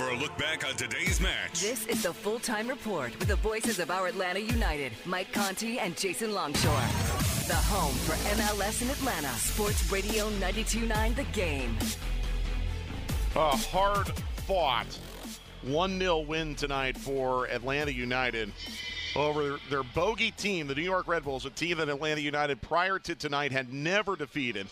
For 0.00 0.08
a 0.08 0.16
look 0.16 0.34
back 0.38 0.66
on 0.66 0.74
today's 0.76 1.20
match. 1.20 1.60
This 1.60 1.86
is 1.86 2.04
the 2.04 2.14
full 2.14 2.38
time 2.38 2.68
report 2.68 3.18
with 3.18 3.28
the 3.28 3.36
voices 3.36 3.78
of 3.78 3.90
our 3.90 4.06
Atlanta 4.06 4.40
United, 4.40 4.92
Mike 5.04 5.30
Conti 5.30 5.78
and 5.78 5.94
Jason 5.94 6.32
Longshore. 6.32 6.72
The 7.46 7.54
home 7.54 7.92
for 7.92 8.14
MLS 8.34 8.80
in 8.80 8.88
Atlanta, 8.88 9.28
Sports 9.34 9.92
Radio 9.92 10.30
929 10.30 11.14
The 11.16 11.24
Game. 11.24 11.76
A 13.36 13.54
hard 13.54 14.08
fought 14.46 14.86
1 15.64 15.98
0 15.98 16.20
win 16.20 16.54
tonight 16.54 16.96
for 16.96 17.44
Atlanta 17.48 17.92
United 17.92 18.54
over 19.16 19.58
their 19.68 19.82
bogey 19.82 20.30
team, 20.30 20.66
the 20.66 20.74
New 20.74 20.82
York 20.82 21.08
Red 21.08 21.24
Bulls, 21.24 21.44
a 21.44 21.50
team 21.50 21.78
that 21.78 21.88
Atlanta 21.88 22.20
United 22.20 22.60
prior 22.62 22.98
to 23.00 23.14
tonight 23.14 23.50
had 23.50 23.72
never 23.72 24.14
defeated 24.16 24.66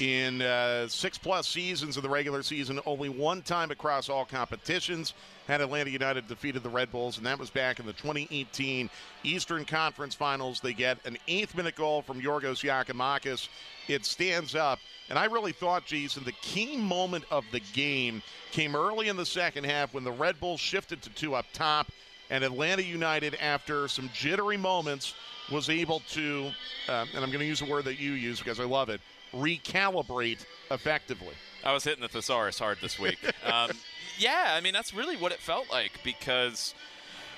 in 0.00 0.42
uh, 0.42 0.88
six 0.88 1.16
plus 1.16 1.48
seasons 1.48 1.96
of 1.96 2.02
the 2.02 2.08
regular 2.08 2.42
season. 2.42 2.80
Only 2.86 3.08
one 3.08 3.42
time 3.42 3.70
across 3.70 4.08
all 4.08 4.24
competitions 4.24 5.14
had 5.46 5.60
Atlanta 5.60 5.90
United 5.90 6.26
defeated 6.26 6.62
the 6.62 6.68
Red 6.68 6.90
Bulls, 6.90 7.18
and 7.18 7.26
that 7.26 7.38
was 7.38 7.50
back 7.50 7.78
in 7.78 7.86
the 7.86 7.92
2018 7.92 8.90
Eastern 9.22 9.64
Conference 9.64 10.14
Finals. 10.14 10.60
They 10.60 10.72
get 10.72 11.04
an 11.06 11.16
eighth 11.28 11.56
minute 11.56 11.76
goal 11.76 12.02
from 12.02 12.20
Yorgos 12.20 12.64
Giakoumakis. 12.64 13.48
It 13.88 14.04
stands 14.04 14.54
up. 14.54 14.78
And 15.10 15.18
I 15.18 15.26
really 15.26 15.52
thought, 15.52 15.84
Jason, 15.84 16.24
the 16.24 16.32
key 16.32 16.78
moment 16.78 17.24
of 17.30 17.44
the 17.52 17.60
game 17.74 18.22
came 18.52 18.74
early 18.74 19.08
in 19.08 19.16
the 19.16 19.26
second 19.26 19.64
half 19.64 19.92
when 19.92 20.02
the 20.02 20.12
Red 20.12 20.40
Bulls 20.40 20.60
shifted 20.60 21.02
to 21.02 21.10
two 21.10 21.34
up 21.34 21.44
top 21.52 21.88
and 22.30 22.44
Atlanta 22.44 22.82
United, 22.82 23.36
after 23.36 23.88
some 23.88 24.10
jittery 24.12 24.56
moments, 24.56 25.14
was 25.50 25.68
able 25.68 26.00
to, 26.10 26.50
uh, 26.88 27.06
and 27.14 27.22
I'm 27.22 27.30
going 27.30 27.40
to 27.40 27.46
use 27.46 27.60
a 27.60 27.66
word 27.66 27.84
that 27.84 27.98
you 27.98 28.12
use 28.12 28.38
because 28.38 28.60
I 28.60 28.64
love 28.64 28.88
it, 28.88 29.00
recalibrate 29.32 30.44
effectively. 30.70 31.34
I 31.64 31.72
was 31.72 31.84
hitting 31.84 32.02
the 32.02 32.08
thesaurus 32.08 32.58
hard 32.58 32.78
this 32.80 32.98
week. 32.98 33.18
um, 33.44 33.70
yeah, 34.18 34.48
I 34.50 34.60
mean, 34.60 34.72
that's 34.72 34.94
really 34.94 35.16
what 35.16 35.32
it 35.32 35.38
felt 35.38 35.70
like 35.70 35.92
because 36.02 36.74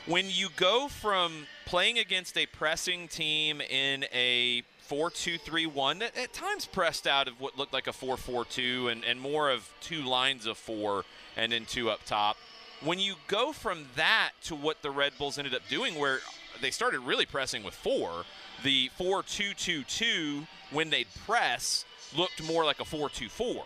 when 0.06 0.27
you 0.28 0.48
go 0.56 0.89
from 0.89 1.47
playing 1.65 1.98
against 1.98 2.37
a 2.37 2.47
pressing 2.47 3.09
team 3.09 3.61
in 3.61 4.05
a 4.12 4.62
4 4.83 5.11
2 5.11 5.39
3 5.39 5.67
1, 5.67 5.98
that 5.98 6.17
at 6.17 6.33
times 6.33 6.67
pressed 6.67 7.06
out 7.06 7.28
of 7.28 7.41
what 7.41 7.59
looked 7.59 7.73
like 7.73 7.87
a 7.87 7.93
4 7.93 8.17
4 8.17 8.45
2 8.45 8.89
and, 8.89 9.05
and 9.05 9.21
more 9.21 9.50
of 9.50 9.69
two 9.81 10.03
lines 10.03 10.47
of 10.47 10.56
four 10.56 11.05
and 11.37 11.53
then 11.53 11.65
two 11.65 11.91
up 11.91 12.05
top 12.05 12.37
when 12.82 12.98
you 12.98 13.14
go 13.27 13.52
from 13.52 13.86
that 13.96 14.30
to 14.44 14.55
what 14.55 14.82
the 14.82 14.91
Red 14.91 15.12
Bulls 15.19 15.38
ended 15.38 15.55
up 15.55 15.62
doing, 15.69 15.98
where 15.98 16.20
they 16.60 16.70
started 16.70 17.00
really 17.00 17.27
pressing 17.27 17.62
with 17.62 17.74
four, 17.74 18.24
the 18.62 18.91
4 18.97 19.22
2 19.22 19.54
2 19.54 19.84
2, 19.84 20.47
when 20.70 20.91
they'd 20.91 21.09
press, 21.25 21.84
looked 22.16 22.42
more 22.42 22.65
like 22.65 22.81
a 22.81 22.84
4 22.84 23.09
2 23.09 23.28
4. 23.28 23.65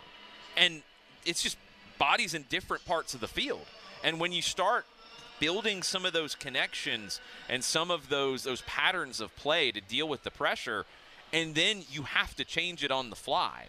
And 0.56 0.82
it's 1.24 1.42
just 1.42 1.56
bodies 1.98 2.34
in 2.34 2.44
different 2.48 2.84
parts 2.84 3.14
of 3.14 3.20
the 3.20 3.28
field. 3.28 3.66
And 4.02 4.18
when 4.20 4.32
you 4.32 4.42
start 4.42 4.86
building 5.38 5.82
some 5.82 6.04
of 6.04 6.12
those 6.12 6.34
connections 6.34 7.20
and 7.48 7.64
some 7.64 7.90
of 7.90 8.08
those 8.08 8.44
those 8.44 8.62
patterns 8.62 9.20
of 9.20 9.34
play 9.36 9.70
to 9.72 9.80
deal 9.80 10.08
with 10.08 10.22
the 10.22 10.30
pressure, 10.30 10.86
and 11.32 11.54
then 11.54 11.82
you 11.90 12.02
have 12.02 12.34
to 12.36 12.44
change 12.44 12.84
it 12.84 12.90
on 12.90 13.10
the 13.10 13.16
fly, 13.16 13.66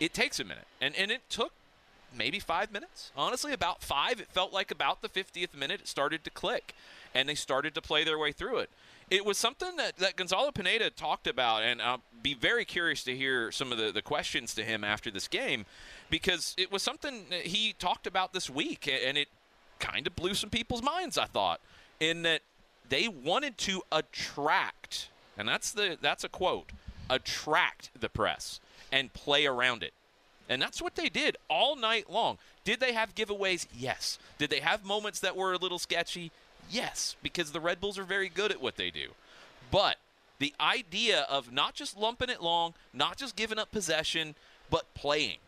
it 0.00 0.14
takes 0.14 0.40
a 0.40 0.44
minute. 0.44 0.66
And 0.80 0.94
and 0.96 1.10
it 1.10 1.22
took 1.28 1.52
maybe 2.16 2.38
five 2.38 2.72
minutes. 2.72 3.12
Honestly, 3.16 3.52
about 3.52 3.82
five. 3.82 4.20
It 4.20 4.28
felt 4.28 4.52
like 4.52 4.70
about 4.70 5.02
the 5.02 5.08
50th 5.08 5.54
minute 5.54 5.82
it 5.82 5.88
started 5.88 6.24
to 6.24 6.30
click, 6.30 6.74
and 7.14 7.28
they 7.28 7.34
started 7.34 7.74
to 7.74 7.82
play 7.82 8.04
their 8.04 8.18
way 8.18 8.32
through 8.32 8.58
it. 8.58 8.70
It 9.10 9.24
was 9.24 9.36
something 9.36 9.76
that, 9.76 9.96
that 9.96 10.16
Gonzalo 10.16 10.50
Pineda 10.50 10.90
talked 10.90 11.26
about, 11.26 11.62
and 11.62 11.82
I'll 11.82 12.00
be 12.22 12.34
very 12.34 12.64
curious 12.64 13.04
to 13.04 13.14
hear 13.14 13.52
some 13.52 13.70
of 13.70 13.78
the, 13.78 13.92
the 13.92 14.02
questions 14.02 14.54
to 14.54 14.64
him 14.64 14.82
after 14.82 15.10
this 15.10 15.28
game 15.28 15.66
because 16.08 16.54
it 16.56 16.72
was 16.72 16.82
something 16.82 17.26
he 17.30 17.74
talked 17.78 18.06
about 18.06 18.32
this 18.32 18.48
week, 18.48 18.88
and 18.88 19.18
it 19.18 19.28
kind 19.78 20.06
of 20.06 20.16
blew 20.16 20.34
some 20.34 20.50
people's 20.50 20.82
minds, 20.82 21.18
I 21.18 21.26
thought, 21.26 21.60
in 22.00 22.22
that 22.22 22.40
they 22.88 23.08
wanted 23.08 23.58
to 23.58 23.82
attract, 23.92 25.08
and 25.36 25.48
that's 25.48 25.72
the 25.72 25.98
that's 26.00 26.24
a 26.24 26.28
quote, 26.28 26.70
attract 27.10 27.90
the 27.98 28.08
press 28.08 28.60
and 28.90 29.12
play 29.12 29.46
around 29.46 29.82
it. 29.82 29.92
And 30.48 30.60
that's 30.60 30.82
what 30.82 30.94
they 30.94 31.08
did 31.08 31.36
all 31.48 31.76
night 31.76 32.10
long. 32.10 32.38
Did 32.64 32.80
they 32.80 32.92
have 32.92 33.14
giveaways? 33.14 33.66
Yes. 33.74 34.18
Did 34.38 34.50
they 34.50 34.60
have 34.60 34.84
moments 34.84 35.20
that 35.20 35.36
were 35.36 35.52
a 35.52 35.58
little 35.58 35.78
sketchy? 35.78 36.30
Yes, 36.70 37.16
because 37.22 37.52
the 37.52 37.60
Red 37.60 37.80
Bulls 37.80 37.98
are 37.98 38.04
very 38.04 38.28
good 38.28 38.50
at 38.50 38.60
what 38.60 38.76
they 38.76 38.90
do. 38.90 39.10
But 39.70 39.96
the 40.38 40.54
idea 40.60 41.26
of 41.30 41.52
not 41.52 41.74
just 41.74 41.96
lumping 41.96 42.30
it 42.30 42.42
long, 42.42 42.74
not 42.92 43.16
just 43.16 43.36
giving 43.36 43.58
up 43.58 43.70
possession, 43.70 44.34
but 44.70 44.92
playing 44.94 45.38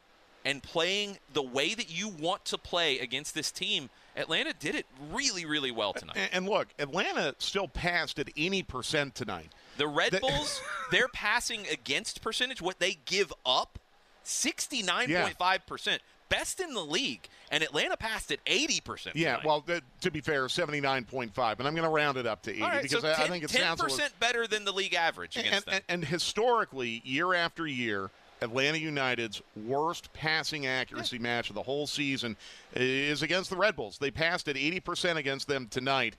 and 0.44 0.62
playing 0.62 1.18
the 1.32 1.42
way 1.42 1.74
that 1.74 1.90
you 1.90 2.08
want 2.08 2.44
to 2.46 2.56
play 2.56 3.00
against 3.00 3.34
this 3.34 3.50
team. 3.50 3.90
Atlanta 4.16 4.52
did 4.52 4.74
it 4.76 4.86
really, 5.12 5.44
really 5.44 5.72
well 5.72 5.92
tonight. 5.92 6.16
And, 6.32 6.48
look, 6.48 6.68
Atlanta 6.78 7.34
still 7.38 7.66
passed 7.66 8.18
at 8.18 8.30
any 8.36 8.62
percent 8.62 9.14
tonight. 9.16 9.50
The 9.76 9.88
Red 9.88 10.20
Bulls, 10.20 10.62
their 10.90 11.08
passing 11.08 11.66
against 11.70 12.22
percentage, 12.22 12.62
what 12.62 12.78
they 12.78 12.96
give 13.06 13.32
up, 13.44 13.78
69.5%. 14.26 15.98
Best 16.28 16.60
in 16.60 16.74
the 16.74 16.84
league. 16.84 17.28
And 17.50 17.62
Atlanta 17.62 17.96
passed 17.96 18.32
at 18.32 18.44
80%. 18.44 19.12
Yeah, 19.14 19.36
tonight. 19.36 19.46
well, 19.46 19.60
th- 19.60 19.82
to 20.00 20.10
be 20.10 20.20
fair, 20.20 20.46
79.5. 20.46 21.58
And 21.58 21.68
I'm 21.68 21.74
going 21.74 21.84
to 21.84 21.88
round 21.88 22.18
it 22.18 22.26
up 22.26 22.42
to 22.42 22.50
80 22.50 22.62
right, 22.62 22.82
because 22.82 23.02
so 23.02 23.10
I, 23.10 23.14
10, 23.14 23.24
I 23.24 23.28
think 23.28 23.44
it 23.44 23.50
10% 23.50 23.58
sounds 23.60 23.80
a 23.80 23.84
little, 23.84 24.08
better 24.18 24.46
than 24.48 24.64
the 24.64 24.72
league 24.72 24.94
average 24.94 25.36
against 25.36 25.66
and, 25.68 25.76
them. 25.76 25.82
and, 25.88 26.02
and 26.02 26.04
historically, 26.04 27.00
year 27.04 27.34
after 27.34 27.66
year, 27.66 28.10
Atlanta 28.42 28.78
United's 28.78 29.40
worst 29.64 30.12
passing 30.12 30.66
accuracy 30.66 31.16
yeah. 31.16 31.22
match 31.22 31.48
of 31.48 31.54
the 31.54 31.62
whole 31.62 31.86
season 31.86 32.36
is 32.74 33.22
against 33.22 33.50
the 33.50 33.56
Red 33.56 33.76
Bulls. 33.76 33.98
They 33.98 34.10
passed 34.10 34.48
at 34.48 34.56
80% 34.56 35.16
against 35.16 35.48
them 35.48 35.68
tonight. 35.68 36.16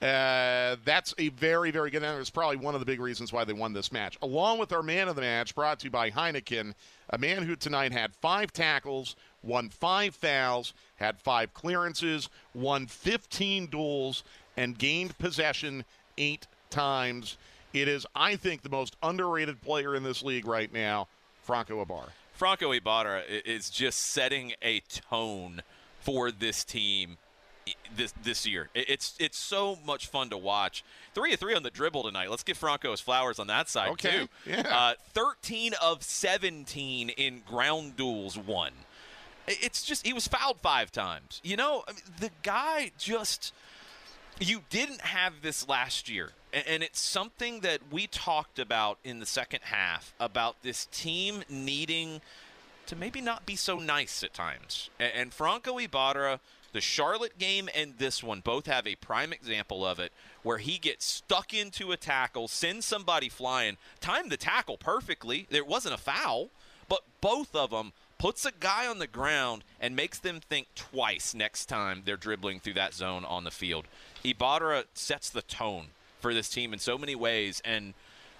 Uh, 0.00 0.76
that's 0.84 1.12
a 1.18 1.28
very, 1.30 1.72
very 1.72 1.90
good. 1.90 2.04
And 2.04 2.20
it's 2.20 2.30
probably 2.30 2.56
one 2.56 2.74
of 2.74 2.80
the 2.80 2.86
big 2.86 3.00
reasons 3.00 3.32
why 3.32 3.44
they 3.44 3.52
won 3.52 3.72
this 3.72 3.90
match. 3.90 4.16
Along 4.22 4.58
with 4.58 4.72
our 4.72 4.82
man 4.82 5.08
of 5.08 5.16
the 5.16 5.22
match, 5.22 5.54
brought 5.54 5.80
to 5.80 5.86
you 5.86 5.90
by 5.90 6.10
Heineken, 6.10 6.74
a 7.10 7.18
man 7.18 7.42
who 7.42 7.56
tonight 7.56 7.92
had 7.92 8.14
five 8.14 8.52
tackles, 8.52 9.16
won 9.42 9.68
five 9.68 10.14
fouls, 10.14 10.72
had 10.96 11.18
five 11.18 11.52
clearances, 11.52 12.28
won 12.54 12.86
15 12.86 13.66
duels, 13.66 14.22
and 14.56 14.78
gained 14.78 15.18
possession 15.18 15.84
eight 16.16 16.46
times. 16.70 17.36
It 17.72 17.88
is, 17.88 18.06
I 18.14 18.36
think, 18.36 18.62
the 18.62 18.68
most 18.68 18.96
underrated 19.02 19.60
player 19.62 19.96
in 19.96 20.04
this 20.04 20.22
league 20.22 20.46
right 20.46 20.72
now, 20.72 21.08
Franco 21.42 21.82
Ibarra. 21.82 22.12
Franco 22.34 22.70
Ibarra 22.70 23.22
is 23.28 23.68
just 23.68 23.98
setting 23.98 24.52
a 24.62 24.80
tone 25.10 25.62
for 26.00 26.30
this 26.30 26.62
team 26.62 27.18
this 27.94 28.12
this 28.22 28.46
year. 28.46 28.68
It's 28.74 29.14
it's 29.18 29.38
so 29.38 29.78
much 29.86 30.06
fun 30.06 30.30
to 30.30 30.36
watch. 30.36 30.84
Three 31.14 31.32
of 31.32 31.40
three 31.40 31.54
on 31.54 31.62
the 31.62 31.70
dribble 31.70 32.04
tonight. 32.04 32.30
Let's 32.30 32.42
give 32.42 32.56
Franco 32.56 32.90
his 32.90 33.00
flowers 33.00 33.38
on 33.38 33.46
that 33.48 33.68
side 33.68 33.90
okay. 33.90 34.10
too. 34.10 34.28
Yeah. 34.46 34.62
Uh, 34.68 34.94
Thirteen 35.12 35.72
of 35.82 36.02
seventeen 36.02 37.10
in 37.10 37.42
ground 37.46 37.96
duels 37.96 38.38
won. 38.38 38.72
It's 39.46 39.82
just 39.82 40.06
he 40.06 40.12
was 40.12 40.28
fouled 40.28 40.60
five 40.60 40.92
times. 40.92 41.40
You 41.42 41.56
know, 41.56 41.84
I 41.88 41.92
mean, 41.92 42.02
the 42.20 42.30
guy 42.42 42.92
just 42.98 43.52
you 44.40 44.62
didn't 44.70 45.00
have 45.02 45.42
this 45.42 45.68
last 45.68 46.08
year. 46.08 46.30
And 46.50 46.82
it's 46.82 47.00
something 47.00 47.60
that 47.60 47.80
we 47.90 48.06
talked 48.06 48.58
about 48.58 48.98
in 49.04 49.20
the 49.20 49.26
second 49.26 49.60
half 49.64 50.14
about 50.18 50.62
this 50.62 50.86
team 50.86 51.42
needing 51.50 52.22
to 52.86 52.96
maybe 52.96 53.20
not 53.20 53.44
be 53.44 53.54
so 53.54 53.76
nice 53.78 54.22
at 54.22 54.32
times. 54.32 54.88
And 54.98 55.34
Franco 55.34 55.76
Ibarra 55.76 56.40
the 56.72 56.80
Charlotte 56.80 57.38
game 57.38 57.68
and 57.74 57.94
this 57.98 58.22
one 58.22 58.40
both 58.40 58.66
have 58.66 58.86
a 58.86 58.96
prime 58.96 59.32
example 59.32 59.86
of 59.86 59.98
it 59.98 60.12
where 60.42 60.58
he 60.58 60.78
gets 60.78 61.04
stuck 61.04 61.54
into 61.54 61.92
a 61.92 61.96
tackle, 61.96 62.48
sends 62.48 62.86
somebody 62.86 63.28
flying, 63.28 63.76
timed 64.00 64.30
the 64.30 64.36
tackle 64.36 64.76
perfectly. 64.76 65.46
There 65.50 65.64
wasn't 65.64 65.94
a 65.94 65.98
foul, 65.98 66.50
but 66.88 67.02
both 67.20 67.54
of 67.54 67.70
them 67.70 67.92
puts 68.18 68.44
a 68.44 68.52
guy 68.52 68.86
on 68.86 68.98
the 68.98 69.06
ground 69.06 69.62
and 69.80 69.94
makes 69.94 70.18
them 70.18 70.40
think 70.40 70.66
twice 70.74 71.34
next 71.34 71.66
time 71.66 72.02
they're 72.04 72.16
dribbling 72.16 72.60
through 72.60 72.74
that 72.74 72.94
zone 72.94 73.24
on 73.24 73.44
the 73.44 73.50
field. 73.50 73.86
Ibarra 74.24 74.84
sets 74.94 75.30
the 75.30 75.42
tone 75.42 75.86
for 76.20 76.34
this 76.34 76.48
team 76.48 76.72
in 76.72 76.78
so 76.78 76.98
many 76.98 77.14
ways 77.14 77.62
and 77.64 77.94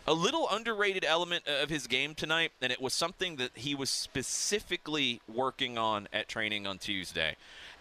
a 0.06 0.14
little 0.14 0.48
underrated 0.50 1.04
element 1.04 1.46
of 1.46 1.68
his 1.68 1.86
game 1.86 2.14
tonight 2.14 2.50
and 2.60 2.72
it 2.72 2.80
was 2.80 2.92
something 2.92 3.36
that 3.36 3.50
he 3.54 3.74
was 3.74 3.90
specifically 3.90 5.20
working 5.32 5.78
on 5.78 6.08
at 6.12 6.28
training 6.28 6.66
on 6.66 6.78
Tuesday. 6.78 7.36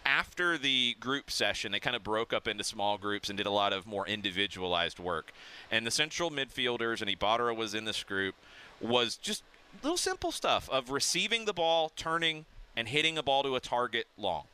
After 0.08 0.56
the 0.56 0.96
group 1.00 1.30
session, 1.30 1.70
they 1.70 1.80
kind 1.80 1.94
of 1.94 2.02
broke 2.02 2.32
up 2.32 2.48
into 2.48 2.64
small 2.64 2.96
groups 2.96 3.28
and 3.28 3.36
did 3.36 3.46
a 3.46 3.50
lot 3.50 3.74
of 3.74 3.86
more 3.86 4.08
individualized 4.08 4.98
work. 4.98 5.32
And 5.70 5.86
the 5.86 5.90
central 5.90 6.30
midfielders 6.30 7.02
and 7.02 7.10
Ibarra 7.10 7.52
was 7.52 7.74
in 7.74 7.84
this 7.84 8.02
group 8.04 8.34
was 8.80 9.16
just 9.18 9.42
little 9.82 9.98
simple 9.98 10.32
stuff 10.32 10.66
of 10.70 10.90
receiving 10.90 11.44
the 11.44 11.52
ball, 11.52 11.92
turning, 11.94 12.46
and 12.74 12.88
hitting 12.88 13.18
a 13.18 13.22
ball 13.22 13.42
to 13.42 13.54
a 13.54 13.60
target 13.60 14.06
long. 14.16 14.44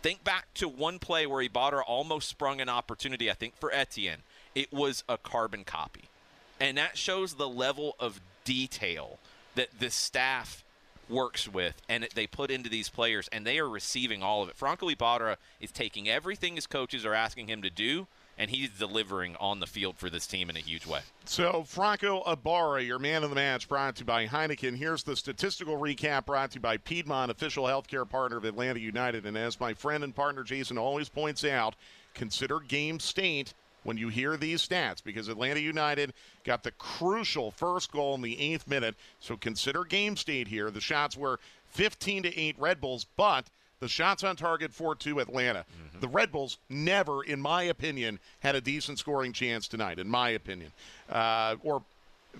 Think 0.00 0.24
back 0.24 0.46
to 0.54 0.68
one 0.68 0.98
play 0.98 1.26
where 1.26 1.42
Ibarra 1.42 1.82
almost 1.82 2.30
sprung 2.30 2.62
an 2.62 2.70
opportunity, 2.70 3.30
I 3.30 3.34
think, 3.34 3.58
for 3.58 3.70
Etienne. 3.74 4.22
It 4.54 4.72
was 4.72 5.04
a 5.06 5.18
carbon 5.18 5.64
copy. 5.64 6.04
And 6.58 6.78
that 6.78 6.96
shows 6.96 7.34
the 7.34 7.48
level 7.48 7.94
of 8.00 8.22
detail 8.44 9.18
that 9.54 9.68
this 9.80 9.94
staff 9.94 10.63
works 11.08 11.48
with 11.48 11.80
and 11.88 12.06
they 12.14 12.26
put 12.26 12.50
into 12.50 12.68
these 12.68 12.88
players, 12.88 13.28
and 13.32 13.46
they 13.46 13.58
are 13.58 13.68
receiving 13.68 14.22
all 14.22 14.42
of 14.42 14.48
it. 14.48 14.56
Franco 14.56 14.88
Ibarra 14.88 15.38
is 15.60 15.70
taking 15.70 16.08
everything 16.08 16.56
his 16.56 16.66
coaches 16.66 17.04
are 17.04 17.14
asking 17.14 17.48
him 17.48 17.62
to 17.62 17.70
do 17.70 18.06
and 18.38 18.50
he's 18.50 18.70
delivering 18.70 19.36
on 19.36 19.60
the 19.60 19.66
field 19.66 19.96
for 19.96 20.10
this 20.10 20.26
team 20.26 20.50
in 20.50 20.56
a 20.56 20.60
huge 20.60 20.86
way. 20.86 21.00
So, 21.24 21.64
Franco 21.64 22.22
Ibarra, 22.26 22.82
your 22.82 22.98
man 22.98 23.22
of 23.22 23.30
the 23.30 23.36
match, 23.36 23.68
brought 23.68 23.96
to 23.96 24.00
you 24.00 24.06
by 24.06 24.26
Heineken. 24.26 24.76
Here's 24.76 25.02
the 25.02 25.16
statistical 25.16 25.76
recap 25.76 26.26
brought 26.26 26.50
to 26.52 26.54
you 26.56 26.60
by 26.60 26.76
Piedmont, 26.78 27.30
official 27.30 27.64
healthcare 27.64 28.08
partner 28.08 28.36
of 28.36 28.44
Atlanta 28.44 28.80
United. 28.80 29.26
And 29.26 29.36
as 29.36 29.60
my 29.60 29.74
friend 29.74 30.04
and 30.04 30.14
partner 30.14 30.42
Jason 30.42 30.78
always 30.78 31.08
points 31.08 31.44
out, 31.44 31.74
consider 32.14 32.60
game 32.60 33.00
state 33.00 33.54
when 33.84 33.96
you 33.96 34.08
hear 34.08 34.36
these 34.36 34.66
stats 34.66 35.02
because 35.02 35.28
Atlanta 35.28 35.60
United 35.60 36.12
got 36.44 36.62
the 36.62 36.72
crucial 36.72 37.50
first 37.52 37.92
goal 37.92 38.14
in 38.14 38.22
the 38.22 38.38
eighth 38.40 38.66
minute. 38.66 38.96
So 39.20 39.36
consider 39.36 39.84
game 39.84 40.16
state 40.16 40.48
here. 40.48 40.70
The 40.70 40.80
shots 40.80 41.16
were 41.16 41.38
15 41.72 42.24
to 42.24 42.36
8 42.36 42.56
Red 42.58 42.80
Bulls, 42.80 43.06
but 43.16 43.46
the 43.80 43.88
shots 43.88 44.24
on 44.24 44.36
target 44.36 44.72
4 44.72 44.94
2 44.96 45.20
Atlanta. 45.20 45.60
Mm-hmm. 45.60 46.00
The 46.00 46.08
Red 46.08 46.32
Bulls 46.32 46.58
never, 46.68 47.22
in 47.22 47.40
my 47.40 47.64
opinion, 47.64 48.18
had 48.40 48.54
a 48.54 48.60
decent 48.60 48.98
scoring 48.98 49.32
chance 49.32 49.68
tonight, 49.68 49.98
in 49.98 50.08
my 50.08 50.30
opinion. 50.30 50.72
Uh, 51.10 51.56
or 51.62 51.82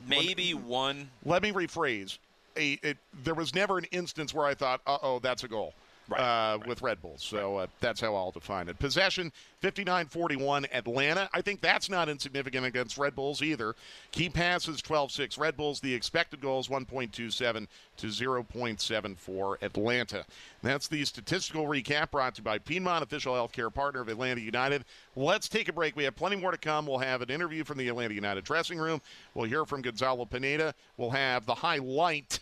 maybe 0.08 0.54
let, 0.54 0.62
one. 0.64 1.10
Let 1.24 1.42
me 1.42 1.52
rephrase. 1.52 2.18
A, 2.56 2.78
it, 2.82 2.98
there 3.24 3.34
was 3.34 3.54
never 3.54 3.78
an 3.78 3.84
instance 3.90 4.32
where 4.32 4.46
I 4.46 4.54
thought, 4.54 4.80
uh 4.86 4.98
oh, 5.02 5.18
that's 5.18 5.44
a 5.44 5.48
goal 5.48 5.74
right, 6.08 6.20
uh, 6.20 6.58
right. 6.58 6.66
with 6.66 6.82
Red 6.82 7.00
Bulls. 7.00 7.22
So 7.22 7.56
uh, 7.58 7.66
that's 7.80 8.00
how 8.00 8.14
I'll 8.14 8.30
define 8.30 8.68
it. 8.68 8.78
Possession 8.78 9.32
59 9.60 10.06
41 10.06 10.66
Atlanta. 10.72 11.28
I 11.32 11.40
think 11.40 11.60
that's 11.60 11.88
not 11.88 12.08
insignificant 12.08 12.66
against 12.66 12.98
Red 12.98 13.14
Bulls 13.16 13.42
either. 13.42 13.74
Key 14.12 14.28
passes 14.28 14.82
12 14.82 15.10
6 15.12 15.38
Red 15.38 15.56
Bulls. 15.56 15.80
The 15.80 15.94
expected 15.94 16.40
goals 16.40 16.68
1.27 16.68 17.66
to 17.96 18.06
0.74 18.06 19.62
Atlanta. 19.62 20.24
That's 20.62 20.88
the 20.88 21.04
statistical 21.04 21.66
recap 21.66 22.10
brought 22.10 22.34
to 22.34 22.40
you 22.40 22.44
by 22.44 22.58
Piedmont, 22.58 23.02
official 23.02 23.34
healthcare 23.34 23.72
partner 23.72 24.00
of 24.00 24.08
Atlanta 24.08 24.40
United. 24.40 24.84
Let's 25.16 25.48
take 25.48 25.68
a 25.68 25.72
break. 25.72 25.96
We 25.96 26.04
have 26.04 26.16
plenty 26.16 26.36
more 26.36 26.50
to 26.50 26.58
come. 26.58 26.86
We'll 26.86 26.98
have 26.98 27.22
an 27.22 27.30
interview 27.30 27.64
from 27.64 27.78
the 27.78 27.88
Atlanta 27.88 28.14
United 28.14 28.44
dressing 28.44 28.78
room. 28.78 29.00
We'll 29.34 29.48
hear 29.48 29.64
from 29.64 29.82
Gonzalo 29.82 30.24
Pineda. 30.24 30.74
We'll 30.96 31.10
have 31.10 31.46
the 31.46 31.54
highlight. 31.54 32.40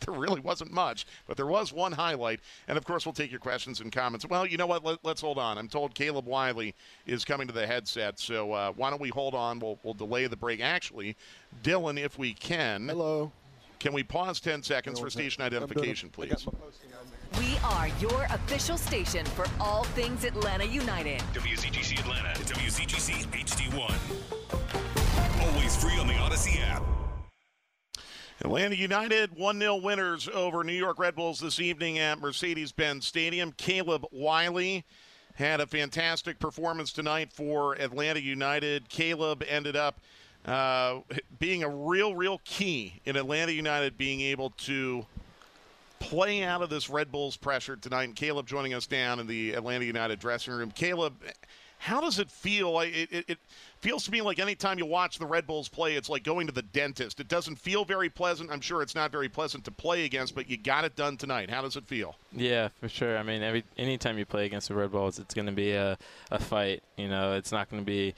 because 0.00 0.14
there 0.14 0.20
really 0.20 0.40
wasn't 0.40 0.72
much, 0.72 1.06
but 1.26 1.36
there 1.36 1.46
was 1.46 1.72
one 1.72 1.92
highlight. 1.92 2.40
And 2.68 2.76
of 2.76 2.84
course, 2.84 3.06
we'll 3.06 3.12
take 3.12 3.30
your 3.30 3.40
questions 3.40 3.80
and 3.80 3.92
comments. 3.92 4.26
Well, 4.26 4.46
you 4.46 4.56
know 4.56 4.66
what? 4.66 4.84
Let, 4.84 5.04
us 5.04 5.20
hold 5.20 5.38
on. 5.38 5.58
I'm 5.58 5.68
told 5.68 5.94
Caleb 5.94 6.26
Wiley 6.26 6.74
is 7.06 7.24
coming 7.24 7.46
to 7.46 7.54
the 7.54 7.66
headset, 7.66 8.18
so 8.18 8.52
uh, 8.52 8.72
why 8.72 8.90
don't 8.90 9.00
we 9.00 9.10
hold 9.10 9.34
on? 9.34 9.58
We'll, 9.58 9.78
we'll 9.82 9.94
delay 9.94 10.26
the 10.26 10.36
break. 10.36 10.60
Actually, 10.60 11.16
Dylan, 11.62 11.98
if 11.98 12.18
we 12.18 12.32
can. 12.34 12.88
Hello. 12.88 13.32
Can 13.80 13.94
we 13.94 14.02
pause 14.02 14.40
10 14.40 14.62
seconds 14.62 15.00
for 15.00 15.08
station 15.08 15.42
identification, 15.42 16.10
please? 16.10 16.46
We 17.38 17.56
are 17.64 17.88
your 17.98 18.24
official 18.24 18.76
station 18.76 19.24
for 19.24 19.46
all 19.58 19.84
things 19.84 20.24
Atlanta 20.24 20.66
United. 20.66 21.20
WZGC 21.32 22.00
Atlanta, 22.00 22.38
WZGC 22.40 23.26
HD1. 23.28 23.94
Always 25.40 25.76
free 25.82 25.98
on 25.98 26.06
the 26.06 26.12
Audacy 26.12 26.60
app. 26.60 26.82
Atlanta 28.42 28.74
United 28.74 29.36
1 29.36 29.58
0 29.58 29.76
winners 29.76 30.26
over 30.32 30.64
New 30.64 30.72
York 30.72 30.98
Red 30.98 31.14
Bulls 31.14 31.40
this 31.40 31.60
evening 31.60 31.98
at 31.98 32.20
Mercedes 32.20 32.72
Benz 32.72 33.06
Stadium. 33.06 33.52
Caleb 33.52 34.06
Wiley 34.12 34.86
had 35.34 35.60
a 35.60 35.66
fantastic 35.66 36.38
performance 36.38 36.90
tonight 36.90 37.30
for 37.34 37.74
Atlanta 37.74 38.18
United. 38.18 38.88
Caleb 38.88 39.44
ended 39.46 39.76
up 39.76 40.00
uh, 40.46 41.00
being 41.38 41.64
a 41.64 41.68
real, 41.68 42.14
real 42.14 42.40
key 42.46 43.02
in 43.04 43.16
Atlanta 43.16 43.52
United 43.52 43.98
being 43.98 44.22
able 44.22 44.50
to 44.50 45.04
play 45.98 46.42
out 46.42 46.62
of 46.62 46.70
this 46.70 46.88
Red 46.88 47.12
Bulls 47.12 47.36
pressure 47.36 47.76
tonight. 47.76 48.04
And 48.04 48.16
Caleb 48.16 48.46
joining 48.46 48.72
us 48.72 48.86
down 48.86 49.20
in 49.20 49.26
the 49.26 49.52
Atlanta 49.52 49.84
United 49.84 50.18
dressing 50.18 50.54
room. 50.54 50.70
Caleb, 50.70 51.14
how 51.76 52.00
does 52.00 52.18
it 52.18 52.30
feel? 52.30 52.80
It, 52.80 53.08
it, 53.10 53.24
it, 53.28 53.38
feels 53.80 54.04
to 54.04 54.10
me 54.10 54.20
like 54.20 54.38
anytime 54.38 54.78
you 54.78 54.86
watch 54.86 55.18
the 55.18 55.26
Red 55.26 55.46
Bulls 55.46 55.68
play, 55.68 55.96
it's 55.96 56.08
like 56.08 56.22
going 56.22 56.46
to 56.46 56.52
the 56.52 56.62
dentist. 56.62 57.20
It 57.20 57.28
doesn't 57.28 57.56
feel 57.56 57.84
very 57.84 58.08
pleasant. 58.08 58.50
I'm 58.50 58.60
sure 58.60 58.82
it's 58.82 58.94
not 58.94 59.10
very 59.10 59.28
pleasant 59.28 59.64
to 59.64 59.70
play 59.70 60.04
against, 60.04 60.34
but 60.34 60.48
you 60.48 60.56
got 60.56 60.84
it 60.84 60.96
done 60.96 61.16
tonight. 61.16 61.50
How 61.50 61.62
does 61.62 61.76
it 61.76 61.86
feel? 61.86 62.16
Yeah, 62.32 62.68
for 62.80 62.88
sure. 62.88 63.16
I 63.16 63.22
mean, 63.22 63.42
every 63.42 63.64
anytime 63.76 64.18
you 64.18 64.26
play 64.26 64.46
against 64.46 64.68
the 64.68 64.74
Red 64.74 64.92
Bulls, 64.92 65.18
it's 65.18 65.34
going 65.34 65.46
to 65.46 65.52
be 65.52 65.72
a, 65.72 65.98
a 66.30 66.38
fight. 66.38 66.82
You 66.96 67.08
know, 67.08 67.34
it's 67.34 67.52
not 67.52 67.70
going 67.70 67.82
to 67.82 67.86
be 67.86 68.14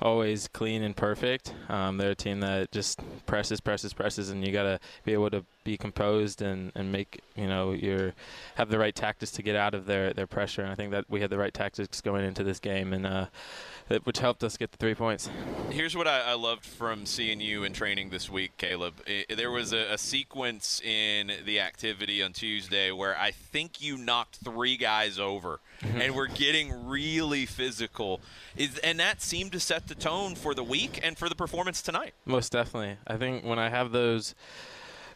always 0.00 0.48
clean 0.48 0.82
and 0.82 0.96
perfect. 0.96 1.54
Um, 1.68 1.96
they're 1.96 2.10
a 2.10 2.14
team 2.14 2.40
that 2.40 2.72
just 2.72 3.00
presses, 3.26 3.60
presses, 3.60 3.92
presses, 3.92 4.30
and 4.30 4.46
you 4.46 4.52
got 4.52 4.64
to 4.64 4.80
be 5.04 5.12
able 5.12 5.30
to 5.30 5.44
be 5.64 5.76
composed 5.76 6.40
and, 6.40 6.72
and 6.74 6.90
make 6.90 7.20
you 7.36 7.46
know 7.46 7.72
your 7.72 8.14
have 8.54 8.70
the 8.70 8.78
right 8.78 8.94
tactics 8.94 9.32
to 9.32 9.42
get 9.42 9.56
out 9.56 9.74
of 9.74 9.86
their, 9.86 10.12
their 10.12 10.26
pressure. 10.26 10.62
And 10.62 10.70
I 10.70 10.74
think 10.74 10.90
that 10.92 11.04
we 11.08 11.20
had 11.20 11.30
the 11.30 11.38
right 11.38 11.52
tactics 11.52 12.00
going 12.00 12.24
into 12.24 12.44
this 12.44 12.58
game, 12.58 12.92
and 12.92 13.06
uh, 13.06 13.26
which 14.04 14.18
helped 14.18 14.44
us 14.44 14.56
get 14.56 14.70
the 14.70 14.78
three 14.78 14.94
points. 14.94 15.30
Here's 15.70 15.96
what 15.96 16.06
I, 16.06 16.20
I 16.20 16.34
loved 16.34 16.64
from 16.64 17.06
seeing 17.06 17.40
you 17.40 17.64
in 17.64 17.72
training 17.72 18.10
this 18.10 18.30
week, 18.30 18.52
Caleb. 18.56 18.94
It, 19.06 19.36
there 19.36 19.50
was 19.50 19.72
a, 19.72 19.92
a 19.92 19.98
sequence 19.98 20.80
in 20.80 21.32
the 21.44 21.60
activity 21.60 22.22
on 22.22 22.32
Tuesday 22.32 22.90
where 22.90 23.18
I 23.18 23.30
think 23.30 23.80
you 23.80 23.96
knocked 23.96 24.36
three 24.36 24.76
guys 24.76 25.18
over, 25.18 25.60
and 25.82 26.14
we're 26.14 26.28
getting 26.28 26.86
really 26.86 27.46
physical. 27.46 28.20
Is, 28.56 28.78
and 28.78 28.98
that 29.00 29.22
seemed 29.22 29.52
to 29.52 29.60
set 29.60 29.88
the 29.88 29.94
tone 29.94 30.34
for 30.34 30.54
the 30.54 30.64
week 30.64 31.00
and 31.02 31.16
for 31.16 31.28
the 31.28 31.34
performance 31.34 31.82
tonight. 31.82 32.14
Most 32.24 32.52
definitely. 32.52 32.96
I 33.06 33.16
think 33.16 33.44
when 33.44 33.58
I 33.58 33.68
have 33.68 33.92
those 33.92 34.34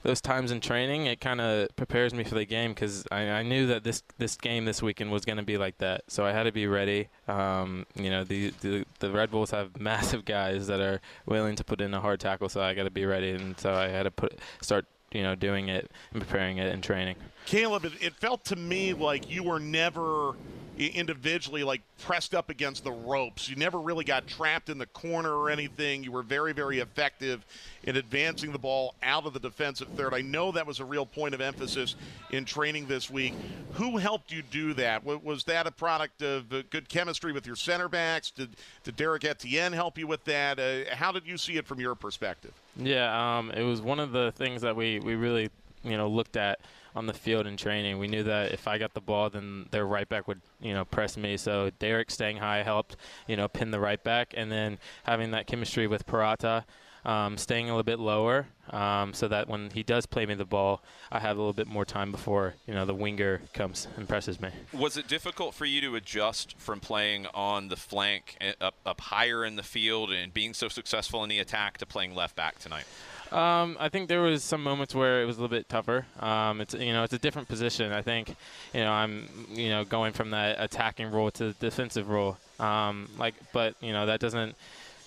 those 0.02 0.20
times 0.20 0.50
in 0.50 0.60
training, 0.60 1.06
it 1.06 1.20
kind 1.20 1.40
of 1.40 1.74
prepares 1.76 2.12
me 2.12 2.24
for 2.24 2.34
the 2.34 2.44
game 2.44 2.72
because 2.72 3.04
I, 3.12 3.22
I, 3.30 3.42
knew 3.42 3.68
that 3.68 3.84
this 3.84 4.02
this 4.18 4.36
game 4.36 4.64
this 4.64 4.82
weekend 4.82 5.12
was 5.12 5.24
going 5.24 5.36
to 5.36 5.44
be 5.44 5.58
like 5.58 5.78
that. 5.78 6.02
So 6.08 6.26
I 6.26 6.32
had 6.32 6.44
to 6.44 6.52
be 6.52 6.66
ready. 6.66 7.08
Um, 7.28 7.86
you 7.94 8.10
know, 8.10 8.24
the, 8.24 8.50
the, 8.62 8.84
the 8.98 9.10
Red 9.10 9.30
Bulls 9.30 9.52
have 9.52 9.78
massive 9.80 10.24
guys 10.24 10.66
that 10.66 10.80
are 10.80 11.00
willing 11.26 11.54
to 11.56 11.64
put 11.64 11.80
in 11.80 11.94
a 11.94 12.00
hard 12.00 12.20
tackle, 12.20 12.48
so 12.48 12.60
I 12.60 12.74
got 12.74 12.84
to 12.84 12.90
be 12.90 13.06
ready, 13.06 13.30
and 13.30 13.58
so 13.58 13.72
I 13.72 13.88
had 13.88 14.02
to 14.04 14.10
put 14.10 14.38
start 14.60 14.86
you 15.12 15.22
know 15.22 15.34
doing 15.34 15.68
it 15.68 15.90
and 16.12 16.20
preparing 16.20 16.58
it 16.58 16.72
in 16.72 16.80
training. 16.80 17.16
Caleb, 17.46 17.84
it, 17.84 17.92
it 18.00 18.14
felt 18.14 18.44
to 18.46 18.56
me 18.56 18.94
like 18.94 19.30
you 19.30 19.42
were 19.42 19.60
never 19.60 20.34
individually 20.78 21.62
like 21.62 21.82
pressed 21.98 22.34
up 22.34 22.50
against 22.50 22.84
the 22.84 22.90
ropes. 22.90 23.48
You 23.48 23.56
never 23.56 23.78
really 23.78 24.04
got 24.04 24.26
trapped 24.26 24.68
in 24.68 24.78
the 24.78 24.86
corner 24.86 25.34
or 25.34 25.50
anything. 25.50 26.02
You 26.02 26.12
were 26.12 26.22
very, 26.22 26.52
very 26.52 26.78
effective 26.78 27.44
in 27.84 27.96
advancing 27.96 28.52
the 28.52 28.58
ball 28.58 28.94
out 29.02 29.26
of 29.26 29.34
the 29.34 29.40
defensive 29.40 29.88
third. 29.88 30.14
I 30.14 30.22
know 30.22 30.52
that 30.52 30.66
was 30.66 30.80
a 30.80 30.84
real 30.84 31.04
point 31.04 31.34
of 31.34 31.40
emphasis 31.40 31.94
in 32.30 32.44
training 32.44 32.86
this 32.86 33.10
week. 33.10 33.34
Who 33.74 33.98
helped 33.98 34.32
you 34.32 34.42
do 34.42 34.72
that? 34.74 35.04
Was 35.04 35.44
that 35.44 35.66
a 35.66 35.70
product 35.70 36.22
of 36.22 36.52
uh, 36.52 36.62
good 36.70 36.88
chemistry 36.88 37.32
with 37.32 37.46
your 37.46 37.56
center 37.56 37.88
backs? 37.88 38.30
Did, 38.30 38.56
did 38.84 38.96
Derrick 38.96 39.24
Etienne 39.24 39.72
help 39.72 39.98
you 39.98 40.06
with 40.06 40.24
that? 40.24 40.58
Uh, 40.58 40.94
how 40.94 41.12
did 41.12 41.26
you 41.26 41.36
see 41.36 41.56
it 41.56 41.66
from 41.66 41.80
your 41.80 41.94
perspective? 41.94 42.52
Yeah, 42.76 43.38
um, 43.38 43.50
it 43.50 43.62
was 43.62 43.82
one 43.82 44.00
of 44.00 44.12
the 44.12 44.32
things 44.32 44.62
that 44.62 44.74
we, 44.74 44.98
we 45.00 45.14
really 45.14 45.50
you 45.84 45.96
know 45.96 46.08
looked 46.08 46.36
at 46.36 46.60
on 46.94 47.06
the 47.06 47.12
field 47.12 47.46
in 47.46 47.56
training. 47.56 47.98
We 47.98 48.08
knew 48.08 48.22
that 48.24 48.52
if 48.52 48.68
I 48.68 48.78
got 48.78 48.94
the 48.94 49.00
ball, 49.00 49.30
then 49.30 49.66
their 49.70 49.86
right 49.86 50.08
back 50.08 50.28
would, 50.28 50.40
you 50.60 50.74
know, 50.74 50.84
press 50.84 51.16
me. 51.16 51.36
So 51.36 51.70
Derrick 51.78 52.10
staying 52.10 52.38
high 52.38 52.62
helped, 52.62 52.96
you 53.26 53.36
know, 53.36 53.48
pin 53.48 53.70
the 53.70 53.80
right 53.80 54.02
back, 54.02 54.34
and 54.36 54.50
then 54.50 54.78
having 55.04 55.30
that 55.32 55.46
chemistry 55.46 55.86
with 55.86 56.06
Purata. 56.06 56.64
Um, 57.04 57.36
staying 57.36 57.64
a 57.64 57.72
little 57.72 57.82
bit 57.82 57.98
lower, 57.98 58.46
um, 58.70 59.12
so 59.12 59.26
that 59.26 59.48
when 59.48 59.70
he 59.70 59.82
does 59.82 60.06
play 60.06 60.24
me 60.24 60.34
the 60.34 60.44
ball, 60.44 60.84
I 61.10 61.18
have 61.18 61.36
a 61.36 61.40
little 61.40 61.52
bit 61.52 61.66
more 61.66 61.84
time 61.84 62.12
before 62.12 62.54
you 62.64 62.74
know 62.74 62.84
the 62.84 62.94
winger 62.94 63.40
comes 63.52 63.88
and 63.96 64.08
presses 64.08 64.40
me. 64.40 64.50
Was 64.72 64.96
it 64.96 65.08
difficult 65.08 65.52
for 65.56 65.64
you 65.64 65.80
to 65.80 65.96
adjust 65.96 66.56
from 66.58 66.78
playing 66.78 67.26
on 67.34 67.66
the 67.66 67.76
flank 67.76 68.36
up 68.60 68.76
up 68.86 69.00
higher 69.00 69.44
in 69.44 69.56
the 69.56 69.64
field 69.64 70.12
and 70.12 70.32
being 70.32 70.54
so 70.54 70.68
successful 70.68 71.24
in 71.24 71.28
the 71.28 71.40
attack 71.40 71.78
to 71.78 71.86
playing 71.86 72.14
left 72.14 72.36
back 72.36 72.60
tonight? 72.60 72.84
Um, 73.32 73.78
I 73.80 73.88
think 73.88 74.08
there 74.08 74.20
was 74.20 74.44
some 74.44 74.62
moments 74.62 74.94
where 74.94 75.22
it 75.22 75.26
was 75.26 75.38
a 75.38 75.40
little 75.40 75.56
bit 75.56 75.68
tougher. 75.68 76.06
Um, 76.20 76.60
it's 76.60 76.74
you 76.74 76.92
know 76.92 77.02
it's 77.02 77.14
a 77.14 77.18
different 77.18 77.48
position. 77.48 77.90
I 77.92 78.02
think 78.02 78.36
you 78.74 78.80
know 78.80 78.92
I'm 78.92 79.28
you 79.50 79.70
know 79.70 79.84
going 79.84 80.12
from 80.12 80.30
that 80.30 80.56
attacking 80.58 81.10
role 81.10 81.30
to 81.32 81.46
the 81.46 81.52
defensive 81.54 82.08
role. 82.10 82.36
Um, 82.60 83.08
like, 83.18 83.34
but 83.52 83.74
you 83.80 83.92
know 83.92 84.04
that 84.06 84.20
doesn't 84.20 84.54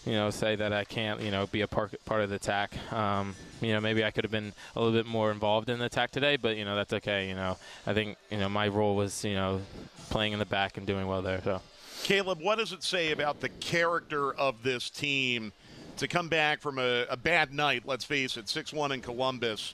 you 0.06 0.14
know 0.14 0.32
say 0.32 0.56
that 0.56 0.74
I 0.74 0.86
can't 0.86 1.22
you 1.22 1.30
know 1.30 1.46
be 1.48 1.62
a 1.62 1.68
part 1.68 1.94
part 2.06 2.22
of 2.22 2.30
the 2.30 2.38
attack. 2.38 2.74
Um, 2.92 3.36
you 3.62 3.74
know 3.74 3.80
maybe 3.80 4.04
I 4.04 4.10
could 4.10 4.24
have 4.24 4.32
been 4.32 4.54
a 4.76 4.80
little 4.80 4.98
bit 4.98 5.06
more 5.06 5.32
involved 5.32 5.70
in 5.70 5.78
the 5.78 5.86
attack 5.86 6.10
today, 6.10 6.36
but 6.36 6.58
you 6.58 6.66
know 6.66 6.76
that's 6.76 6.94
okay. 6.94 7.30
You 7.30 7.36
know 7.36 7.58
I 7.86 7.94
think 7.94 8.18
you 8.32 8.38
know 8.38 8.50
my 8.50 8.68
role 8.68 8.96
was 8.96 9.24
you 9.24 9.36
know 9.36 9.62
playing 10.10 10.34
in 10.34 10.40
the 10.40 10.46
back 10.46 10.78
and 10.78 10.88
doing 10.88 11.06
well 11.06 11.22
there. 11.22 11.42
So. 11.44 11.62
Caleb, 12.04 12.40
what 12.40 12.60
does 12.60 12.72
it 12.72 12.84
say 12.84 13.12
about 13.12 13.40
the 13.40 13.50
character 13.50 14.32
of 14.32 14.62
this 14.62 14.92
team? 14.92 15.54
To 15.98 16.08
come 16.08 16.28
back 16.28 16.62
from 16.62 16.80
a, 16.80 17.06
a 17.10 17.18
bad 17.18 17.54
night, 17.54 17.84
let's 17.86 18.06
face 18.06 18.38
it, 18.38 18.50
6 18.50 18.74
1 18.74 18.92
in 18.92 19.02
Columbus, 19.02 19.74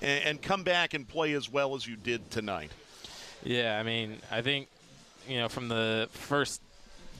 and, 0.00 0.24
and, 0.24 0.42
come 0.42 0.62
back 0.62 0.94
and 0.94 1.06
play 1.06 1.32
as 1.32 1.50
well 1.50 1.74
as 1.74 1.86
you 1.86 1.96
did 1.96 2.30
tonight? 2.30 2.70
Yeah, 3.42 3.78
I 3.78 3.82
mean, 3.82 4.18
I 4.30 4.42
think, 4.42 4.68
you 5.28 5.38
know, 5.38 5.48
from 5.48 5.68
the 5.68 6.08
first 6.12 6.60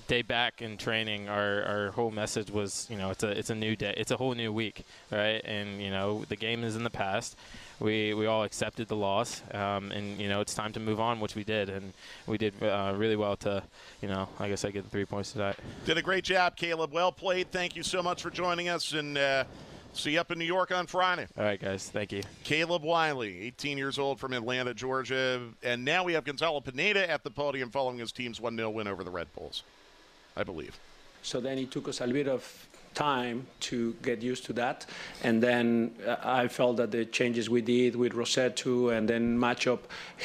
day 0.06 0.22
back 0.22 0.62
in 0.62 0.76
training, 0.76 1.28
our, 1.28 1.62
our 1.64 1.90
whole 1.90 2.10
message 2.10 2.50
was, 2.50 2.86
you 2.90 2.96
know, 2.96 3.10
it's 3.10 3.22
a 3.22 3.28
it's 3.28 3.50
a 3.50 3.54
new 3.54 3.76
day, 3.76 3.94
it's 3.96 4.10
a 4.10 4.16
whole 4.16 4.34
new 4.34 4.52
week, 4.52 4.84
right? 5.10 5.42
And 5.44 5.80
you 5.80 5.90
know, 5.90 6.24
the 6.28 6.36
game 6.36 6.64
is 6.64 6.74
in 6.74 6.82
the 6.82 6.90
past, 6.90 7.36
we 7.80 8.14
we 8.14 8.26
all 8.26 8.42
accepted 8.42 8.88
the 8.88 8.96
loss, 8.96 9.42
um, 9.52 9.92
and 9.92 10.18
you 10.20 10.28
know 10.28 10.40
it's 10.40 10.54
time 10.54 10.72
to 10.72 10.80
move 10.80 11.00
on, 11.00 11.20
which 11.20 11.34
we 11.34 11.44
did, 11.44 11.68
and 11.68 11.92
we 12.26 12.38
did 12.38 12.60
uh, 12.62 12.92
really 12.96 13.16
well 13.16 13.36
to, 13.36 13.62
you 14.02 14.08
know, 14.08 14.28
like 14.40 14.52
I 14.52 14.54
said, 14.56 14.72
get 14.72 14.84
the 14.84 14.90
three 14.90 15.04
points 15.04 15.32
tonight. 15.32 15.56
Did 15.84 15.98
a 15.98 16.02
great 16.02 16.24
job, 16.24 16.56
Caleb. 16.56 16.92
Well 16.92 17.12
played. 17.12 17.50
Thank 17.50 17.76
you 17.76 17.82
so 17.82 18.02
much 18.02 18.22
for 18.22 18.30
joining 18.30 18.68
us, 18.68 18.92
and 18.92 19.16
uh, 19.16 19.44
see 19.92 20.12
you 20.12 20.20
up 20.20 20.30
in 20.32 20.38
New 20.38 20.44
York 20.44 20.72
on 20.72 20.86
Friday. 20.86 21.26
All 21.36 21.44
right, 21.44 21.60
guys. 21.60 21.88
Thank 21.88 22.12
you. 22.12 22.22
Caleb 22.44 22.82
Wiley, 22.82 23.40
18 23.42 23.78
years 23.78 23.98
old 23.98 24.18
from 24.18 24.32
Atlanta, 24.32 24.74
Georgia, 24.74 25.40
and 25.62 25.84
now 25.84 26.04
we 26.04 26.14
have 26.14 26.24
Gonzalo 26.24 26.60
Pineda 26.60 27.08
at 27.08 27.22
the 27.22 27.30
podium 27.30 27.70
following 27.70 27.98
his 27.98 28.12
team's 28.12 28.40
1-0 28.40 28.72
win 28.72 28.88
over 28.88 29.04
the 29.04 29.10
Red 29.10 29.32
Bulls, 29.34 29.62
I 30.36 30.42
believe. 30.42 30.78
So 31.22 31.40
then 31.40 31.58
it 31.58 31.70
took 31.70 31.88
us 31.88 32.00
a 32.00 32.06
little 32.06 32.14
bit 32.14 32.28
of 32.28 32.68
time 32.98 33.46
to 33.60 33.94
get 34.02 34.20
used 34.22 34.44
to 34.44 34.52
that. 34.52 34.86
And 35.22 35.40
then 35.40 35.92
uh, 36.04 36.16
I 36.42 36.48
felt 36.48 36.78
that 36.78 36.90
the 36.90 37.04
changes 37.04 37.48
we 37.48 37.62
did 37.62 37.94
with 37.94 38.12
Rossetto 38.12 38.96
and 38.96 39.08
then 39.08 39.38
Machop 39.38 39.80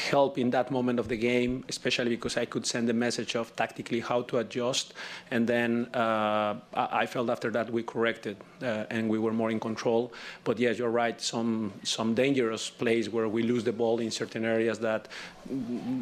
helped 0.10 0.40
in 0.40 0.50
that 0.52 0.72
moment 0.72 1.00
of 1.00 1.08
the 1.08 1.16
game, 1.16 1.64
especially 1.70 2.10
because 2.10 2.36
I 2.36 2.46
could 2.46 2.66
send 2.66 2.88
the 2.90 2.94
message 2.94 3.36
of 3.36 3.56
tactically 3.56 4.00
how 4.00 4.24
to 4.24 4.40
adjust. 4.40 4.96
And 5.30 5.46
then 5.46 5.88
uh, 5.94 6.56
I 7.04 7.06
felt 7.06 7.30
after 7.30 7.52
that 7.52 7.70
we 7.70 7.84
corrected 7.84 8.38
uh, 8.64 8.86
and 8.90 9.08
we 9.08 9.20
were 9.20 9.34
more 9.34 9.52
in 9.52 9.60
control. 9.60 10.12
But 10.44 10.58
yes, 10.58 10.80
you're 10.80 10.98
right. 11.04 11.22
Some 11.22 11.74
some 11.84 12.16
dangerous 12.16 12.72
plays 12.72 13.06
where 13.16 13.28
we 13.28 13.44
lose 13.44 13.64
the 13.64 13.76
ball 13.82 14.00
in 14.00 14.10
certain 14.10 14.46
areas 14.46 14.80
that, 14.80 15.08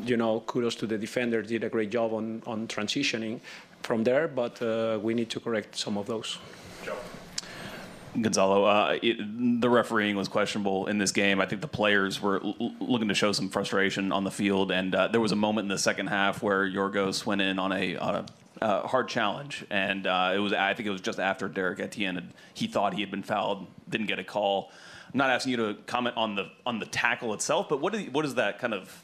you 0.05 0.17
know, 0.21 0.33
kudos 0.47 0.75
to 0.75 0.85
the 0.87 0.97
defenders 0.97 1.47
did 1.47 1.63
a 1.63 1.69
great 1.69 1.91
job 1.97 2.13
on 2.13 2.41
on 2.45 2.67
transitioning 2.67 3.39
from 3.83 4.03
there, 4.03 4.27
but 4.27 4.61
uh, 4.61 4.99
we 5.01 5.13
need 5.13 5.29
to 5.29 5.39
correct 5.39 5.75
some 5.75 5.97
of 5.97 6.05
those. 6.05 6.37
Gonzalo, 8.19 8.65
uh, 8.65 8.97
it, 9.01 9.61
the 9.61 9.69
refereeing 9.69 10.17
was 10.17 10.27
questionable 10.27 10.87
in 10.87 10.97
this 10.97 11.11
game. 11.11 11.39
I 11.39 11.45
think 11.45 11.61
the 11.61 11.67
players 11.67 12.21
were 12.21 12.43
l- 12.43 12.75
looking 12.79 13.07
to 13.07 13.13
show 13.13 13.31
some 13.31 13.49
frustration 13.49 14.11
on 14.11 14.25
the 14.25 14.31
field, 14.31 14.71
and 14.71 14.93
uh, 14.93 15.07
there 15.07 15.21
was 15.21 15.31
a 15.31 15.37
moment 15.37 15.65
in 15.65 15.69
the 15.69 15.77
second 15.77 16.07
half 16.07 16.43
where 16.43 16.69
Yorgos 16.69 17.25
went 17.25 17.41
in 17.41 17.57
on 17.57 17.71
a, 17.71 17.95
on 17.95 18.15
a 18.15 18.25
uh, 18.61 18.85
hard 18.87 19.07
challenge, 19.07 19.65
and 19.69 20.05
uh, 20.07 20.33
it 20.35 20.39
was 20.39 20.51
I 20.53 20.73
think 20.73 20.87
it 20.87 20.91
was 20.91 21.01
just 21.01 21.19
after 21.19 21.47
Derrick 21.47 21.79
Etienne 21.79 22.15
had, 22.15 22.33
he 22.53 22.67
thought 22.67 22.93
he 22.93 23.01
had 23.01 23.11
been 23.11 23.23
fouled, 23.23 23.65
didn't 23.89 24.07
get 24.07 24.19
a 24.19 24.23
call. 24.23 24.71
I'm 25.13 25.17
not 25.17 25.29
asking 25.29 25.51
you 25.51 25.57
to 25.57 25.73
comment 25.87 26.17
on 26.17 26.35
the 26.35 26.49
on 26.65 26.79
the 26.79 26.85
tackle 26.85 27.33
itself, 27.33 27.69
but 27.69 27.79
what, 27.81 27.93
do, 27.93 27.99
what 28.11 28.23
does 28.23 28.35
that 28.35 28.59
kind 28.59 28.73
of 28.73 29.03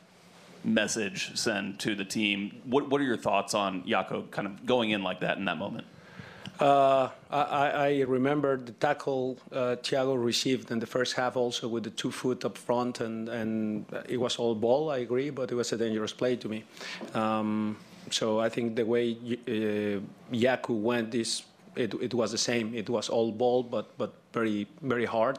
message 0.64 1.38
send 1.38 1.80
to 1.80 1.96
the 1.96 2.06
team? 2.06 2.62
What 2.66 2.90
What 2.90 3.02
are 3.02 3.06
your 3.06 3.18
thoughts 3.18 3.54
on 3.54 3.84
Jaco 3.84 4.30
kind 4.32 4.48
of 4.48 4.66
going 4.66 4.92
in 4.92 5.02
like 5.02 5.22
that 5.22 5.38
in 5.38 5.46
that 5.46 5.58
moment? 5.58 5.88
Uh, 6.60 7.10
I, 7.30 7.70
I, 7.70 8.00
remember 8.08 8.58
the 8.58 8.72
tackle 8.72 9.38
uh, 9.52 9.76
Tiago 9.76 10.16
received 10.16 10.72
in 10.72 10.80
the 10.80 10.88
first 10.88 11.14
half 11.14 11.38
also 11.38 11.68
with 11.68 11.84
the 11.84 11.92
two 11.92 12.10
foot 12.10 12.46
up 12.46 12.58
front, 12.58 13.00
and, 13.00 13.30
and 13.30 13.86
it 14.10 14.18
was 14.18 14.38
all 14.38 14.56
ball, 14.56 14.90
I 14.90 14.98
agree, 15.00 15.30
but 15.30 15.52
it 15.52 15.56
was 15.56 15.72
a 15.72 15.78
dangerous 15.78 16.14
play 16.14 16.36
to 16.38 16.50
me. 16.50 16.64
Um, 17.14 17.78
so 18.10 18.40
I 18.40 18.50
think 18.50 18.76
the 18.76 18.86
way 18.86 19.12
uh, 19.12 20.00
Yaku 20.34 20.82
went 20.82 21.14
is 21.14 21.44
it, 21.76 21.94
it 22.02 22.14
was 22.14 22.32
the 22.32 22.40
same. 22.40 22.74
It 22.74 22.90
was 22.90 23.08
all 23.10 23.32
ball, 23.32 23.62
but 23.62 23.96
but 23.98 24.14
very 24.34 24.68
very 24.82 25.06
hard 25.06 25.38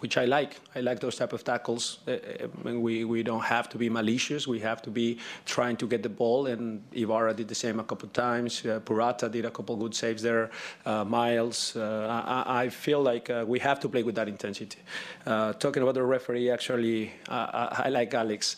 which 0.00 0.18
I 0.18 0.26
like. 0.26 0.60
I 0.74 0.80
like 0.80 1.00
those 1.00 1.16
type 1.16 1.32
of 1.32 1.42
tackles. 1.42 1.98
Uh, 2.06 2.12
uh 2.12 2.78
we 2.78 3.04
we 3.04 3.22
don't 3.22 3.44
have 3.44 3.68
to 3.70 3.78
be 3.78 3.88
malicious. 3.88 4.46
We 4.46 4.60
have 4.60 4.82
to 4.82 4.90
be 4.90 5.18
trying 5.46 5.76
to 5.78 5.86
get 5.86 6.02
the 6.02 6.08
ball. 6.08 6.46
And 6.46 6.82
Ibarra 6.92 7.34
did 7.34 7.48
the 7.48 7.54
same 7.54 7.80
a 7.80 7.84
couple 7.84 8.06
of 8.06 8.12
times. 8.12 8.64
Uh, 8.64 8.80
Purata 8.80 9.30
did 9.30 9.44
a 9.44 9.50
couple 9.50 9.76
good 9.76 9.94
saves 9.94 10.22
there. 10.22 10.50
Uh, 10.84 11.04
Miles. 11.04 11.76
Uh, 11.76 12.22
I, 12.26 12.64
I, 12.64 12.68
feel 12.68 13.00
like 13.02 13.30
uh, 13.30 13.44
we 13.46 13.58
have 13.60 13.80
to 13.80 13.88
play 13.88 14.02
with 14.02 14.14
that 14.16 14.28
intensity. 14.28 14.78
talking 15.24 15.82
about 15.82 15.94
the 15.94 16.02
referee, 16.02 16.50
actually, 16.50 17.12
I, 17.28 17.84
I 17.86 17.88
like 17.88 18.12
Alex. 18.14 18.56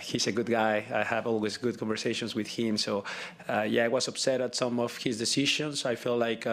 he's 0.00 0.26
a 0.26 0.32
good 0.32 0.46
guy. 0.46 0.84
I 0.92 1.04
have 1.04 1.26
always 1.26 1.56
good 1.56 1.78
conversations 1.78 2.34
with 2.34 2.48
him. 2.48 2.76
So 2.76 3.04
yeah, 3.48 3.84
I 3.84 3.88
was 3.88 4.08
upset 4.08 4.40
at 4.40 4.54
some 4.54 4.78
of 4.80 4.96
his 4.98 5.18
decisions. 5.18 5.86
I 5.86 5.94
feel 5.94 6.18
like 6.18 6.46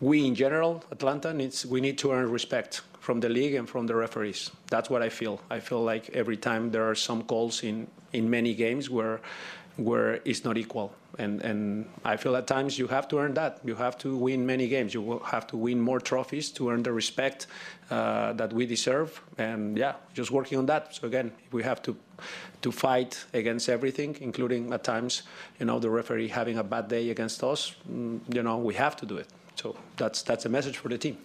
we 0.00 0.26
in 0.26 0.34
general, 0.34 0.84
Atlanta, 0.90 1.32
needs 1.32 1.66
we 1.66 1.80
need 1.80 1.98
to 1.98 2.12
earn 2.12 2.30
respect 2.30 2.82
from 3.08 3.20
the 3.20 3.28
league 3.30 3.54
and 3.54 3.66
from 3.66 3.86
the 3.86 3.94
referees. 3.94 4.50
That's 4.68 4.90
what 4.90 5.00
I 5.00 5.08
feel. 5.08 5.40
I 5.48 5.60
feel 5.60 5.82
like 5.82 6.10
every 6.10 6.36
time 6.36 6.70
there 6.70 6.84
are 6.90 6.94
some 6.94 7.22
calls 7.22 7.62
in, 7.62 7.86
in 8.12 8.28
many 8.28 8.52
games 8.54 8.90
where 8.90 9.20
where 9.78 10.20
it's 10.26 10.44
not 10.44 10.58
equal. 10.58 10.92
And, 11.18 11.40
and 11.40 11.86
I 12.04 12.18
feel 12.18 12.36
at 12.36 12.46
times 12.46 12.78
you 12.78 12.86
have 12.88 13.06
to 13.08 13.18
earn 13.18 13.32
that. 13.34 13.60
You 13.64 13.76
have 13.76 13.96
to 13.98 14.14
win 14.14 14.44
many 14.44 14.68
games. 14.68 14.92
You 14.92 15.22
have 15.24 15.46
to 15.46 15.56
win 15.56 15.80
more 15.80 16.00
trophies 16.00 16.50
to 16.56 16.68
earn 16.70 16.82
the 16.82 16.92
respect 16.92 17.46
uh, 17.90 18.34
that 18.34 18.52
we 18.52 18.66
deserve. 18.66 19.08
And 19.38 19.78
yeah, 19.78 19.94
just 20.12 20.30
working 20.30 20.58
on 20.58 20.66
that. 20.66 20.94
So 20.96 21.06
again, 21.06 21.32
we 21.50 21.62
have 21.62 21.80
to 21.82 21.96
to 22.60 22.70
fight 22.72 23.24
against 23.32 23.68
everything, 23.68 24.18
including 24.20 24.72
at 24.74 24.82
times, 24.84 25.22
you 25.58 25.66
know, 25.66 25.78
the 25.78 25.88
referee 25.88 26.28
having 26.28 26.58
a 26.58 26.64
bad 26.64 26.88
day 26.88 27.10
against 27.10 27.42
us. 27.42 27.74
Mm, 27.90 28.20
you 28.34 28.42
know, 28.42 28.58
we 28.68 28.74
have 28.74 28.96
to 28.96 29.06
do 29.06 29.16
it. 29.16 29.28
So 29.54 29.76
that's 29.96 30.22
that's 30.22 30.44
a 30.44 30.50
message 30.50 30.76
for 30.82 30.90
the 30.90 30.98
team. 30.98 31.16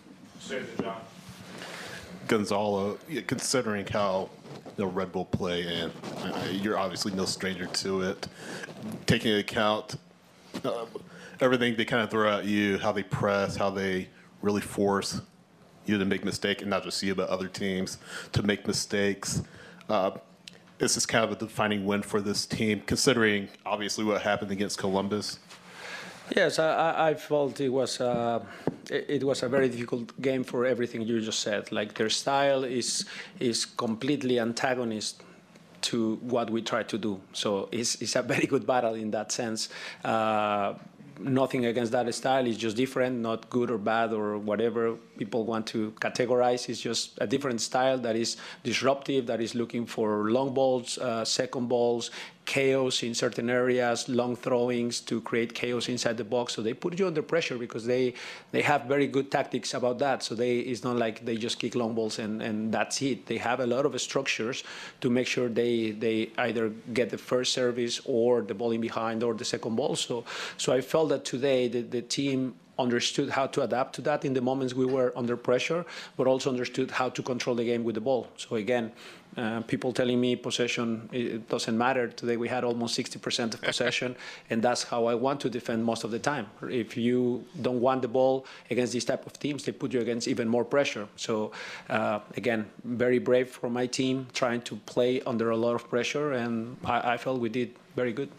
John. 0.81 1.12
Gonzalo, 2.27 2.97
considering 3.27 3.85
how 3.87 4.29
the 4.75 4.85
Red 4.85 5.11
Bull 5.11 5.25
play, 5.25 5.67
and 5.67 5.91
uh, 6.23 6.47
you're 6.51 6.77
obviously 6.77 7.13
no 7.13 7.25
stranger 7.25 7.65
to 7.67 8.01
it, 8.01 8.27
taking 9.05 9.31
into 9.31 9.41
account 9.41 9.95
uh, 10.63 10.85
everything 11.39 11.75
they 11.75 11.85
kind 11.85 12.01
of 12.01 12.09
throw 12.09 12.37
at 12.39 12.45
you, 12.45 12.77
how 12.77 12.91
they 12.91 13.03
press, 13.03 13.55
how 13.55 13.69
they 13.69 14.09
really 14.41 14.61
force 14.61 15.21
you 15.85 15.97
to 15.97 16.05
make 16.05 16.23
mistakes, 16.23 16.61
and 16.61 16.69
not 16.69 16.83
just 16.83 17.03
you, 17.03 17.13
but 17.13 17.29
other 17.29 17.47
teams 17.47 17.97
to 18.31 18.41
make 18.41 18.65
mistakes. 18.65 19.43
Uh, 19.89 20.11
this 20.77 20.97
is 20.97 21.05
kind 21.05 21.23
of 21.23 21.31
a 21.31 21.35
defining 21.35 21.85
win 21.85 22.01
for 22.01 22.21
this 22.21 22.45
team, 22.45 22.81
considering 22.85 23.47
obviously 23.65 24.03
what 24.03 24.21
happened 24.21 24.51
against 24.51 24.77
Columbus. 24.77 25.39
Yes, 26.35 26.57
I, 26.57 27.09
I 27.09 27.13
felt 27.15 27.59
it 27.59 27.69
was 27.69 27.99
uh, 27.99 28.43
it, 28.89 29.23
was 29.23 29.43
a 29.43 29.49
very 29.49 29.69
difficult 29.69 30.19
game 30.21 30.43
for 30.43 30.65
everything 30.65 31.01
you 31.01 31.19
just 31.21 31.41
said. 31.41 31.71
Like 31.71 31.95
their 31.95 32.09
style 32.09 32.63
is 32.63 33.05
is 33.39 33.65
completely 33.65 34.39
antagonist 34.39 35.21
to 35.81 36.15
what 36.21 36.49
we 36.49 36.61
try 36.61 36.83
to 36.83 36.97
do. 36.97 37.19
So 37.33 37.67
it's, 37.71 38.01
it's 38.01 38.15
a 38.15 38.21
very 38.21 38.45
good 38.47 38.65
battle 38.65 38.93
in 38.95 39.11
that 39.11 39.31
sense. 39.31 39.69
Uh, 40.03 40.75
nothing 41.19 41.65
against 41.65 41.91
that 41.91 42.13
style. 42.15 42.47
It's 42.47 42.57
just 42.57 42.75
different, 42.75 43.19
not 43.19 43.49
good 43.49 43.69
or 43.69 43.77
bad 43.77 44.13
or 44.13 44.37
whatever 44.37 44.95
people 45.17 45.45
want 45.45 45.67
to 45.67 45.91
categorize. 45.99 46.69
It's 46.69 46.79
just 46.79 47.17
a 47.19 47.27
different 47.27 47.61
style 47.61 47.97
that 47.99 48.15
is 48.15 48.37
disruptive, 48.63 49.27
that 49.27 49.41
is 49.41 49.55
looking 49.55 49.85
for 49.85 50.31
long 50.31 50.53
balls, 50.53 50.97
uh, 50.97 51.25
second 51.25 51.67
balls, 51.67 52.11
chaos 52.45 53.03
in 53.03 53.13
certain 53.13 53.49
areas, 53.49 54.09
long 54.09 54.35
throwings 54.35 54.99
to 55.01 55.21
create 55.21 55.53
chaos 55.53 55.89
inside 55.89 56.17
the 56.17 56.23
box. 56.23 56.53
So 56.53 56.61
they 56.61 56.73
put 56.73 56.99
you 56.99 57.07
under 57.07 57.21
pressure 57.21 57.57
because 57.57 57.85
they 57.85 58.13
they 58.51 58.61
have 58.61 58.83
very 58.85 59.07
good 59.07 59.31
tactics 59.31 59.73
about 59.73 59.99
that. 59.99 60.23
So 60.23 60.35
they 60.35 60.59
it's 60.59 60.83
not 60.83 60.97
like 60.97 61.25
they 61.25 61.37
just 61.37 61.59
kick 61.59 61.75
long 61.75 61.93
balls 61.93 62.19
and, 62.19 62.41
and 62.41 62.73
that's 62.73 63.01
it. 63.01 63.25
They 63.25 63.37
have 63.37 63.59
a 63.59 63.67
lot 63.67 63.85
of 63.85 63.99
structures 64.01 64.63
to 65.01 65.09
make 65.09 65.27
sure 65.27 65.49
they 65.49 65.91
they 65.91 66.31
either 66.37 66.69
get 66.93 67.09
the 67.09 67.17
first 67.17 67.53
service 67.53 68.01
or 68.05 68.41
the 68.41 68.53
ball 68.53 68.71
in 68.71 68.81
behind 68.81 69.23
or 69.23 69.33
the 69.33 69.45
second 69.45 69.75
ball. 69.75 69.95
So 69.95 70.23
so 70.57 70.73
I 70.73 70.81
felt 70.81 71.09
that 71.09 71.25
today 71.25 71.67
the, 71.67 71.81
the 71.81 72.01
team 72.01 72.55
understood 72.79 73.29
how 73.29 73.47
to 73.47 73.61
adapt 73.61 73.95
to 73.95 74.01
that 74.01 74.25
in 74.25 74.33
the 74.33 74.41
moments 74.41 74.73
we 74.73 74.85
were 74.85 75.13
under 75.15 75.37
pressure, 75.37 75.85
but 76.17 76.27
also 76.27 76.49
understood 76.49 76.89
how 76.91 77.09
to 77.09 77.21
control 77.21 77.55
the 77.55 77.63
game 77.63 77.83
with 77.83 77.95
the 77.95 78.01
ball. 78.01 78.27
So 78.37 78.55
again, 78.55 78.91
Uh, 79.35 79.61
people 79.61 79.91
telling 79.91 80.19
me 80.19 80.35
possession 80.35 81.09
it 81.11 81.49
doesn't 81.49 81.77
matter. 81.77 82.07
Today 82.07 82.37
we 82.37 82.47
had 82.47 82.63
almost 82.63 82.97
60% 82.97 83.53
of 83.53 83.61
possession, 83.61 84.15
and 84.49 84.61
that's 84.61 84.83
how 84.83 85.05
I 85.05 85.15
want 85.15 85.41
to 85.41 85.49
defend 85.49 85.83
most 85.83 86.03
of 86.03 86.11
the 86.11 86.19
time. 86.19 86.47
If 86.61 86.95
you 86.97 87.43
don't 87.61 87.81
want 87.81 88.01
the 88.01 88.07
ball 88.07 88.45
against 88.69 88.93
these 88.93 89.05
type 89.05 89.25
of 89.25 89.33
teams, 89.39 89.63
they 89.65 89.71
put 89.71 89.93
you 89.93 90.01
against 90.01 90.27
even 90.27 90.47
more 90.47 90.65
pressure. 90.65 91.07
So 91.15 91.51
uh, 91.89 92.19
again, 92.37 92.69
very 92.83 93.19
brave 93.19 93.49
for 93.49 93.69
my 93.69 93.87
team, 93.87 94.27
trying 94.33 94.61
to 94.63 94.75
play 94.85 95.21
under 95.21 95.49
a 95.49 95.57
lot 95.57 95.75
of 95.75 95.89
pressure, 95.89 96.33
and 96.33 96.77
I, 96.85 97.13
I 97.13 97.17
felt 97.17 97.39
we 97.39 97.49
did 97.49 97.75
very 97.95 98.13
good. 98.13 98.29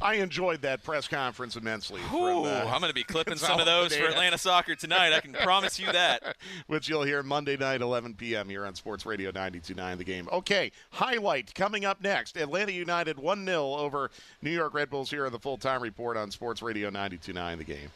I 0.00 0.14
enjoyed 0.14 0.62
that 0.62 0.84
press 0.84 1.08
conference 1.08 1.56
immensely. 1.56 2.00
Ooh, 2.02 2.08
from, 2.08 2.44
uh, 2.44 2.64
I'm 2.66 2.80
going 2.80 2.90
to 2.90 2.94
be 2.94 3.02
clipping 3.02 3.36
some 3.36 3.58
of 3.58 3.66
those 3.66 3.96
for 3.96 4.04
Atlanta 4.06 4.36
soccer 4.38 4.74
tonight. 4.74 5.12
I 5.12 5.20
can 5.20 5.32
promise 5.32 5.78
you 5.78 5.90
that. 5.90 6.36
which 6.66 6.88
you'll 6.88 7.02
hear 7.02 7.22
Monday 7.22 7.56
night, 7.56 7.80
11 7.80 8.14
p.m. 8.14 8.48
here 8.48 8.66
on 8.66 8.74
Sports 8.74 9.06
Radio 9.06 9.32
92.9 9.32 9.98
The 9.98 10.04
Game. 10.04 10.28
Okay, 10.30 10.72
highlight 10.90 11.54
coming 11.54 11.84
up 11.84 12.02
next. 12.02 12.36
Atlanta 12.36 12.72
United 12.72 13.16
1-0 13.16 13.48
over 13.48 14.10
New 14.42 14.50
York 14.50 14.74
Red 14.74 14.90
Bulls 14.90 15.10
here 15.10 15.26
on 15.26 15.32
the 15.32 15.38
full-time 15.38 15.82
report 15.82 16.16
on 16.16 16.30
Sports 16.30 16.62
Radio 16.62 16.90
92.9 16.90 17.58
The 17.58 17.64
Game. 17.64 17.90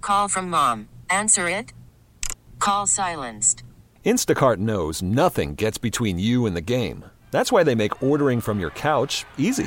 Call 0.00 0.28
from 0.28 0.50
mom. 0.50 0.88
Answer 1.08 1.48
it. 1.48 1.72
Call 2.58 2.86
silenced. 2.86 3.62
Instacart 4.04 4.58
knows 4.58 5.00
nothing 5.00 5.54
gets 5.54 5.78
between 5.78 6.18
you 6.18 6.44
and 6.44 6.54
the 6.54 6.60
game. 6.60 7.06
That's 7.30 7.50
why 7.50 7.62
they 7.62 7.74
make 7.74 8.02
ordering 8.02 8.40
from 8.42 8.60
your 8.60 8.70
couch 8.70 9.24
easy. 9.38 9.66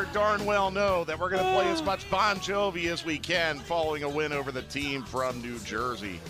Better 0.00 0.12
darn 0.14 0.44
well 0.46 0.70
know 0.70 1.04
that 1.04 1.18
we're 1.18 1.28
going 1.28 1.42
to 1.42 1.52
play 1.52 1.68
as 1.70 1.80
ah. 1.80 1.84
much 1.84 2.08
Bon 2.10 2.36
Jovi 2.36 2.86
as 2.86 3.04
we 3.04 3.18
can 3.18 3.58
following 3.58 4.02
a 4.02 4.08
win 4.08 4.32
over 4.32 4.50
the 4.50 4.62
team 4.62 5.02
from 5.02 5.40
New 5.42 5.58
Jersey. 5.60 6.20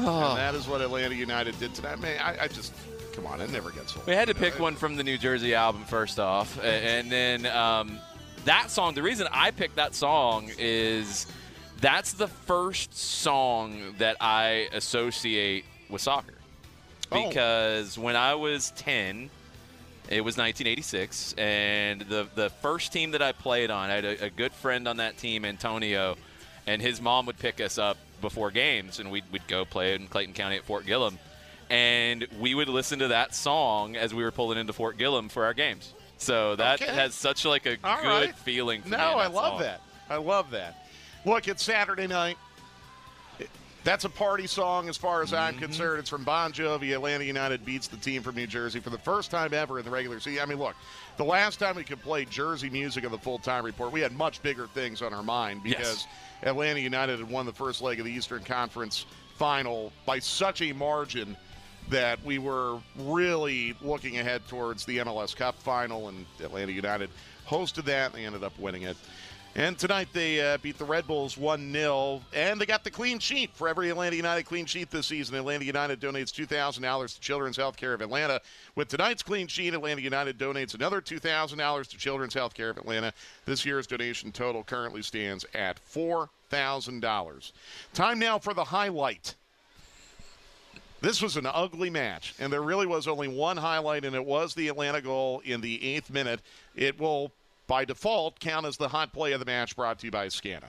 Oh. 0.00 0.02
And 0.02 0.08
ah. 0.08 0.34
that 0.34 0.54
is 0.54 0.66
what 0.66 0.80
Atlanta 0.80 1.14
United 1.14 1.58
did 1.58 1.74
tonight. 1.74 2.00
Man, 2.00 2.20
I, 2.20 2.44
I 2.44 2.48
just, 2.48 2.72
come 3.12 3.26
on, 3.26 3.40
it 3.40 3.50
never 3.50 3.70
gets 3.70 3.96
old. 3.96 4.06
We 4.06 4.14
had 4.14 4.28
to 4.28 4.34
pick 4.34 4.58
uh, 4.58 4.62
one 4.62 4.74
from 4.74 4.96
the 4.96 5.04
New 5.04 5.18
Jersey 5.18 5.54
album 5.54 5.84
first 5.84 6.18
off, 6.18 6.62
and 6.64 7.10
then 7.10 7.46
um, 7.46 7.98
that 8.46 8.70
song. 8.70 8.94
The 8.94 9.02
reason 9.02 9.28
I 9.30 9.50
picked 9.50 9.76
that 9.76 9.94
song 9.94 10.50
is 10.58 11.26
that's 11.80 12.14
the 12.14 12.28
first 12.28 12.96
song 12.96 13.94
that 13.98 14.16
I 14.20 14.68
associate 14.72 15.64
with 15.88 16.00
soccer. 16.00 16.34
Oh. 17.12 17.28
Because 17.28 17.98
when 17.98 18.16
I 18.16 18.34
was 18.34 18.72
10, 18.76 19.30
it 20.10 20.20
was 20.22 20.36
1986, 20.36 21.34
and 21.38 22.00
the 22.02 22.26
the 22.34 22.50
first 22.50 22.92
team 22.92 23.12
that 23.12 23.22
I 23.22 23.32
played 23.32 23.70
on, 23.70 23.90
I 23.90 23.94
had 23.94 24.04
a, 24.04 24.24
a 24.26 24.30
good 24.30 24.52
friend 24.52 24.86
on 24.88 24.96
that 24.98 25.16
team, 25.18 25.44
Antonio, 25.44 26.16
and 26.66 26.82
his 26.82 27.00
mom 27.00 27.26
would 27.26 27.38
pick 27.38 27.60
us 27.60 27.78
up 27.78 27.96
before 28.20 28.50
games, 28.50 28.98
and 28.98 29.10
we'd, 29.10 29.24
we'd 29.32 29.46
go 29.48 29.64
play 29.64 29.94
in 29.94 30.06
Clayton 30.08 30.34
County 30.34 30.56
at 30.56 30.64
Fort 30.64 30.84
Gillem, 30.84 31.16
and 31.70 32.26
we 32.38 32.54
would 32.54 32.68
listen 32.68 32.98
to 32.98 33.08
that 33.08 33.34
song 33.34 33.96
as 33.96 34.12
we 34.12 34.22
were 34.22 34.30
pulling 34.30 34.58
into 34.58 34.72
Fort 34.72 34.98
Gillem 34.98 35.30
for 35.30 35.44
our 35.44 35.54
games. 35.54 35.94
So 36.18 36.54
that 36.56 36.82
Okay. 36.82 36.92
has 36.92 37.14
such 37.14 37.46
like 37.46 37.64
a 37.64 37.78
All 37.82 37.96
good 38.02 38.06
right. 38.08 38.34
feeling. 38.40 38.82
For 38.82 38.90
No, 38.90 38.96
I 38.98 39.26
love 39.28 39.52
song. 39.52 39.60
that. 39.60 39.80
I 40.10 40.16
love 40.16 40.50
that. 40.50 40.86
Look, 41.24 41.48
it's 41.48 41.62
Saturday 41.62 42.06
night. 42.06 42.36
That's 43.82 44.04
a 44.04 44.10
party 44.10 44.46
song 44.46 44.90
as 44.90 44.98
far 44.98 45.22
as 45.22 45.32
I'm 45.32 45.54
mm-hmm. 45.54 45.62
concerned. 45.62 46.00
It's 46.00 46.10
from 46.10 46.22
Bon 46.22 46.52
Jovi. 46.52 46.92
Atlanta 46.92 47.24
United 47.24 47.64
beats 47.64 47.88
the 47.88 47.96
team 47.96 48.22
from 48.22 48.34
New 48.34 48.46
Jersey 48.46 48.78
for 48.78 48.90
the 48.90 48.98
first 48.98 49.30
time 49.30 49.54
ever 49.54 49.78
in 49.78 49.84
the 49.86 49.90
regular 49.90 50.20
season. 50.20 50.42
I 50.42 50.46
mean, 50.46 50.58
look, 50.58 50.76
the 51.16 51.24
last 51.24 51.58
time 51.58 51.76
we 51.76 51.84
could 51.84 52.02
play 52.02 52.26
Jersey 52.26 52.68
music 52.68 53.06
on 53.06 53.10
the 53.10 53.18
full 53.18 53.38
time 53.38 53.64
report, 53.64 53.92
we 53.92 54.00
had 54.00 54.12
much 54.12 54.42
bigger 54.42 54.66
things 54.66 55.00
on 55.00 55.14
our 55.14 55.22
mind 55.22 55.62
because 55.62 56.06
Atlanta 56.42 56.80
United 56.80 57.20
had 57.20 57.30
won 57.30 57.46
the 57.46 57.52
first 57.52 57.80
leg 57.80 57.98
of 57.98 58.04
the 58.04 58.12
Eastern 58.12 58.44
Conference 58.44 59.06
final 59.36 59.92
by 60.04 60.18
such 60.18 60.60
a 60.60 60.72
margin 60.72 61.34
that 61.88 62.22
we 62.24 62.38
were 62.38 62.78
really 62.98 63.74
looking 63.80 64.18
ahead 64.18 64.46
towards 64.46 64.84
the 64.84 64.98
MLS 64.98 65.34
Cup 65.34 65.56
final, 65.56 66.08
and 66.08 66.26
Atlanta 66.42 66.72
United 66.72 67.08
hosted 67.48 67.84
that. 67.84 68.12
And 68.12 68.14
they 68.14 68.26
ended 68.26 68.44
up 68.44 68.56
winning 68.58 68.82
it. 68.82 68.96
And 69.56 69.76
tonight 69.76 70.08
they 70.12 70.40
uh, 70.40 70.58
beat 70.58 70.78
the 70.78 70.84
Red 70.84 71.08
Bulls 71.08 71.36
1 71.36 71.72
0, 71.72 72.22
and 72.32 72.60
they 72.60 72.66
got 72.66 72.84
the 72.84 72.90
clean 72.90 73.18
sheet. 73.18 73.50
For 73.54 73.68
every 73.68 73.90
Atlanta 73.90 74.14
United 74.14 74.44
clean 74.44 74.64
sheet 74.64 74.92
this 74.92 75.08
season, 75.08 75.34
Atlanta 75.34 75.64
United 75.64 76.00
donates 76.00 76.32
$2,000 76.32 77.14
to 77.14 77.20
Children's 77.20 77.56
Health 77.56 77.76
Care 77.76 77.92
of 77.92 78.00
Atlanta. 78.00 78.40
With 78.76 78.88
tonight's 78.88 79.24
clean 79.24 79.48
sheet, 79.48 79.74
Atlanta 79.74 80.02
United 80.02 80.38
donates 80.38 80.74
another 80.74 81.00
$2,000 81.00 81.86
to 81.88 81.96
Children's 81.98 82.34
Health 82.34 82.54
Care 82.54 82.70
of 82.70 82.78
Atlanta. 82.78 83.12
This 83.44 83.66
year's 83.66 83.88
donation 83.88 84.30
total 84.30 84.62
currently 84.62 85.02
stands 85.02 85.44
at 85.52 85.80
$4,000. 85.84 87.52
Time 87.92 88.18
now 88.20 88.38
for 88.38 88.54
the 88.54 88.64
highlight. 88.64 89.34
This 91.00 91.20
was 91.20 91.36
an 91.36 91.46
ugly 91.46 91.90
match, 91.90 92.34
and 92.38 92.52
there 92.52 92.62
really 92.62 92.86
was 92.86 93.08
only 93.08 93.26
one 93.26 93.56
highlight, 93.56 94.04
and 94.04 94.14
it 94.14 94.24
was 94.24 94.54
the 94.54 94.68
Atlanta 94.68 95.00
goal 95.00 95.40
in 95.44 95.60
the 95.60 95.82
eighth 95.82 96.10
minute. 96.10 96.40
It 96.76 97.00
will 97.00 97.32
by 97.70 97.84
default, 97.84 98.40
count 98.40 98.66
as 98.66 98.76
the 98.76 98.88
hot 98.88 99.12
play 99.12 99.30
of 99.30 99.38
the 99.38 99.46
match 99.46 99.76
brought 99.76 100.00
to 100.00 100.06
you 100.06 100.10
by 100.10 100.26
Scana. 100.26 100.64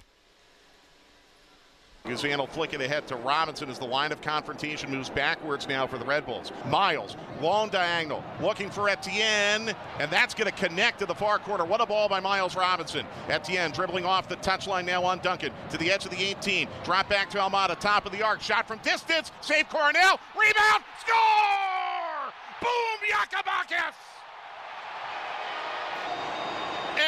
Guzan 2.05 2.37
will 2.37 2.45
flick 2.45 2.73
it 2.73 2.81
ahead 2.81 3.07
to 3.07 3.15
Robinson 3.15 3.71
as 3.71 3.79
the 3.79 3.85
line 3.85 4.11
of 4.11 4.21
confrontation 4.21 4.91
moves 4.91 5.09
backwards 5.09 5.67
now 5.67 5.87
for 5.87 5.97
the 5.97 6.05
Red 6.05 6.27
Bulls. 6.27 6.51
Miles, 6.67 7.17
long 7.41 7.69
diagonal, 7.69 8.23
looking 8.39 8.69
for 8.69 8.87
Etienne, 8.87 9.73
and 9.99 10.11
that's 10.11 10.35
going 10.35 10.49
to 10.51 10.55
connect 10.55 10.99
to 10.99 11.07
the 11.07 11.15
far 11.15 11.39
corner. 11.39 11.65
What 11.65 11.81
a 11.81 11.87
ball 11.87 12.07
by 12.07 12.19
Miles 12.19 12.55
Robinson. 12.55 13.05
Etienne 13.29 13.71
dribbling 13.71 14.05
off 14.05 14.29
the 14.29 14.35
touchline 14.37 14.85
now 14.85 15.03
on 15.03 15.19
Duncan 15.19 15.51
to 15.71 15.77
the 15.77 15.91
edge 15.91 16.05
of 16.05 16.11
the 16.11 16.23
18. 16.23 16.67
Drop 16.83 17.09
back 17.09 17.31
to 17.31 17.39
Almada, 17.39 17.79
top 17.79 18.05
of 18.05 18.11
the 18.11 18.21
arc, 18.21 18.41
shot 18.41 18.67
from 18.67 18.77
distance, 18.79 19.31
save 19.41 19.67
Coronel, 19.69 20.19
rebound, 20.35 20.83
score! 20.99 22.31
Boom, 22.61 23.09
Giakoumakis! 23.09 23.95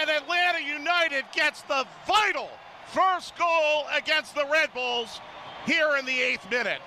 And 0.01 0.02
Atlanta 0.15 0.59
United 0.59 1.25
gets 1.33 1.61
the 1.63 1.85
vital 2.07 2.49
first 2.87 3.35
goal 3.37 3.85
against 3.95 4.35
the 4.35 4.45
Red 4.51 4.73
Bulls 4.73 5.19
here 5.65 5.95
in 5.97 6.05
the 6.05 6.21
eighth 6.21 6.49
minute. 6.49 6.81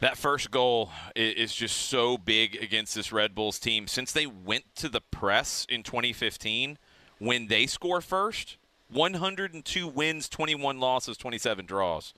That 0.00 0.16
first 0.16 0.50
goal 0.50 0.90
is 1.14 1.54
just 1.54 1.76
so 1.76 2.18
big 2.18 2.56
against 2.56 2.94
this 2.94 3.12
Red 3.12 3.34
Bulls 3.34 3.58
team. 3.58 3.86
Since 3.86 4.12
they 4.12 4.26
went 4.26 4.64
to 4.76 4.88
the 4.88 5.00
press 5.00 5.64
in 5.68 5.82
2015, 5.82 6.78
when 7.18 7.46
they 7.46 7.66
score 7.66 8.00
first, 8.00 8.56
102 8.88 9.86
wins, 9.86 10.28
21 10.28 10.80
losses, 10.80 11.16
27 11.16 11.66
draws. 11.66 12.14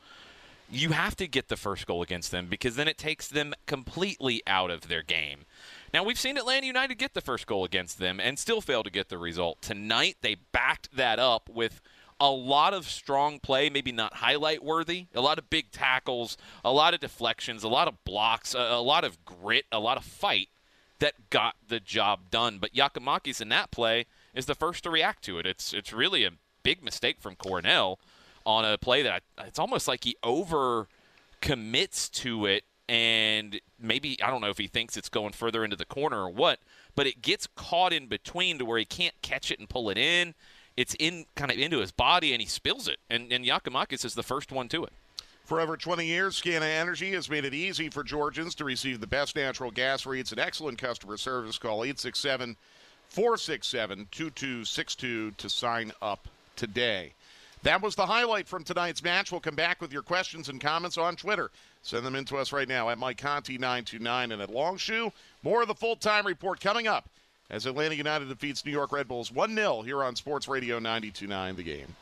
You 0.70 0.90
have 0.90 1.14
to 1.16 1.26
get 1.28 1.48
the 1.48 1.58
first 1.58 1.86
goal 1.86 2.00
against 2.00 2.30
them 2.30 2.46
because 2.46 2.76
then 2.76 2.88
it 2.88 2.96
takes 2.96 3.28
them 3.28 3.52
completely 3.66 4.42
out 4.46 4.70
of 4.70 4.88
their 4.88 5.02
game. 5.02 5.44
Now, 5.94 6.02
we've 6.02 6.18
seen 6.18 6.36
Atlanta 6.36 6.66
United 6.66 6.96
get 6.96 7.14
the 7.14 7.20
first 7.20 7.46
goal 7.46 7.64
against 7.64 8.00
them 8.00 8.18
and 8.18 8.36
still 8.36 8.60
fail 8.60 8.82
to 8.82 8.90
get 8.90 9.10
the 9.10 9.16
result. 9.16 9.62
Tonight, 9.62 10.16
they 10.22 10.34
backed 10.34 10.96
that 10.96 11.20
up 11.20 11.48
with 11.48 11.80
a 12.18 12.28
lot 12.28 12.74
of 12.74 12.88
strong 12.88 13.38
play, 13.38 13.70
maybe 13.70 13.92
not 13.92 14.14
highlight 14.14 14.64
worthy, 14.64 15.06
a 15.14 15.20
lot 15.20 15.38
of 15.38 15.48
big 15.50 15.70
tackles, 15.70 16.36
a 16.64 16.72
lot 16.72 16.94
of 16.94 17.00
deflections, 17.00 17.62
a 17.62 17.68
lot 17.68 17.86
of 17.86 18.02
blocks, 18.02 18.56
a, 18.56 18.58
a 18.58 18.82
lot 18.82 19.04
of 19.04 19.24
grit, 19.24 19.66
a 19.70 19.78
lot 19.78 19.96
of 19.96 20.02
fight 20.02 20.48
that 20.98 21.30
got 21.30 21.54
the 21.68 21.78
job 21.78 22.28
done. 22.28 22.58
But 22.58 22.74
Giakoumakis 22.74 23.40
in 23.40 23.48
that 23.50 23.70
play 23.70 24.06
is 24.34 24.46
the 24.46 24.56
first 24.56 24.82
to 24.82 24.90
react 24.90 25.22
to 25.26 25.38
it. 25.38 25.46
It's 25.46 25.72
it's 25.72 25.92
really 25.92 26.24
a 26.24 26.32
big 26.64 26.82
mistake 26.82 27.20
from 27.20 27.36
Coronel 27.36 28.00
on 28.44 28.64
a 28.64 28.78
play 28.78 29.02
that 29.02 29.22
I, 29.38 29.44
it's 29.44 29.60
almost 29.60 29.86
like 29.86 30.02
he 30.02 30.16
over 30.24 30.88
commits 31.40 32.08
to 32.08 32.46
it 32.46 32.64
and 32.88 33.60
maybe 33.80 34.18
I 34.22 34.30
don't 34.30 34.40
know 34.40 34.50
if 34.50 34.58
he 34.58 34.66
thinks 34.66 34.96
it's 34.96 35.08
going 35.08 35.32
further 35.32 35.64
into 35.64 35.76
the 35.76 35.84
corner 35.84 36.22
or 36.22 36.30
what, 36.30 36.58
but 36.94 37.06
it 37.06 37.22
gets 37.22 37.48
caught 37.54 37.92
in 37.92 38.06
between 38.06 38.58
to 38.58 38.64
where 38.64 38.78
he 38.78 38.84
can't 38.84 39.14
catch 39.22 39.50
it 39.50 39.58
and 39.58 39.68
pull 39.68 39.90
it 39.90 39.98
in. 39.98 40.34
It's 40.76 40.94
in 40.98 41.26
kind 41.36 41.50
of 41.50 41.58
into 41.58 41.78
his 41.78 41.92
body 41.92 42.32
and 42.32 42.42
he 42.42 42.48
spills 42.48 42.88
it. 42.88 42.98
And 43.08 43.32
and 43.32 43.44
Giakoumakis 43.44 44.04
is 44.04 44.14
the 44.14 44.22
first 44.22 44.52
one 44.52 44.68
to 44.68 44.84
it. 44.84 44.92
For 45.44 45.60
over 45.60 45.76
20 45.76 46.06
years, 46.06 46.40
Scana 46.40 46.62
Energy 46.62 47.12
has 47.12 47.28
made 47.28 47.44
it 47.44 47.52
easy 47.52 47.90
for 47.90 48.02
Georgians 48.02 48.54
to 48.54 48.64
receive 48.64 49.00
the 49.00 49.06
best 49.06 49.36
natural 49.36 49.70
gas 49.70 50.06
rates 50.06 50.30
and 50.30 50.40
excellent 50.40 50.78
customer 50.78 51.18
service. 51.18 51.58
Call 51.58 51.84
867 51.84 52.56
467 53.08 54.08
2262 54.10 55.32
to 55.32 55.50
sign 55.50 55.92
up 56.00 56.28
today. 56.56 57.12
That 57.62 57.82
was 57.82 57.94
the 57.94 58.06
highlight 58.06 58.48
from 58.48 58.64
tonight's 58.64 59.02
match. 59.02 59.32
We'll 59.32 59.40
come 59.40 59.54
back 59.54 59.80
with 59.80 59.92
your 59.92 60.02
questions 60.02 60.48
and 60.48 60.60
comments 60.60 60.98
on 60.98 61.16
Twitter. 61.16 61.50
Send 61.84 62.04
them 62.06 62.14
in 62.14 62.24
to 62.24 62.38
us 62.38 62.50
right 62.50 62.66
now 62.66 62.88
at 62.88 62.98
Mike 62.98 63.18
Conti929 63.18 64.32
and 64.32 64.40
at 64.40 64.48
Longshoe. 64.48 65.12
More 65.42 65.60
of 65.60 65.68
the 65.68 65.74
full 65.74 65.96
time 65.96 66.26
report 66.26 66.58
coming 66.58 66.88
up 66.88 67.10
as 67.50 67.66
Atlanta 67.66 67.94
United 67.94 68.30
defeats 68.30 68.64
New 68.64 68.72
York 68.72 68.90
Red 68.90 69.06
Bulls 69.06 69.30
1 69.30 69.54
0 69.54 69.82
here 69.82 70.02
on 70.02 70.16
Sports 70.16 70.48
Radio 70.48 70.78
929 70.78 71.56
The 71.56 71.62
Game. 71.62 71.96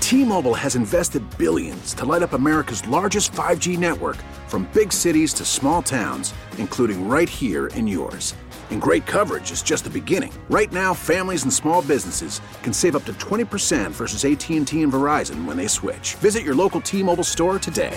T-Mobile 0.00 0.54
has 0.54 0.74
invested 0.74 1.22
billions 1.38 1.94
to 1.94 2.04
light 2.04 2.22
up 2.22 2.32
America's 2.32 2.84
largest 2.88 3.30
5G 3.32 3.78
network 3.78 4.16
from 4.48 4.68
big 4.72 4.92
cities 4.92 5.32
to 5.34 5.44
small 5.44 5.80
towns, 5.80 6.34
including 6.56 7.08
right 7.08 7.28
here 7.28 7.68
in 7.68 7.86
yours. 7.86 8.34
And 8.70 8.82
great 8.82 9.06
coverage 9.06 9.52
is 9.52 9.62
just 9.62 9.84
the 9.84 9.90
beginning. 9.90 10.32
Right 10.50 10.72
now, 10.72 10.94
families 10.94 11.44
and 11.44 11.52
small 11.52 11.80
businesses 11.82 12.40
can 12.62 12.72
save 12.72 12.96
up 12.96 13.04
to 13.04 13.12
20% 13.14 13.92
versus 13.92 14.24
AT&T 14.24 14.82
and 14.82 14.92
Verizon 14.92 15.44
when 15.44 15.56
they 15.56 15.68
switch. 15.68 16.14
Visit 16.16 16.42
your 16.42 16.54
local 16.54 16.80
T-Mobile 16.80 17.24
store 17.24 17.58
today. 17.58 17.96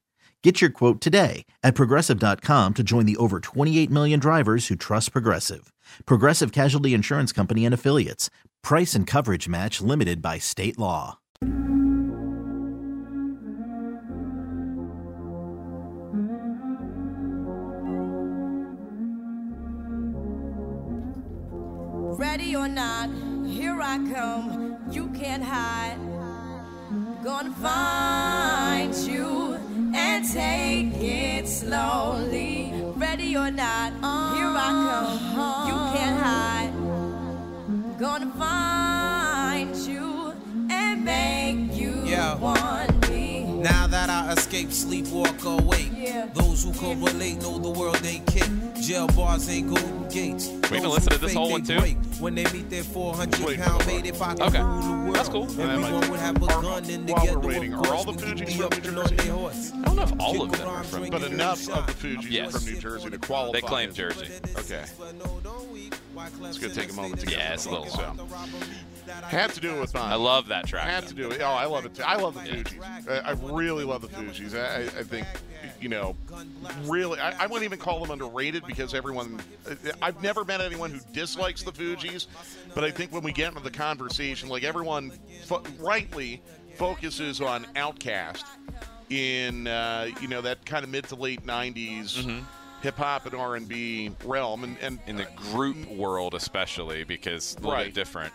Get 0.43 0.59
your 0.59 0.71
quote 0.71 1.01
today 1.01 1.45
at 1.61 1.75
progressive.com 1.75 2.73
to 2.73 2.83
join 2.83 3.05
the 3.05 3.17
over 3.17 3.39
28 3.39 3.91
million 3.91 4.19
drivers 4.19 4.67
who 4.67 4.75
trust 4.75 5.11
Progressive. 5.11 5.71
Progressive 6.07 6.51
Casualty 6.51 6.95
Insurance 6.95 7.31
Company 7.31 7.63
and 7.63 7.75
Affiliates. 7.75 8.31
Price 8.63 8.95
and 8.95 9.05
coverage 9.05 9.47
match 9.47 9.81
limited 9.81 10.19
by 10.19 10.39
state 10.39 10.79
law. 10.79 11.19
Ready 22.17 22.55
or 22.55 22.67
not, 22.67 23.09
here 23.45 23.79
I 23.79 23.97
come. 24.11 24.77
You 24.89 25.09
can't 25.09 25.43
hide. 25.43 25.97
Gonna 27.23 27.51
find 27.51 28.95
you 28.95 29.50
and 29.93 30.27
take 30.27 30.93
it 31.01 31.47
slowly. 31.47 32.73
Ready 32.95 33.35
or 33.35 33.51
not, 33.51 33.91
here 34.35 34.53
I 34.55 34.69
come. 35.35 35.67
You 35.67 35.99
can't 35.99 36.19
hide. 36.19 36.71
Gonna 37.99 38.31
find 38.37 39.75
you 39.77 40.33
and 40.69 41.05
make 41.05 41.75
you 41.79 42.01
Yeah. 42.05 42.35
want 42.35 43.09
me. 43.09 43.43
Now 43.61 43.85
that 43.87 44.09
I 44.09 44.33
escape, 44.33 44.71
sleep, 44.71 45.07
walk 45.09 45.43
awake. 45.45 45.91
Yeah. 45.95 46.25
Those 46.33 46.63
who 46.63 46.71
can 46.73 47.01
relate 47.03 47.41
know 47.41 47.59
the 47.59 47.69
world 47.69 47.99
ain't 48.05 48.25
kick. 48.27 48.49
Jail 48.81 49.07
bars 49.07 49.47
ain't 49.49 49.67
golden 49.69 50.07
gates. 50.09 50.47
We 50.47 50.59
can 50.79 50.83
Those 50.83 50.93
listen 50.95 51.11
to 51.13 51.17
this 51.19 51.33
whole 51.35 51.51
one 51.51 51.61
too? 51.63 51.79
break. 51.79 51.97
When 52.19 52.33
they 52.35 52.43
meet 52.45 52.69
their 52.71 52.83
400 52.83 53.59
pound 53.59 53.85
mate, 53.85 54.05
if 54.07 54.19
I 54.21 54.33
could 54.33 54.41
Okay. 54.47 54.59
Rule 55.13 55.23
the 55.23 55.31
world, 55.31 55.49
That's 55.49 55.57
cool. 55.57 55.69
everyone 55.69 56.11
would 56.11 56.19
have 56.19 56.35
a 56.37 56.39
gun 56.39 56.85
and 56.85 57.09
While 57.09 57.19
together 57.21 57.39
we're 57.39 57.47
waiting, 57.47 57.73
of 57.73 57.79
are 57.81 57.93
all 57.93 58.03
course, 58.05 58.17
the 58.21 58.25
we 58.25 58.31
could 58.31 58.37
Fugees 58.39 58.47
be 58.47 58.53
from 58.53 58.65
up 58.65 58.71
New 58.83 58.89
and 58.89 58.99
on 58.99 59.07
Jersey? 59.07 59.15
their 59.15 59.33
horse. 59.33 59.71
I 59.73 59.81
don't 59.85 59.95
know 59.95 60.03
if 60.03 60.19
all 60.19 60.41
of 60.43 60.51
them 60.51 60.67
are 60.67 60.83
from. 60.83 61.09
But 61.09 61.23
enough 61.23 61.69
of 61.69 61.87
the 61.87 61.93
Fugees 61.93 62.27
Yes. 62.31 62.55
are 62.55 62.59
from 62.59 62.73
New 62.73 62.79
Jersey 62.79 63.09
to 63.09 63.17
qualify. 63.17 63.51
They 63.59 63.61
claim 63.67 63.93
Jersey. 63.93 64.27
Okay. 64.57 64.85
It's 66.43 66.57
going 66.59 66.71
to 66.73 66.79
take 66.79 66.91
a 66.91 66.93
moment 66.93 67.19
to 67.21 67.25
get 67.25 67.37
Yeah, 67.37 67.53
it's 67.53 67.65
a 67.65 67.71
little 67.71 67.87
song. 67.87 68.19
Had 69.23 69.51
to 69.51 69.59
do 69.59 69.75
it 69.75 69.79
with 69.81 69.93
mine. 69.93 70.11
I 70.11 70.15
love 70.15 70.47
that 70.49 70.67
track. 70.67 70.83
Had 70.87 71.07
to 71.07 71.13
do 71.13 71.31
it. 71.31 71.41
Oh, 71.41 71.45
I 71.45 71.65
love 71.65 71.85
it 71.85 71.95
too. 71.95 72.03
I 72.05 72.15
love 72.17 72.35
the 72.35 72.41
Fugees. 72.41 73.09
I, 73.09 73.29
I 73.29 73.31
really 73.31 73.83
love 73.83 74.01
the 74.01 74.07
Fugees. 74.07 74.55
I, 74.55 74.83
I- 74.83 74.99
I 75.01 75.03
think, 75.03 75.25
you 75.79 75.89
know, 75.89 76.15
really, 76.85 77.19
I, 77.19 77.43
I 77.43 77.47
wouldn't 77.47 77.63
even 77.63 77.79
call 77.79 77.99
them 78.01 78.11
underrated 78.11 78.63
because 78.67 78.93
everyone, 78.93 79.39
uh, 79.69 79.73
I've 80.01 80.21
never 80.21 80.43
met 80.45 80.61
anyone 80.61 80.91
who 80.91 80.99
dislikes 81.13 81.63
the 81.63 81.71
Fugees, 81.71 82.27
but 82.75 82.83
I 82.83 82.91
think 82.91 83.11
when 83.11 83.23
we 83.23 83.31
get 83.31 83.49
into 83.49 83.61
the 83.61 83.71
conversation, 83.71 84.47
like 84.49 84.63
everyone 84.63 85.10
fo- 85.45 85.63
rightly 85.79 86.41
focuses 86.75 87.41
on 87.41 87.65
OutKast 87.75 88.43
in, 89.09 89.67
uh, 89.67 90.07
you 90.21 90.27
know, 90.27 90.41
that 90.41 90.65
kind 90.65 90.83
of 90.83 90.89
mid 90.89 91.05
to 91.09 91.15
late 91.15 91.45
90s. 91.45 92.43
Hip 92.81 92.97
hop 92.97 93.27
and 93.27 93.35
R 93.35 93.55
and 93.55 93.67
B 93.67 94.09
realm, 94.25 94.63
and, 94.63 94.75
and 94.81 94.99
in 95.05 95.15
the 95.15 95.27
group 95.35 95.87
world 95.87 96.33
especially 96.33 97.03
because 97.03 97.53
a 97.53 97.57
little 97.57 97.71
Right. 97.73 97.85
bit 97.85 97.93
different. 97.93 98.33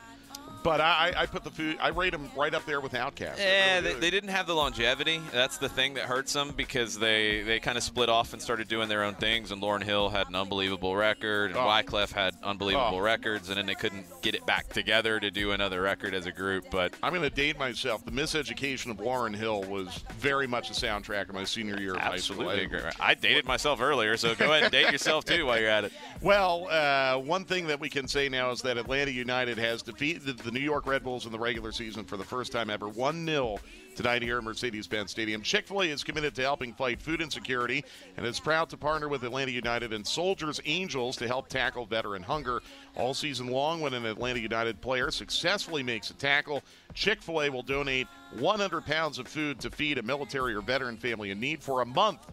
But 0.66 0.81
I, 0.81 1.12
I 1.16 1.26
put 1.26 1.44
the 1.44 1.50
food. 1.52 1.79
I 1.81 1.90
rate 1.90 2.11
them 2.11 2.29
right 2.37 2.52
up 2.52 2.66
there 2.66 2.81
with 2.81 2.90
OutKast. 2.90 3.38
Yeah, 3.38 3.76
really 3.79 3.94
they, 3.94 4.00
they 4.00 4.11
didn't 4.11 4.31
have 4.31 4.48
the 4.48 4.55
longevity. 4.55 5.20
That's 5.33 5.59
the 5.59 5.68
thing 5.68 5.94
that 5.94 6.07
hurts 6.07 6.33
them 6.33 6.52
because 6.57 6.98
they, 6.98 7.42
they 7.42 7.61
kind 7.61 7.79
of 7.79 7.85
split 7.85 8.09
off 8.09 8.33
and 8.33 8.42
started 8.42 8.66
doing 8.66 8.88
their 8.88 9.05
own 9.05 9.14
things. 9.14 9.52
And 9.52 9.62
Lauryn 9.62 9.85
Hill 9.85 10.09
had 10.09 10.29
an 10.29 10.35
unbelievable 10.35 10.96
record, 10.96 11.52
and 11.52 11.57
Oh. 11.61 11.66
Wyclef 11.66 12.11
had 12.11 12.35
unbelievable 12.42 12.96
Oh. 12.98 13.00
records, 13.00 13.48
and 13.48 13.59
then 13.59 13.66
they 13.66 13.76
couldn't 13.76 14.07
get 14.22 14.35
it 14.35 14.44
back 14.44 14.68
together 14.72 15.20
to 15.20 15.31
do 15.31 15.52
another 15.52 15.81
record 15.83 16.14
as 16.14 16.26
a 16.26 16.33
group. 16.33 16.64
But 16.68 16.94
I'm 17.00 17.11
going 17.12 17.22
to 17.22 17.31
date 17.31 17.57
myself. 17.61 18.05
The 18.05 18.11
miseducation 18.11 18.90
of 18.90 18.96
Lauryn 18.96 19.37
Hill 19.37 19.62
was 19.62 20.02
very 20.18 20.48
much 20.48 20.68
a 20.70 20.72
soundtrack 20.72 21.29
of 21.29 21.37
my 21.37 21.44
senior 21.44 21.79
year 21.79 21.94
of 21.94 22.00
high 22.00 22.16
school. 22.16 22.50
absolutely. 22.50 22.90
I 22.98 23.14
dated 23.14 23.44
myself 23.44 23.81
earlier, 23.81 24.16
so 24.16 24.35
go 24.35 24.46
ahead 24.46 24.64
and 24.64 24.72
date 24.72 24.90
yourself 24.90 25.24
too 25.24 25.46
while 25.46 25.61
you're 25.61 25.70
at 25.70 25.85
it. 25.85 25.92
Well, 26.20 26.66
uh, 26.68 27.18
one 27.18 27.44
thing 27.44 27.68
that 27.68 27.79
we 27.79 27.88
can 27.88 28.09
say 28.09 28.29
now 28.29 28.50
is 28.50 28.62
that 28.62 28.76
Atlanta 28.79 29.12
United 29.12 29.59
has 29.59 29.83
defeated 29.83 30.38
the 30.38 30.56
New 30.57 30.62
York 30.62 30.87
Red 30.87 31.05
Bulls 31.05 31.27
in 31.27 31.33
the 31.33 31.38
regular 31.38 31.71
season 31.71 32.03
for 32.03 32.16
the 32.16 32.25
first 32.25 32.51
time 32.51 32.71
ever, 32.71 32.88
1 32.88 33.27
0 33.27 33.59
tonight 33.95 34.23
here 34.23 34.38
at 34.38 34.45
Mercedes 34.45 34.87
Benz 34.87 35.11
Stadium. 35.11 35.42
Chick 35.42 35.66
fil 35.66 35.83
A 35.83 35.85
is 35.85 36.03
committed 36.03 36.35
to 36.35 36.40
helping 36.40 36.73
fight 36.73 36.99
food 36.99 37.21
insecurity 37.21 37.85
and 38.16 38.25
is 38.25 38.40
proud 38.40 38.71
to 38.71 38.79
partner 38.79 39.07
with 39.07 39.23
Atlanta 39.23 39.51
United 39.51 39.92
and 39.92 40.07
Soldiers 40.07 40.59
Angels 40.64 41.14
to 41.16 41.27
help 41.27 41.49
tackle 41.49 41.85
veteran 41.85 42.23
hunger. 42.23 42.62
All 42.95 43.12
season 43.12 43.49
long, 43.49 43.83
when 43.83 43.92
an 43.92 44.07
Atlanta 44.07 44.40
United 44.40 44.81
player 44.81 45.11
successfully 45.11 45.83
makes 45.83 46.09
a 46.09 46.14
tackle, 46.14 46.62
Chick 46.95 47.21
fil 47.21 47.42
A 47.42 47.51
will 47.51 47.62
donate 47.62 48.07
100 48.38 48.87
pounds 48.87 49.19
of 49.19 49.29
food 49.29 49.61
to 49.61 49.69
feed 49.69 49.99
a 49.99 50.03
military 50.03 50.55
or 50.55 50.62
veteran 50.62 50.97
family 50.97 51.33
in 51.33 51.38
need 51.38 51.62
for 51.62 51.83
a 51.83 51.87
month. 51.87 52.33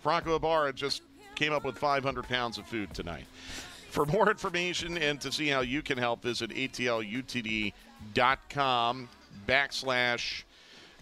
Franco 0.00 0.36
Ibarra 0.36 0.72
just 0.72 1.02
came 1.34 1.52
up 1.52 1.66
with 1.66 1.76
500 1.76 2.26
pounds 2.26 2.56
of 2.56 2.66
food 2.66 2.94
tonight. 2.94 3.26
For 3.88 4.04
more 4.06 4.30
information 4.30 4.98
and 4.98 5.20
to 5.20 5.32
see 5.32 5.48
how 5.48 5.60
you 5.60 5.82
can 5.82 5.98
help, 5.98 6.22
visit 6.22 6.50
atlutd.com 6.50 7.72
backslash 9.46 10.42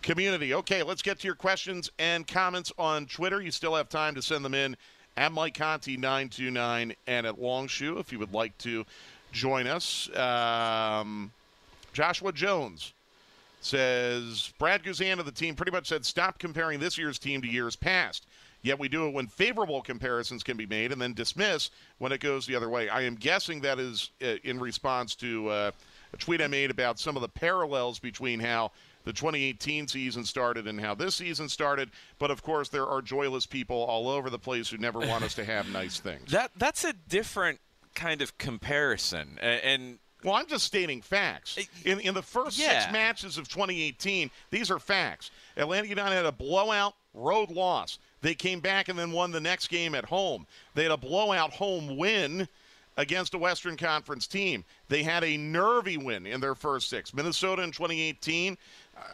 community. 0.02 0.54
Okay, 0.54 0.82
let's 0.82 1.02
get 1.02 1.18
to 1.18 1.26
your 1.26 1.34
questions 1.34 1.90
and 1.98 2.26
comments 2.26 2.72
on 2.78 3.06
Twitter. 3.06 3.42
You 3.42 3.50
still 3.50 3.74
have 3.74 3.88
time 3.88 4.14
to 4.14 4.22
send 4.22 4.44
them 4.44 4.54
in 4.54 4.76
at 5.16 5.32
Mike 5.32 5.54
Conti 5.54 5.96
929 5.96 6.94
and 7.06 7.26
at 7.26 7.40
Longshoe 7.40 7.98
if 7.98 8.12
you 8.12 8.18
would 8.18 8.32
like 8.32 8.56
to 8.58 8.84
join 9.32 9.66
us. 9.66 10.08
Um, 10.16 11.32
Joshua 11.92 12.32
Jones 12.32 12.92
says 13.60 14.52
Brad 14.58 14.84
Guzan 14.84 15.18
of 15.18 15.26
the 15.26 15.32
team 15.32 15.56
pretty 15.56 15.72
much 15.72 15.88
said 15.88 16.04
stop 16.04 16.38
comparing 16.38 16.78
this 16.78 16.96
year's 16.96 17.18
team 17.18 17.42
to 17.42 17.48
years 17.48 17.74
past. 17.74 18.26
Yet 18.62 18.78
we 18.78 18.88
do 18.88 19.06
it 19.06 19.14
when 19.14 19.26
favorable 19.26 19.80
comparisons 19.82 20.42
can 20.42 20.56
be 20.56 20.66
made 20.66 20.92
and 20.92 21.00
then 21.00 21.12
dismiss 21.14 21.70
when 21.98 22.10
it 22.12 22.18
goes 22.20 22.46
the 22.46 22.56
other 22.56 22.68
way. 22.68 22.88
I 22.88 23.02
am 23.02 23.14
guessing 23.14 23.60
that 23.60 23.78
is 23.78 24.10
uh, 24.22 24.36
in 24.42 24.58
response 24.58 25.14
to 25.16 25.48
uh, 25.48 25.70
a 26.12 26.16
tweet 26.16 26.40
I 26.40 26.46
made 26.48 26.70
about 26.70 26.98
some 26.98 27.16
of 27.16 27.22
the 27.22 27.28
parallels 27.28 27.98
between 27.98 28.40
how 28.40 28.72
the 29.04 29.12
2018 29.12 29.86
season 29.86 30.24
started 30.24 30.66
and 30.66 30.80
how 30.80 30.94
this 30.94 31.14
season 31.14 31.48
started. 31.48 31.90
But 32.18 32.32
of 32.32 32.42
course, 32.42 32.68
there 32.68 32.86
are 32.86 33.00
joyless 33.00 33.46
people 33.46 33.76
all 33.76 34.08
over 34.08 34.30
the 34.30 34.38
place 34.38 34.68
who 34.68 34.78
never 34.78 34.98
want 34.98 35.22
us 35.22 35.34
to 35.34 35.44
have 35.44 35.68
nice 35.70 36.00
things. 36.00 36.32
That 36.32 36.50
that's 36.56 36.84
a 36.84 36.92
different 36.92 37.60
kind 37.94 38.20
of 38.20 38.36
comparison, 38.36 39.38
A- 39.40 39.64
and 39.64 39.98
Well, 40.24 40.34
I'm 40.34 40.46
just 40.46 40.64
stating 40.64 41.02
facts. 41.02 41.56
In, 41.84 42.00
in 42.00 42.14
the 42.14 42.22
first 42.22 42.58
six 42.58 42.92
matches 42.92 43.38
of 43.38 43.48
2018, 43.48 44.30
these 44.50 44.70
are 44.72 44.78
facts. 44.80 45.30
Atlanta 45.56 45.86
United 45.86 46.14
had 46.16 46.26
a 46.26 46.32
blowout 46.32 46.94
road 47.14 47.50
loss. 47.50 47.98
They 48.22 48.34
came 48.34 48.60
back 48.60 48.88
and 48.88 48.98
then 48.98 49.12
won 49.12 49.30
the 49.30 49.40
next 49.40 49.68
game 49.68 49.94
at 49.94 50.04
home. 50.04 50.46
They 50.74 50.82
had 50.82 50.92
a 50.92 50.96
blowout 50.96 51.52
home 51.52 51.96
win 51.96 52.48
against 52.96 53.34
a 53.34 53.38
Western 53.38 53.76
Conference 53.76 54.26
team. 54.26 54.64
They 54.88 55.02
had 55.02 55.22
a 55.22 55.36
nervy 55.36 55.96
win 55.96 56.26
in 56.26 56.40
their 56.40 56.54
first 56.54 56.88
six. 56.88 57.12
Minnesota 57.12 57.62
in 57.62 57.70
2018. 57.70 58.56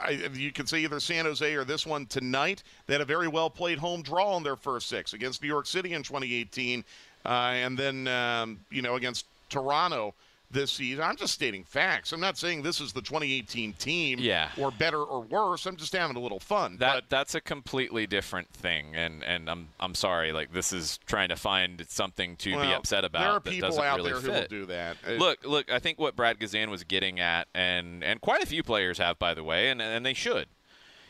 I, 0.00 0.30
you 0.32 0.52
can 0.52 0.66
say 0.66 0.78
either 0.78 1.00
San 1.00 1.24
Jose 1.24 1.54
or 1.54 1.64
this 1.64 1.84
one 1.84 2.06
tonight. 2.06 2.62
They 2.86 2.94
had 2.94 3.00
a 3.00 3.06
very 3.06 3.26
well 3.26 3.50
played 3.50 3.78
home 3.78 4.02
draw 4.02 4.36
in 4.36 4.44
their 4.44 4.56
first 4.56 4.88
six 4.88 5.12
against 5.12 5.42
New 5.42 5.48
York 5.48 5.66
City 5.66 5.94
in 5.94 6.04
2018, 6.04 6.84
uh, 7.24 7.28
and 7.28 7.76
then 7.76 8.06
um, 8.06 8.60
you 8.70 8.80
know 8.80 8.94
against 8.94 9.26
Toronto 9.48 10.14
this 10.52 10.72
season. 10.72 11.02
I'm 11.04 11.16
just 11.16 11.34
stating 11.34 11.64
facts. 11.64 12.12
I'm 12.12 12.20
not 12.20 12.36
saying 12.38 12.62
this 12.62 12.80
is 12.80 12.92
the 12.92 13.00
2018 13.02 13.72
team, 13.74 14.18
Yeah. 14.20 14.50
or 14.58 14.70
better 14.70 15.02
or 15.02 15.20
worse. 15.20 15.66
I'm 15.66 15.76
just 15.76 15.92
having 15.92 16.16
a 16.16 16.20
little 16.20 16.40
fun. 16.40 16.76
that 16.78 17.04
that's 17.08 17.34
a 17.34 17.40
completely 17.40 18.06
different 18.06 18.48
thing. 18.52 18.94
And 18.94 19.24
and 19.24 19.48
I'm 19.50 19.68
I'm 19.80 19.94
sorry, 19.94 20.32
like 20.32 20.52
this 20.52 20.72
is 20.72 20.98
trying 21.06 21.30
to 21.30 21.36
find 21.36 21.84
something 21.88 22.36
to 22.36 22.50
be 22.60 22.72
upset 22.72 23.04
about. 23.04 23.20
there 23.22 23.30
are 23.32 23.40
people 23.40 23.80
out 23.80 23.96
really 23.96 24.10
there 24.12 24.20
who 24.20 24.26
fit. 24.28 24.50
will 24.50 24.58
do 24.60 24.66
that. 24.66 24.96
Uh, 25.06 25.12
Look, 25.12 25.44
look. 25.46 25.70
I 25.70 25.78
think 25.78 25.98
what 25.98 26.14
Brad 26.16 26.38
Guzan 26.38 26.68
was 26.68 26.84
getting 26.84 27.18
at, 27.20 27.48
and 27.54 28.04
and 28.04 28.20
quite 28.20 28.42
a 28.42 28.46
few 28.46 28.62
players 28.62 28.98
have, 28.98 29.18
by 29.18 29.34
the 29.34 29.44
way, 29.44 29.70
and 29.70 29.80
and 29.82 30.04
they 30.04 30.14
should. 30.14 30.46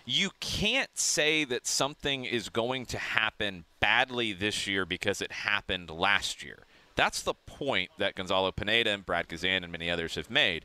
You 0.04 0.30
can't 0.40 0.90
say 0.98 1.44
that 1.44 1.64
something 1.66 2.24
is 2.24 2.48
going 2.48 2.86
to 2.86 2.98
happen 2.98 3.64
badly 3.78 4.32
this 4.32 4.66
year 4.66 4.84
because 4.84 5.20
it 5.22 5.30
happened 5.30 5.90
last 5.90 6.42
year. 6.42 6.64
That's 6.94 7.22
the 7.22 7.34
point 7.34 7.90
that 7.98 8.14
Gonzalo 8.14 8.52
Pineda 8.52 8.90
and 8.90 9.04
Brad 9.04 9.28
Guzan 9.28 9.62
and 9.62 9.72
many 9.72 9.90
others 9.90 10.14
have 10.16 10.30
made. 10.30 10.64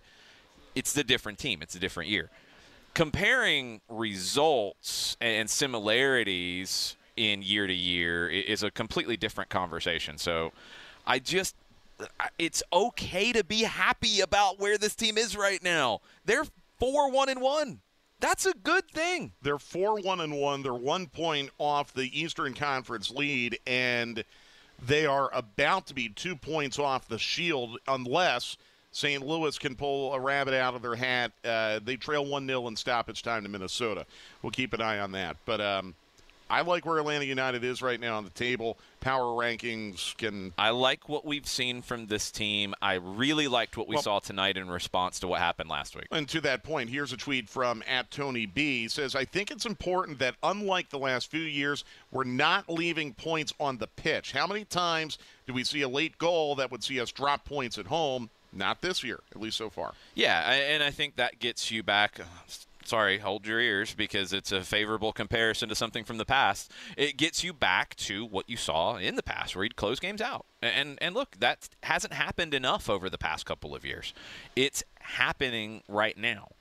It's 0.76 0.94
the 0.94 1.04
different 1.04 1.40
team. 1.40 1.62
It's 1.62 1.76
a 1.76 1.80
different 1.80 2.10
year. 2.10 2.30
Comparing 2.94 3.82
results 3.90 5.18
and 5.22 5.50
similarities 5.50 6.96
in 7.16 7.42
year 7.42 7.68
to 7.68 7.74
year 7.74 8.30
is 8.30 8.64
a 8.64 8.72
completely 8.72 9.18
different 9.18 9.50
conversation. 9.50 10.18
So 10.18 10.52
I 11.06 11.20
just 11.20 11.56
it's 12.38 12.62
okay 12.72 13.34
to 13.34 13.44
be 13.44 13.64
happy 13.64 14.20
about 14.20 14.60
where 14.60 14.78
this 14.78 14.96
team 14.96 15.18
is 15.18 15.36
right 15.36 15.64
now. 15.64 16.02
They're 16.26 16.46
4-1 16.80 17.28
and 17.28 17.42
1. 17.42 17.80
That's 18.20 18.46
a 18.46 18.54
good 18.54 18.90
thing. 18.90 19.34
They're 19.44 19.60
four 19.60 20.00
one 20.00 20.22
and 20.22 20.34
one. 20.34 20.64
They're 20.64 20.74
one 20.74 21.06
point 21.08 21.52
off 21.60 21.94
the 21.94 22.20
Eastern 22.20 22.56
Conference 22.56 23.12
lead, 23.12 23.60
and 23.68 24.24
they 24.86 25.06
are 25.06 25.30
about 25.34 25.88
to 25.88 25.94
be 25.94 26.10
two 26.10 26.36
points 26.36 26.80
off 26.80 27.08
the 27.08 27.18
Shield 27.18 27.78
unless 27.88 28.58
St. 28.92 29.26
Louis 29.26 29.58
can 29.58 29.76
pull 29.76 30.14
a 30.14 30.20
rabbit 30.20 30.54
out 30.54 30.74
of 30.74 30.82
their 30.82 30.96
hat. 30.96 31.32
Uh, 31.44 31.80
they 31.84 31.96
trail 31.96 32.26
one 32.26 32.48
0 32.48 32.68
in 32.68 32.76
stoppage 32.76 33.22
time 33.22 33.44
to 33.44 33.50
Minnesota. 33.50 34.06
We'll 34.42 34.52
keep 34.52 34.74
an 34.74 34.82
eye 34.82 35.00
on 35.00 35.12
that. 35.12 35.38
But 35.46 35.62
um, 35.62 35.96
I 36.50 36.62
like 36.62 36.86
where 36.86 36.98
Atlanta 37.00 37.26
United 37.26 37.64
is 37.64 37.82
right 37.82 38.00
now 38.00 38.18
on 38.18 38.24
the 38.24 38.30
table. 38.32 38.78
Power 39.02 39.24
rankings 39.42 40.16
can. 40.18 40.54
I 40.58 40.70
like 40.72 41.08
what 41.10 41.26
we've 41.26 41.48
seen 41.48 41.82
from 41.82 42.08
this 42.08 42.32
team. 42.32 42.74
I 42.82 42.94
really 42.96 43.48
liked 43.48 43.78
what 43.78 43.88
we 43.88 43.96
Well- 43.96 44.04
saw 44.04 44.20
tonight 44.20 44.58
in 44.58 44.70
response 44.70 45.20
to 45.20 45.28
what 45.28 45.40
happened 45.40 45.70
last 45.70 45.96
week. 45.96 46.08
And 46.12 46.28
to 46.30 46.42
that 46.42 46.64
point, 46.64 46.90
here's 46.90 47.12
a 47.14 47.18
tweet 47.18 47.50
from 47.50 47.84
at 47.88 48.12
Tony 48.12 48.46
B. 48.46 48.84
He 48.84 48.88
says, 48.88 49.16
I 49.16 49.26
think 49.26 49.52
it's 49.52 49.66
important 49.66 50.20
that 50.20 50.36
unlike 50.42 50.90
the 50.90 51.00
last 51.00 51.30
few 51.30 51.42
years, 51.42 51.84
we're 52.12 52.24
not 52.24 52.70
leaving 52.70 53.14
points 53.14 53.54
on 53.60 53.78
the 53.78 53.88
pitch. 53.88 54.32
How 54.32 54.48
many 54.48 54.66
times 54.66 55.18
do 55.46 55.54
we 55.54 55.64
see 55.64 55.82
a 55.82 55.90
late 55.90 56.18
goal 56.18 56.56
that 56.56 56.72
would 56.72 56.84
see 56.84 57.00
us 57.00 57.12
drop 57.12 57.46
points 57.46 57.78
at 57.78 57.88
home? 57.88 58.30
Not 58.54 58.82
this 58.82 59.04
year, 59.04 59.20
at 59.36 59.42
least 59.42 59.58
so 59.58 59.70
far. 59.70 59.94
Yeah, 60.16 60.42
I- 60.46 60.56
and 60.56 60.82
I 60.82 60.90
think 60.92 61.18
that 61.18 61.38
gets 61.40 61.70
you 61.70 61.84
back. 61.84 62.20
Uh, 62.20 62.24
Sorry, 62.88 63.18
hold 63.18 63.46
your 63.46 63.60
ears 63.60 63.94
because 63.94 64.32
it's 64.32 64.54
a 64.54 64.64
favorable 64.64 65.12
comparison 65.12 65.68
to 65.68 65.76
something 65.76 66.06
from 66.06 66.16
the 66.16 66.24
past. 66.24 66.72
It 66.96 67.18
gets 67.18 67.44
you 67.44 67.52
back 67.52 67.98
to 67.98 68.24
what 68.24 68.50
you 68.50 68.56
saw 68.56 68.96
in 68.96 69.18
the 69.18 69.24
past, 69.24 69.58
where 69.58 69.66
you'd 69.66 69.76
close 69.76 70.00
games 70.00 70.22
out. 70.22 70.46
And 70.62 70.98
and 71.02 71.14
look, 71.14 71.36
that 71.40 71.68
hasn't 71.84 72.14
happened 72.14 72.54
enough 72.54 72.90
over 72.90 73.10
the 73.10 73.18
past 73.18 73.46
couple 73.46 73.76
of 73.76 73.84
years. 73.84 74.14
It's 74.56 74.86
happening 75.02 75.82
right 75.90 76.18
now. 76.18 76.52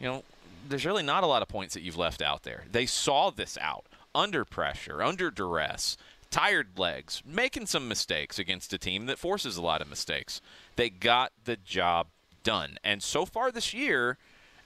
You 0.00 0.08
know, 0.08 0.24
there's 0.68 0.84
really 0.84 1.04
not 1.04 1.22
a 1.22 1.28
lot 1.28 1.42
of 1.42 1.48
points 1.48 1.74
that 1.74 1.82
you've 1.82 1.96
left 1.96 2.22
out 2.22 2.42
there. 2.42 2.64
They 2.68 2.84
saw 2.86 3.30
this 3.30 3.56
out 3.60 3.86
under 4.16 4.44
pressure, 4.44 5.00
under 5.00 5.30
duress, 5.30 5.96
tired 6.28 6.76
legs, 6.76 7.22
making 7.24 7.66
some 7.66 7.86
mistakes 7.86 8.36
against 8.36 8.72
a 8.72 8.78
team 8.78 9.06
that 9.06 9.16
forces 9.20 9.56
a 9.56 9.62
lot 9.62 9.80
of 9.80 9.88
mistakes. 9.88 10.40
They 10.74 10.90
got 10.90 11.30
the 11.44 11.56
job 11.56 12.08
done. 12.42 12.78
And 12.82 13.00
so 13.00 13.24
far 13.24 13.52
this 13.52 13.72
year, 13.72 14.18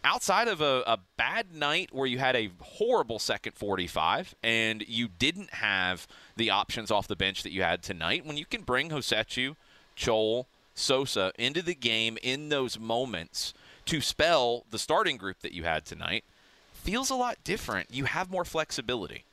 outside 0.05 0.49
of 0.49 0.61
a, 0.61 0.83
a 0.87 0.99
bad 1.17 1.55
night 1.55 1.91
where 1.93 2.07
you 2.07 2.19
had 2.19 2.37
a 2.37 2.51
horrible 2.61 3.19
second 3.19 3.55
45 3.55 4.35
and 4.43 4.85
you 4.87 5.09
didn't 5.09 5.55
have 5.55 6.07
the 6.37 6.51
options 6.51 6.91
off 6.91 7.09
the 7.09 7.17
bench 7.17 7.43
that 7.43 7.53
you 7.53 7.63
had 7.63 7.83
tonight, 7.83 8.27
when 8.27 8.37
you 8.37 8.47
can 8.47 8.63
bring 8.63 8.91
Hosechu, 8.91 9.57
Chol, 9.97 10.47
Sosa 10.75 11.33
into 11.39 11.63
the 11.63 11.75
game 11.75 12.19
in 12.23 12.49
those 12.49 12.79
moments 12.79 13.55
to 13.87 14.01
spell 14.01 14.65
the 14.71 14.79
starting 14.79 15.17
group 15.17 15.41
that 15.41 15.53
you 15.53 15.65
had 15.65 15.85
tonight, 15.85 16.25
feels 16.73 17.11
a 17.11 17.15
lot 17.15 17.37
different. 17.45 17.91
You 17.91 18.05
have 18.05 18.31
more 18.31 18.45
flexibility. 18.45 19.25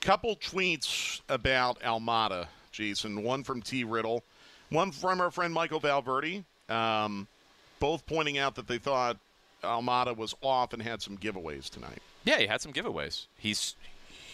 Couple 0.00 0.36
tweets 0.36 1.20
about 1.28 1.80
Almada, 1.80 2.48
Jason. 2.70 3.22
One 3.22 3.42
from 3.42 3.62
T. 3.62 3.84
Riddle, 3.84 4.22
one 4.70 4.92
from 4.92 5.20
our 5.20 5.30
friend 5.30 5.52
Michael 5.52 5.80
Valverde. 5.80 6.44
Um, 6.68 7.26
both 7.80 8.06
pointing 8.06 8.38
out 8.38 8.54
that 8.54 8.66
they 8.66 8.78
thought 8.78 9.18
Almada 9.64 10.16
was 10.16 10.34
off 10.42 10.72
and 10.72 10.82
had 10.82 11.02
some 11.02 11.16
giveaways 11.18 11.68
tonight. 11.68 11.98
Yeah, 12.24 12.38
he 12.38 12.46
had 12.46 12.60
some 12.60 12.72
giveaways. 12.72 13.26
He's 13.38 13.74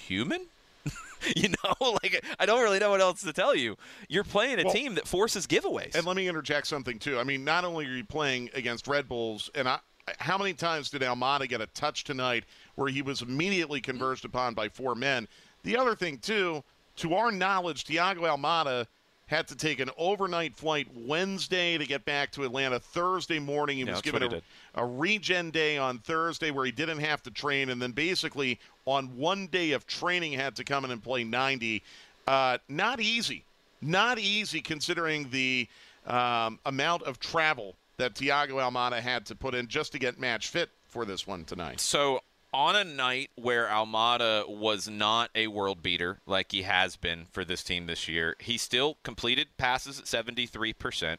human. 0.06 0.46
you 1.36 1.48
know, 1.50 1.74
like 2.02 2.24
I 2.38 2.46
don't 2.46 2.62
really 2.62 2.78
know 2.78 2.90
what 2.90 3.00
else 3.00 3.22
to 3.22 3.32
tell 3.32 3.54
you. 3.54 3.76
You're 4.08 4.24
playing 4.24 4.60
a 4.60 4.64
Well- 4.64 4.72
team 4.72 4.94
that 4.96 5.06
forces 5.08 5.46
giveaways. 5.46 5.94
And 5.94 6.06
let 6.06 6.16
me 6.16 6.28
interject 6.28 6.66
something 6.66 6.98
too. 6.98 7.18
I 7.18 7.24
mean, 7.24 7.44
not 7.44 7.64
only 7.64 7.86
are 7.86 7.90
you 7.96 8.04
playing 8.04 8.50
against 8.54 8.86
Red 8.88 9.08
Bulls, 9.08 9.50
and 9.54 9.68
I, 9.68 9.78
how 10.18 10.38
many 10.38 10.54
times 10.54 10.90
did 10.90 11.02
Almada 11.02 11.48
get 11.48 11.60
a 11.60 11.66
touch 11.66 12.04
tonight 12.04 12.44
where 12.74 12.88
he 12.88 13.02
was 13.02 13.22
immediately 13.22 13.80
converged 13.80 14.24
upon 14.24 14.54
by 14.54 14.68
four 14.68 14.94
men? 14.94 15.28
The 15.62 15.76
other 15.76 15.94
thing, 15.94 16.18
too, 16.18 16.64
to 16.96 17.14
our 17.14 17.30
knowledge, 17.30 17.84
Tiago 17.84 18.22
Almada 18.22 18.86
had 19.30 19.46
to 19.46 19.54
take 19.54 19.78
an 19.78 19.88
overnight 19.96 20.56
flight 20.56 20.88
Wednesday 20.92 21.78
to 21.78 21.86
get 21.86 22.04
back 22.04 22.32
to 22.32 22.42
Atlanta 22.42 22.80
Thursday 22.80 23.38
morning. 23.38 23.76
He 23.76 23.84
Yeah, 23.84 23.92
was 23.92 24.02
given 24.02 24.24
a, 24.24 24.42
a 24.74 24.84
regen 24.84 25.52
day 25.52 25.78
on 25.78 25.98
Thursday 26.00 26.50
where 26.50 26.64
he 26.64 26.72
didn't 26.72 26.98
have 26.98 27.22
to 27.22 27.30
train, 27.30 27.70
and 27.70 27.80
then 27.80 27.92
basically 27.92 28.58
on 28.86 29.16
one 29.16 29.46
day 29.46 29.70
of 29.70 29.86
training 29.86 30.32
had 30.32 30.56
to 30.56 30.64
come 30.64 30.84
in 30.84 30.90
and 30.90 31.00
play 31.00 31.22
90. 31.22 31.80
Uh, 32.26 32.58
not 32.68 32.98
easy. 32.98 33.44
Not 33.80 34.18
easy 34.18 34.60
considering 34.60 35.30
the 35.30 35.68
um, 36.06 36.58
amount 36.66 37.04
of 37.04 37.20
travel 37.20 37.76
that 37.98 38.16
Tiago 38.16 38.56
Almada 38.56 38.98
had 38.98 39.26
to 39.26 39.36
put 39.36 39.54
in 39.54 39.68
just 39.68 39.92
to 39.92 40.00
get 40.00 40.18
match 40.18 40.48
fit 40.48 40.70
for 40.88 41.04
this 41.04 41.24
one 41.24 41.44
tonight. 41.44 41.78
So 41.78 42.20
on 42.52 42.74
a 42.76 42.84
night 42.84 43.30
where 43.36 43.66
Almada 43.66 44.48
was 44.48 44.88
not 44.88 45.30
a 45.34 45.46
world 45.48 45.82
beater 45.82 46.18
like 46.26 46.52
he 46.52 46.62
has 46.62 46.96
been 46.96 47.26
for 47.30 47.44
this 47.44 47.62
team 47.62 47.86
this 47.86 48.08
year, 48.08 48.36
he 48.38 48.58
still 48.58 48.96
completed 49.02 49.48
passes 49.58 49.98
at 49.98 50.04
73%. 50.06 51.16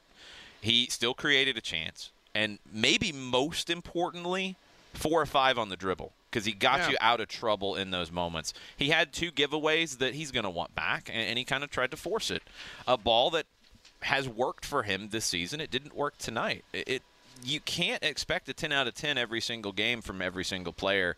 He 0.59 0.87
still 0.87 1.13
created 1.13 1.57
a 1.57 1.61
chance. 1.61 2.11
And 2.35 2.59
maybe 2.71 3.11
most 3.11 3.69
importantly, 3.69 4.55
four 4.93 5.21
or 5.21 5.25
five 5.25 5.57
on 5.57 5.69
the 5.69 5.75
dribble 5.77 6.13
because 6.29 6.45
he 6.45 6.53
got 6.53 6.79
Yeah. 6.79 6.89
you 6.91 6.97
out 7.01 7.19
of 7.19 7.27
trouble 7.27 7.75
in 7.75 7.91
those 7.91 8.11
moments. 8.11 8.53
He 8.77 8.89
had 8.89 9.11
two 9.11 9.31
giveaways 9.31 9.97
that 9.97 10.13
he's 10.15 10.31
going 10.31 10.45
to 10.45 10.49
want 10.49 10.73
back, 10.75 11.09
and, 11.11 11.21
and 11.21 11.37
he 11.37 11.43
kind 11.43 11.63
of 11.63 11.69
tried 11.69 11.91
to 11.91 11.97
force 11.97 12.31
it. 12.31 12.43
A 12.87 12.97
ball 12.97 13.29
that 13.31 13.45
has 14.01 14.27
worked 14.29 14.65
for 14.65 14.83
him 14.83 15.09
this 15.09 15.25
season. 15.25 15.59
It 15.59 15.69
didn't 15.71 15.95
work 15.95 16.17
tonight. 16.17 16.63
It, 16.73 16.87
it 16.87 17.03
you 17.43 17.59
can't 17.59 18.03
expect 18.03 18.49
a 18.49 18.53
10 18.53 18.71
out 18.71 18.87
of 18.87 18.93
10 18.93 19.17
every 19.17 19.41
single 19.41 19.71
game 19.71 20.01
from 20.01 20.21
every 20.21 20.43
single 20.43 20.73
player. 20.73 21.15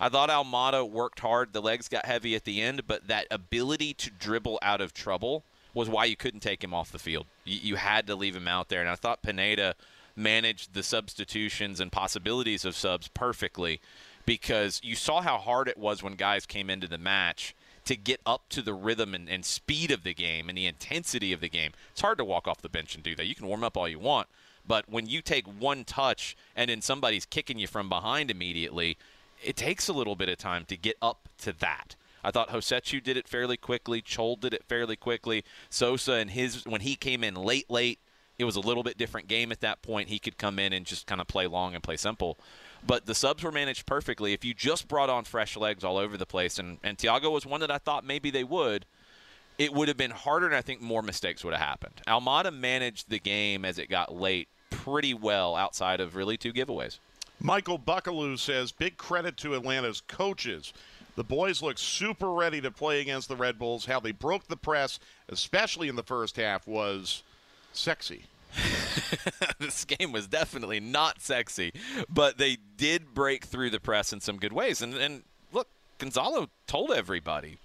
I 0.00 0.08
thought 0.08 0.28
Almada 0.28 0.88
worked 0.88 1.20
hard. 1.20 1.52
The 1.52 1.62
legs 1.62 1.88
got 1.88 2.06
heavy 2.06 2.34
at 2.34 2.44
the 2.44 2.60
end, 2.60 2.86
but 2.86 3.06
that 3.08 3.26
ability 3.30 3.94
to 3.94 4.10
dribble 4.10 4.58
out 4.62 4.80
of 4.80 4.92
trouble 4.92 5.44
was 5.72 5.88
why 5.88 6.04
you 6.04 6.16
couldn't 6.16 6.40
take 6.40 6.62
him 6.62 6.74
off 6.74 6.92
the 6.92 6.98
field. 6.98 7.26
You, 7.44 7.58
you 7.62 7.76
had 7.76 8.06
to 8.06 8.14
leave 8.14 8.36
him 8.36 8.48
out 8.48 8.68
there, 8.68 8.80
and 8.80 8.88
I 8.88 8.96
thought 8.96 9.22
Pineda 9.22 9.74
managed 10.16 10.74
the 10.74 10.82
substitutions 10.82 11.80
and 11.80 11.90
possibilities 11.90 12.64
of 12.64 12.76
subs 12.76 13.08
perfectly 13.08 13.80
because 14.26 14.80
you 14.82 14.94
saw 14.94 15.20
how 15.20 15.38
hard 15.38 15.68
it 15.68 15.76
was 15.76 16.02
when 16.02 16.14
guys 16.14 16.46
came 16.46 16.70
into 16.70 16.86
the 16.86 16.98
match 16.98 17.54
to 17.84 17.96
get 17.96 18.20
up 18.24 18.48
to 18.48 18.62
the 18.62 18.72
rhythm 18.72 19.14
and, 19.14 19.28
and 19.28 19.44
speed 19.44 19.90
of 19.90 20.04
the 20.04 20.14
game 20.14 20.48
and 20.48 20.56
the 20.56 20.66
intensity 20.66 21.32
of 21.32 21.40
the 21.40 21.48
game. 21.48 21.72
It's 21.92 22.00
hard 22.00 22.18
to 22.18 22.24
walk 22.24 22.48
off 22.48 22.62
the 22.62 22.68
bench 22.68 22.94
and 22.94 23.04
do 23.04 23.14
that. 23.16 23.26
You 23.26 23.34
can 23.34 23.46
warm 23.46 23.64
up 23.64 23.76
all 23.76 23.88
you 23.88 23.98
want, 23.98 24.28
but 24.66 24.88
when 24.88 25.06
you 25.06 25.22
take 25.22 25.46
one 25.46 25.84
touch 25.84 26.36
and 26.56 26.70
then 26.70 26.80
somebody's 26.80 27.26
kicking 27.26 27.58
you 27.58 27.66
from 27.66 27.88
behind 27.88 28.30
immediately, 28.30 28.96
it 29.42 29.56
takes 29.56 29.88
a 29.88 29.92
little 29.92 30.16
bit 30.16 30.28
of 30.28 30.38
time 30.38 30.64
to 30.66 30.76
get 30.76 30.96
up 31.02 31.28
to 31.38 31.52
that. 31.52 31.96
I 32.22 32.30
thought 32.30 32.48
Hosechu 32.48 33.02
did 33.02 33.16
it 33.16 33.28
fairly 33.28 33.58
quickly. 33.58 34.00
Chol 34.00 34.40
did 34.40 34.54
it 34.54 34.64
fairly 34.64 34.96
quickly. 34.96 35.44
Sosa 35.68 36.14
and 36.14 36.30
his 36.30 36.64
when 36.64 36.80
he 36.80 36.96
came 36.96 37.22
in 37.22 37.34
late, 37.34 37.70
late, 37.70 37.98
it 38.38 38.44
was 38.44 38.56
a 38.56 38.60
little 38.60 38.82
bit 38.82 38.96
different 38.96 39.28
game 39.28 39.52
at 39.52 39.60
that 39.60 39.82
point. 39.82 40.08
He 40.08 40.18
could 40.18 40.38
come 40.38 40.58
in 40.58 40.72
and 40.72 40.86
just 40.86 41.06
kind 41.06 41.20
of 41.20 41.28
play 41.28 41.46
long 41.46 41.74
and 41.74 41.82
play 41.82 41.96
simple. 41.96 42.38
But 42.86 43.06
the 43.06 43.14
subs 43.14 43.42
were 43.42 43.52
managed 43.52 43.86
perfectly. 43.86 44.32
If 44.32 44.44
you 44.44 44.54
just 44.54 44.88
brought 44.88 45.10
on 45.10 45.24
fresh 45.24 45.56
legs 45.56 45.84
all 45.84 45.98
over 45.98 46.16
the 46.16 46.26
place, 46.26 46.58
and, 46.58 46.78
and 46.82 46.98
Tiago 46.98 47.30
was 47.30 47.46
one 47.46 47.60
that 47.60 47.70
I 47.70 47.78
thought 47.78 48.04
maybe 48.04 48.30
they 48.30 48.44
would, 48.44 48.86
it 49.58 49.72
would 49.72 49.88
have 49.88 49.96
been 49.96 50.10
harder, 50.10 50.46
and 50.46 50.54
I 50.54 50.62
think 50.62 50.80
more 50.80 51.02
mistakes 51.02 51.44
would 51.44 51.54
have 51.54 51.62
happened. 51.62 52.02
Almada 52.06 52.52
managed 52.52 53.08
the 53.08 53.18
game 53.18 53.64
as 53.64 53.78
it 53.78 53.88
got 53.88 54.14
late 54.14 54.48
pretty 54.70 55.14
well 55.14 55.54
outside 55.54 56.00
of 56.00 56.16
really 56.16 56.36
two 56.36 56.52
giveaways. 56.52 56.98
Michael 57.40 57.78
Buckaloo 57.78 58.38
says 58.38 58.72
big 58.72 58.96
credit 58.96 59.36
to 59.38 59.54
Atlanta's 59.54 60.00
coaches. 60.00 60.72
The 61.16 61.24
boys 61.24 61.62
look 61.62 61.78
super 61.78 62.30
ready 62.30 62.60
to 62.60 62.70
play 62.70 63.00
against 63.00 63.28
the 63.28 63.36
Red 63.36 63.58
Bulls. 63.58 63.84
How 63.84 64.00
they 64.00 64.12
broke 64.12 64.48
the 64.48 64.56
press, 64.56 64.98
especially 65.28 65.88
in 65.88 65.96
the 65.96 66.02
first 66.02 66.36
half, 66.36 66.66
was 66.66 67.22
sexy. 67.72 68.24
this 69.58 69.84
game 69.84 70.12
was 70.12 70.26
definitely 70.26 70.80
not 70.80 71.20
sexy, 71.20 71.72
but 72.08 72.38
they 72.38 72.56
did 72.76 73.14
break 73.14 73.44
through 73.44 73.70
the 73.70 73.80
press 73.80 74.12
in 74.12 74.20
some 74.20 74.38
good 74.38 74.52
ways. 74.52 74.82
And, 74.82 74.94
and 74.94 75.22
look, 75.52 75.68
Gonzalo 75.98 76.48
told 76.66 76.90
everybody. 76.90 77.58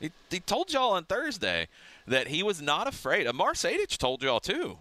He, 0.00 0.10
he 0.30 0.40
told 0.40 0.72
y'all 0.72 0.92
on 0.92 1.04
Thursday 1.04 1.68
that 2.06 2.28
he 2.28 2.42
was 2.42 2.60
not 2.60 2.86
afraid. 2.86 3.26
Uh, 3.26 3.30
Amar 3.30 3.52
Sejdić 3.52 3.96
told 3.98 4.22
y'all 4.22 4.40
too. 4.40 4.78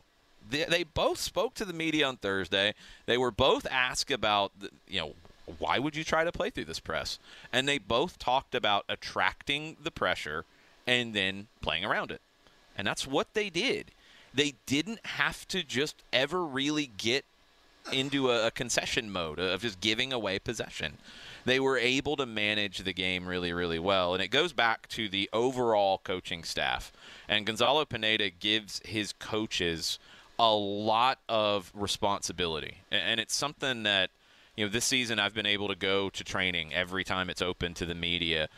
They, 0.48 0.66
they 0.66 0.84
both 0.84 1.20
spoke 1.20 1.54
to 1.56 1.66
the 1.66 1.74
media 1.74 2.08
on 2.08 2.18
Thursday. 2.18 2.74
They 3.06 3.18
were 3.18 3.32
both 3.32 3.66
asked 3.72 4.12
about, 4.12 4.52
you 4.88 5.00
know, 5.00 5.14
why 5.60 5.80
would 5.80 5.96
you 5.96 6.04
try 6.04 6.24
to 6.24 6.32
play 6.32 6.50
through 6.50 6.66
this 6.66 6.80
press? 6.80 7.20
And 7.54 7.68
they 7.68 7.78
both 7.78 8.18
talked 8.20 8.56
about 8.56 8.86
attracting 8.90 9.78
the 9.82 9.92
pressure 9.92 10.46
and 10.88 11.14
then 11.14 11.48
playing 11.62 11.86
around 11.86 12.12
it. 12.12 12.22
And 12.78 12.86
that's 12.86 13.08
what 13.08 13.34
they 13.34 13.50
did. 13.50 13.92
They 14.34 14.56
didn't 14.66 15.06
have 15.06 15.48
to 15.50 15.64
just 15.64 15.96
ever 16.12 16.44
really 16.44 16.92
get 16.98 17.26
into 17.92 18.32
a, 18.32 18.48
a 18.48 18.52
concession 18.52 19.12
mode 19.12 19.40
of 19.40 19.62
just 19.62 19.80
giving 19.80 20.12
away 20.12 20.40
possession. 20.40 20.98
They 21.46 21.60
were 21.60 21.78
able 21.78 22.16
to 22.16 22.26
manage 22.26 22.80
the 22.80 22.94
game 22.94 23.28
really, 23.28 23.54
really 23.54 23.80
well. 23.80 24.14
And 24.14 24.24
it 24.24 24.30
goes 24.30 24.52
back 24.52 24.88
to 24.90 25.08
the 25.08 25.30
overall 25.32 26.00
coaching 26.04 26.44
staff. 26.44 26.92
And 27.30 27.46
Gonzalo 27.46 27.86
Pineda 27.86 28.32
gives 28.32 28.82
his 28.84 29.14
coaches 29.14 30.00
a 30.40 30.54
lot 30.54 31.20
of 31.30 31.72
responsibility. 31.74 32.80
And 32.92 33.20
it's 33.20 33.36
something 33.36 33.84
that, 33.84 34.10
you 34.56 34.66
know, 34.66 34.72
this 34.72 34.86
season 34.86 35.20
I've 35.20 35.34
been 35.34 35.46
able 35.46 35.68
to 35.68 35.76
go 35.76 36.10
to 36.10 36.24
training 36.24 36.74
every 36.74 37.04
time 37.04 37.30
it's 37.30 37.42
open 37.42 37.74
to 37.76 37.86
the 37.86 37.96
media. 37.96 38.50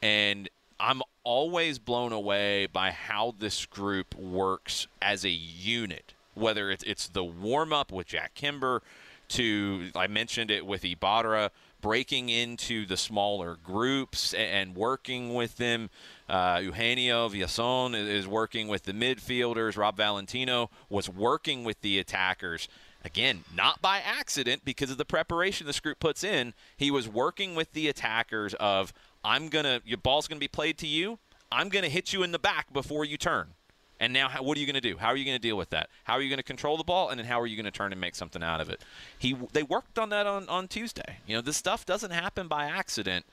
And 0.00 0.48
I'm 0.78 1.02
always 1.24 1.78
blown 1.78 2.12
away 2.12 2.66
by 2.66 2.90
how 2.90 3.34
this 3.38 3.66
group 3.66 4.14
works 4.14 4.86
as 5.02 5.24
a 5.24 5.30
unit. 5.30 6.12
Whether 6.34 6.70
it's 6.70 6.84
it's 6.84 7.08
the 7.08 7.24
warm 7.24 7.72
up 7.72 7.90
with 7.90 8.08
Jack 8.08 8.34
Kimber, 8.34 8.82
to 9.28 9.90
I 9.94 10.06
mentioned 10.06 10.50
it 10.50 10.66
with 10.66 10.84
Ibarra, 10.84 11.50
breaking 11.86 12.28
into 12.28 12.84
the 12.84 12.96
smaller 12.96 13.58
groups 13.62 14.34
and 14.34 14.74
working 14.74 15.34
with 15.34 15.56
them. 15.56 15.88
Uh, 16.28 16.58
Eugenio 16.60 17.28
Villazón 17.28 17.94
is- 17.94 18.26
working 18.26 18.66
with 18.66 18.82
the 18.82 18.92
midfielders. 18.92 19.76
Rob 19.76 19.96
Valentino 19.96 20.68
was 20.88 21.08
working 21.08 21.62
with 21.62 21.80
the 21.82 22.00
attackers. 22.00 22.66
Again, 23.04 23.44
not 23.54 23.80
by 23.80 24.00
accident 24.00 24.64
because 24.64 24.90
of 24.90 24.98
the 24.98 25.04
preparation 25.04 25.64
this 25.64 25.78
group 25.78 26.00
puts 26.00 26.24
in. 26.24 26.54
He 26.76 26.90
was 26.90 27.06
working 27.06 27.54
with 27.54 27.72
the 27.72 27.86
attackers 27.86 28.52
of 28.54 28.92
I'm 29.24 29.46
gonna 29.48 29.80
your 29.84 29.98
ball's 29.98 30.26
gonna 30.26 30.40
be 30.40 30.48
played 30.48 30.78
to 30.78 30.88
you. 30.88 31.20
I'm 31.52 31.68
gonna 31.68 31.88
hit 31.88 32.12
you 32.12 32.24
in 32.24 32.32
the 32.32 32.40
back 32.40 32.72
before 32.72 33.04
you 33.04 33.16
turn. 33.16 33.54
And 33.98 34.12
now, 34.12 34.28
how, 34.28 34.42
what 34.42 34.56
are 34.56 34.60
you 34.60 34.66
going 34.66 34.74
to 34.74 34.80
do? 34.80 34.96
How 34.98 35.08
are 35.08 35.16
you 35.16 35.24
going 35.24 35.36
to 35.36 35.42
deal 35.42 35.56
with 35.56 35.70
that? 35.70 35.88
How 36.04 36.14
are 36.14 36.20
you 36.20 36.28
going 36.28 36.38
to 36.38 36.42
control 36.42 36.76
the 36.76 36.84
ball? 36.84 37.08
And 37.08 37.18
then 37.18 37.26
how 37.26 37.40
are 37.40 37.46
you 37.46 37.56
going 37.56 37.64
to 37.64 37.70
turn 37.70 37.92
and 37.92 38.00
make 38.00 38.14
something 38.14 38.42
out 38.42 38.60
of 38.60 38.68
it? 38.68 38.82
He, 39.18 39.34
they 39.52 39.62
worked 39.62 39.98
on 39.98 40.10
that 40.10 40.26
on, 40.26 40.48
on 40.48 40.68
Tuesday. 40.68 41.18
You 41.26 41.36
know, 41.36 41.40
this 41.40 41.56
stuff 41.56 41.86
doesn't 41.86 42.10
happen 42.10 42.46
by 42.46 42.66
accident. 42.66 43.24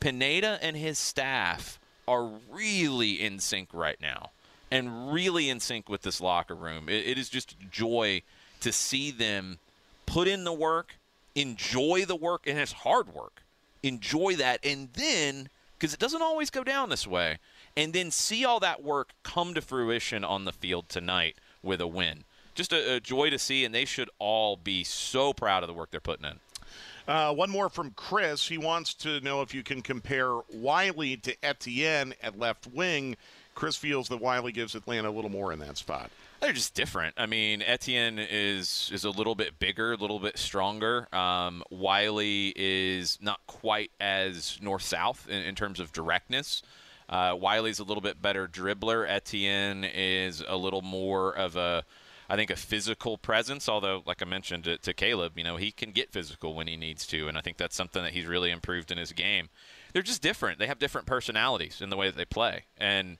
Pineda 0.00 0.58
and 0.60 0.76
his 0.76 0.98
staff 0.98 1.78
are 2.06 2.30
really 2.50 3.20
in 3.20 3.38
sync 3.38 3.68
right 3.72 4.00
now, 4.00 4.30
and 4.70 5.12
really 5.12 5.50
in 5.50 5.60
sync 5.60 5.88
with 5.88 6.02
this 6.02 6.20
locker 6.20 6.54
room. 6.54 6.88
It, 6.88 7.06
it 7.06 7.18
is 7.18 7.28
just 7.28 7.56
joy 7.70 8.22
to 8.60 8.72
see 8.72 9.10
them 9.10 9.58
put 10.06 10.26
in 10.26 10.44
the 10.44 10.52
work, 10.52 10.96
enjoy 11.34 12.04
the 12.06 12.16
work, 12.16 12.46
and 12.46 12.58
it's 12.58 12.72
hard 12.72 13.14
work. 13.14 13.42
Enjoy 13.82 14.34
that, 14.36 14.64
and 14.64 14.88
then 14.94 15.48
because 15.78 15.94
it 15.94 16.00
doesn't 16.00 16.22
always 16.22 16.50
go 16.50 16.64
down 16.64 16.88
this 16.88 17.06
way, 17.06 17.38
and 17.78 17.92
then 17.92 18.10
see 18.10 18.44
all 18.44 18.58
that 18.58 18.82
work 18.82 19.12
come 19.22 19.54
to 19.54 19.60
fruition 19.60 20.24
on 20.24 20.44
the 20.44 20.52
field 20.52 20.88
tonight 20.88 21.36
with 21.62 21.80
a 21.80 21.86
win. 21.86 22.24
Just 22.56 22.72
a, 22.72 22.96
a 22.96 23.00
joy 23.00 23.30
to 23.30 23.38
see, 23.38 23.64
and 23.64 23.72
they 23.72 23.84
should 23.84 24.10
all 24.18 24.56
be 24.56 24.82
so 24.82 25.32
proud 25.32 25.62
of 25.62 25.68
the 25.68 25.72
work 25.72 25.92
they're 25.92 26.00
putting 26.00 26.26
in. 26.26 26.40
Uh, 27.06 27.32
one 27.32 27.48
more 27.48 27.68
from 27.68 27.92
Chris. 27.92 28.48
He 28.48 28.58
wants 28.58 28.94
to 28.94 29.20
know 29.20 29.42
if 29.42 29.54
you 29.54 29.62
can 29.62 29.80
compare 29.80 30.40
Wiley 30.52 31.16
to 31.18 31.36
Etienne 31.44 32.14
at 32.20 32.36
left 32.36 32.66
wing. 32.66 33.16
Chris 33.54 33.76
feels 33.76 34.08
that 34.08 34.20
Wiley 34.20 34.50
gives 34.50 34.74
Atlanta 34.74 35.08
a 35.08 35.12
little 35.12 35.30
more 35.30 35.52
in 35.52 35.60
that 35.60 35.78
spot. 35.78 36.10
They're 36.40 36.52
just 36.52 36.74
different. 36.74 37.14
I 37.16 37.26
mean, 37.26 37.62
Etienne 37.62 38.18
is 38.18 38.90
is 38.92 39.04
a 39.04 39.10
little 39.10 39.36
bit 39.36 39.58
bigger, 39.58 39.92
a 39.92 39.96
little 39.96 40.18
bit 40.18 40.36
stronger. 40.36 41.08
Um, 41.12 41.62
Wiley 41.70 42.52
is 42.56 43.18
not 43.20 43.40
quite 43.46 43.92
as 44.00 44.58
north 44.60 44.82
south 44.82 45.28
in, 45.28 45.42
in 45.42 45.54
terms 45.54 45.78
of 45.80 45.92
directness. 45.92 46.62
Uh, 47.08 47.34
Wiley's 47.38 47.78
a 47.78 47.84
little 47.84 48.02
bit 48.02 48.20
better 48.20 48.46
dribbler. 48.46 49.08
Etienne 49.08 49.84
is 49.84 50.42
a 50.46 50.56
little 50.56 50.82
more 50.82 51.32
of 51.32 51.56
a, 51.56 51.84
I 52.28 52.36
think, 52.36 52.50
a 52.50 52.56
physical 52.56 53.16
presence. 53.16 53.68
Although, 53.68 54.02
like 54.06 54.20
I 54.20 54.26
mentioned 54.26 54.64
to, 54.64 54.78
to 54.78 54.92
Caleb, 54.92 55.38
you 55.38 55.44
know, 55.44 55.56
he 55.56 55.70
can 55.70 55.92
get 55.92 56.12
physical 56.12 56.54
when 56.54 56.66
he 56.66 56.76
needs 56.76 57.06
to, 57.06 57.28
and 57.28 57.38
I 57.38 57.40
think 57.40 57.56
that's 57.56 57.76
something 57.76 58.02
that 58.02 58.12
he's 58.12 58.26
really 58.26 58.50
improved 58.50 58.90
in 58.90 58.98
his 58.98 59.12
game. 59.12 59.48
They're 59.92 60.02
just 60.02 60.20
different. 60.20 60.58
They 60.58 60.66
have 60.66 60.78
different 60.78 61.06
personalities 61.06 61.80
in 61.80 61.88
the 61.88 61.96
way 61.96 62.08
that 62.08 62.16
they 62.16 62.26
play, 62.26 62.64
and 62.76 63.16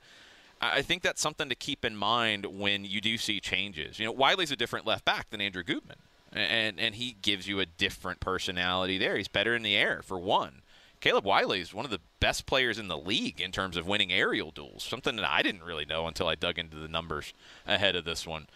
I 0.61 0.83
think 0.83 1.03
that's 1.03 1.21
something 1.23 1.49
to 1.49 1.55
keep 1.55 1.85
in 1.85 1.97
mind 1.97 2.45
when 2.47 2.85
you 2.85 3.01
do 3.01 3.17
see 3.17 3.41
changes. 3.41 3.99
You 3.99 4.07
know, 4.07 4.13
Wiley's 4.13 4.51
a 4.51 4.57
different 4.57 4.87
left 4.87 5.05
back 5.05 5.31
than 5.31 5.41
Andrew 5.41 5.63
Gutman. 5.63 5.99
and 6.33 6.79
and 6.79 6.95
he 6.95 7.17
gives 7.23 7.49
you 7.49 7.61
a 7.61 7.67
different 7.67 8.21
personality 8.21 8.99
there. 8.99 9.17
He's 9.17 9.29
better 9.29 9.55
in 9.55 9.63
the 9.63 9.77
air 9.77 10.03
for 10.03 10.19
one. 10.19 10.63
Caleb 11.01 11.25
Wiley 11.25 11.61
is 11.61 11.73
one 11.73 11.85
of 11.85 11.91
the 11.91 12.01
best 12.21 12.47
players 12.47 12.79
in 12.79 12.89
the 12.89 12.99
league 12.99 13.41
in 13.41 13.53
terms 13.53 13.77
of 13.77 13.87
winning 13.87 14.13
aerial 14.13 14.51
duels. 14.51 14.83
Something 14.83 15.17
that 15.17 15.31
I 15.31 15.43
didn't 15.43 15.63
really 15.63 15.85
know 15.85 16.07
until 16.07 16.27
I 16.27 16.35
dug 16.35 16.59
into 16.59 16.77
the 16.77 16.89
numbers 16.89 17.33
ahead 17.67 17.95
of 17.95 18.05
this 18.05 18.27
one. 18.27 18.49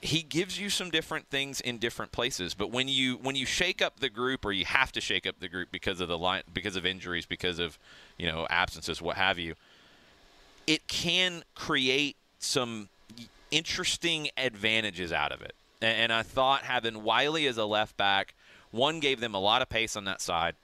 He 0.00 0.22
gives 0.22 0.58
you 0.58 0.68
some 0.68 0.90
different 0.90 1.28
things 1.28 1.60
in 1.60 1.78
different 1.78 2.10
places, 2.10 2.54
but 2.54 2.70
when 2.70 2.88
you 2.88 3.14
when 3.16 3.36
you 3.36 3.46
shake 3.46 3.80
up 3.80 4.00
the 4.00 4.08
group, 4.08 4.44
or 4.44 4.50
you 4.50 4.64
have 4.64 4.90
to 4.92 5.00
shake 5.00 5.26
up 5.26 5.38
the 5.38 5.48
group 5.48 5.68
because 5.70 6.00
of 6.00 6.08
the 6.08 6.18
line, 6.18 6.42
because 6.52 6.74
of 6.74 6.84
injuries, 6.84 7.24
because 7.24 7.60
of 7.60 7.78
you 8.18 8.26
know 8.26 8.46
absences, 8.50 9.00
what 9.00 9.16
have 9.16 9.38
you, 9.38 9.54
it 10.66 10.88
can 10.88 11.44
create 11.54 12.16
some 12.40 12.88
interesting 13.52 14.28
advantages 14.36 15.12
out 15.12 15.30
of 15.30 15.40
it. 15.40 15.54
And 15.80 16.12
I 16.12 16.22
thought 16.22 16.62
having 16.62 17.04
Wiley 17.04 17.46
as 17.46 17.56
a 17.56 17.64
left 17.64 17.96
back, 17.96 18.34
one 18.72 18.98
gave 18.98 19.20
them 19.20 19.34
a 19.34 19.40
lot 19.40 19.62
of 19.62 19.68
pace 19.68 19.94
on 19.94 20.04
that 20.04 20.20
side. 20.20 20.56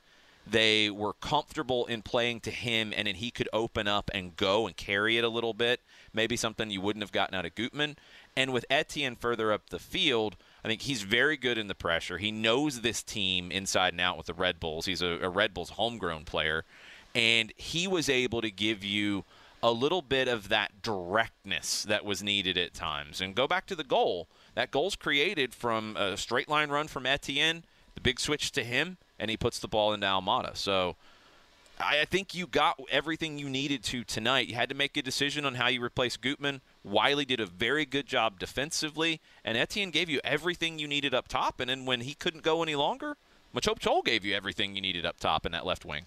They 0.51 0.88
were 0.88 1.12
comfortable 1.12 1.84
in 1.86 2.01
playing 2.01 2.40
to 2.40 2.51
him, 2.51 2.94
and 2.96 3.07
then 3.07 3.16
he 3.16 3.30
could 3.30 3.49
open 3.53 3.86
up 3.86 4.11
and 4.14 4.36
go 4.36 4.66
and 4.66 4.76
carry 4.76 5.18
it 5.18 5.24
a 5.24 5.28
little 5.28 5.53
bit. 5.53 5.80
Maybe 6.14 6.36
something 6.36 6.70
you 6.70 6.80
wouldn't 6.80 7.03
have 7.03 7.12
gotten 7.12 7.34
out 7.34 7.44
of 7.44 7.55
Gutman. 7.55 7.96
And 8.34 8.53
with 8.53 8.64
Etienne 8.70 9.16
further 9.16 9.53
up 9.53 9.68
the 9.68 9.78
field, 9.78 10.36
I 10.64 10.68
think 10.68 10.82
he's 10.82 11.03
very 11.03 11.36
good 11.36 11.59
in 11.59 11.66
the 11.66 11.74
pressure. 11.74 12.18
He 12.18 12.30
knows 12.30 12.80
this 12.80 13.03
team 13.03 13.51
inside 13.51 13.92
and 13.92 14.01
out 14.01 14.16
with 14.16 14.26
the 14.26 14.34
Red 14.34 14.59
Bulls. 14.59 14.86
He's 14.86 15.03
a, 15.03 15.18
a 15.20 15.28
Red 15.28 15.53
Bulls 15.53 15.70
homegrown 15.70 16.24
player, 16.24 16.64
and 17.14 17.53
he 17.57 17.86
was 17.86 18.09
able 18.09 18.40
to 18.40 18.51
give 18.51 18.82
you 18.82 19.24
a 19.62 19.72
little 19.72 20.03
bit 20.03 20.28
of 20.28 20.49
that 20.49 20.82
directness 20.82 21.82
that 21.82 22.05
was 22.05 22.22
needed 22.22 22.57
at 22.57 22.72
times. 22.72 23.20
And 23.20 23.34
go 23.34 23.46
back 23.46 23.66
to 23.66 23.74
the 23.74 23.84
goal. 23.84 24.28
That 24.55 24.70
goal's 24.70 24.96
created 24.96 25.53
from 25.55 25.96
a 25.96 26.16
straight 26.16 26.49
line 26.49 26.70
run 26.70 26.88
from 26.88 27.07
Etienne, 27.07 27.64
the 27.94 28.01
big 28.01 28.20
switch 28.20 28.53
to 28.53 28.64
him, 28.64 28.99
and 29.19 29.31
he 29.31 29.37
puts 29.37 29.59
the 29.59 29.69
ball 29.69 29.93
into 29.93 30.07
Almada. 30.07 30.57
So 30.57 30.97
I 31.81 32.01
I 32.01 32.05
think 32.05 32.35
you 32.35 32.47
got 32.47 32.81
everything 32.91 33.39
you 33.39 33.49
needed 33.49 33.83
to 33.85 34.05
tonight. 34.05 34.49
You 34.49 34.55
had 34.55 34.69
to 34.69 34.75
make 34.75 34.97
a 34.97 35.03
decision 35.03 35.45
on 35.45 35.55
how 35.55 35.69
you 35.69 35.83
replace 35.83 36.16
Gutman. 36.16 36.61
Wiley 36.85 37.25
did 37.25 37.41
a 37.41 37.47
very 37.47 37.85
good 37.85 38.07
job 38.07 38.39
defensively, 38.39 39.21
and 39.45 39.57
Etienne 39.57 39.91
gave 39.91 40.09
you 40.09 40.21
everything 40.25 40.79
you 40.79 40.89
needed 40.89 41.14
up 41.14 41.29
top. 41.29 41.61
And 41.61 41.71
then 41.71 41.87
when 41.87 42.01
he 42.01 42.14
couldn't 42.14 42.43
go 42.43 42.62
any 42.62 42.75
longer, 42.75 43.16
Machop 43.55 43.79
Chol 43.79 44.05
gave 44.05 44.25
you 44.25 44.35
everything 44.35 44.75
you 44.75 44.83
needed 44.83 45.07
up 45.07 45.19
top 45.19 45.47
in 45.47 45.53
that 45.53 45.66
left 45.66 45.85
wing. 45.85 46.05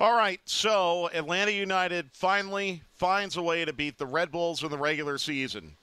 All 0.00 0.16
right, 0.16 0.40
so 0.44 1.08
Atlanta 1.14 1.52
United 1.52 2.10
finally 2.12 2.82
finds 2.96 3.36
a 3.36 3.42
way 3.42 3.64
to 3.64 3.72
beat 3.72 3.96
the 3.96 4.06
Red 4.06 4.32
Bulls 4.32 4.64
in 4.64 4.70
the 4.70 4.78
regular 4.78 5.18
season. 5.18 5.76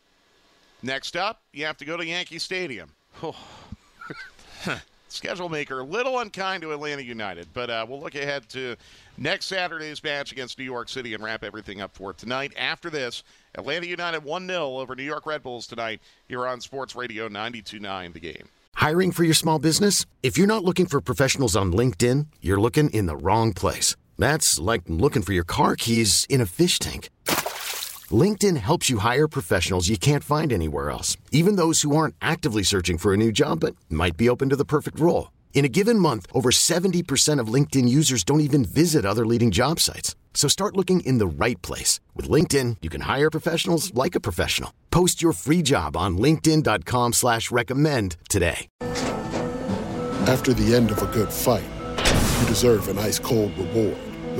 Next 0.84 1.16
up, 1.16 1.42
you 1.54 1.66
have 1.66 1.78
to 1.78 1.86
go 1.86 1.96
to 1.96 2.06
Yankee 2.06 2.40
Stadium. 2.40 2.92
Schedule 5.12 5.50
maker, 5.50 5.80
a 5.80 5.84
little 5.84 6.20
unkind 6.20 6.62
to 6.64 6.72
Atlanta 6.72 7.04
United, 7.04 7.48
but 7.54 7.70
uh, 7.70 7.86
we'll 7.88 8.00
look 8.00 8.16
ahead 8.16 8.48
to 8.50 8.76
next 9.18 9.46
Saturday's 9.46 10.04
match 10.04 10.32
against 10.32 10.58
New 10.58 10.66
York 10.66 10.90
City 10.90 11.14
and 11.14 11.24
wrap 11.24 11.44
everything 11.44 11.82
up 11.82 11.96
for 11.96 12.14
tonight. 12.14 12.54
After 12.58 12.90
this, 12.90 13.24
Atlanta 13.56 13.88
United 13.88 14.24
1 14.24 14.48
0 14.48 14.78
over 14.78 14.96
New 14.96 15.04
York 15.04 15.26
Red 15.26 15.44
Bulls 15.44 15.68
tonight 15.68 16.02
here 16.28 16.48
on 16.48 16.62
Sports 16.62 16.96
Radio 16.96 17.28
929 17.28 18.14
The 18.14 18.20
Game. 18.20 18.48
Hiring 18.76 19.12
for 19.12 19.24
your 19.24 19.34
small 19.34 19.60
business? 19.60 20.06
If 20.24 20.38
you're 20.38 20.48
not 20.48 20.64
looking 20.64 20.86
for 20.86 21.02
professionals 21.02 21.56
on 21.56 21.72
LinkedIn, 21.72 22.28
you're 22.42 22.60
looking 22.60 22.90
in 22.90 23.06
the 23.06 23.16
wrong 23.16 23.54
place. 23.54 23.96
That's 24.18 24.60
like 24.60 24.84
looking 24.88 25.22
for 25.22 25.34
your 25.34 25.44
car 25.44 25.76
keys 25.76 26.26
in 26.30 26.42
a 26.42 26.46
fish 26.46 26.80
tank. 26.80 27.10
LinkedIn 28.12 28.58
helps 28.58 28.90
you 28.90 28.98
hire 28.98 29.28
professionals 29.28 29.88
you 29.88 29.98
can't 29.98 30.24
find 30.24 30.52
anywhere 30.52 30.90
else, 30.90 31.16
even 31.32 31.58
those 31.58 31.84
who 31.84 31.96
aren't 31.96 32.16
actively 32.20 32.64
searching 32.64 32.98
for 32.98 33.14
a 33.14 33.18
new 33.18 33.32
job 33.32 33.60
but 33.60 33.76
might 33.88 34.18
be 34.18 34.28
open 34.28 34.50
to 34.50 34.56
the 34.56 34.66
perfect 34.66 35.00
role. 35.00 35.32
In 35.54 35.64
a 35.64 35.70
given 35.70 36.00
month, 36.00 36.26
over 36.34 36.50
70% 36.50 37.40
of 37.40 37.54
LinkedIn 37.54 37.88
users 37.88 38.24
don't 38.24 38.42
even 38.42 38.66
visit 38.66 39.06
other 39.06 39.28
leading 39.28 39.52
job 39.52 39.80
sites. 39.80 40.16
So 40.34 40.48
start 40.48 40.76
looking 40.76 41.02
in 41.02 41.20
the 41.20 41.46
right 41.46 41.62
place. 41.62 42.00
With 42.16 42.28
LinkedIn, 42.28 42.78
you 42.82 42.90
can 42.90 43.02
hire 43.02 43.30
professionals 43.30 43.94
like 43.94 44.16
a 44.16 44.20
professional. 44.20 44.74
Post 44.90 45.22
your 45.22 45.34
free 45.34 45.62
job 45.62 45.96
on 45.96 46.18
linkedin.com 46.18 47.14
slash 47.14 47.52
recommend 47.52 48.16
today. 48.28 48.68
After 50.28 50.54
the 50.54 50.74
end 50.74 50.92
of 50.92 51.02
a 51.02 51.08
good 51.08 51.32
fight, 51.32 51.70
you 52.40 52.48
deserve 52.48 52.88
an 52.88 52.98
ice 52.98 53.20
cold 53.20 53.58
reward. 53.58 54.11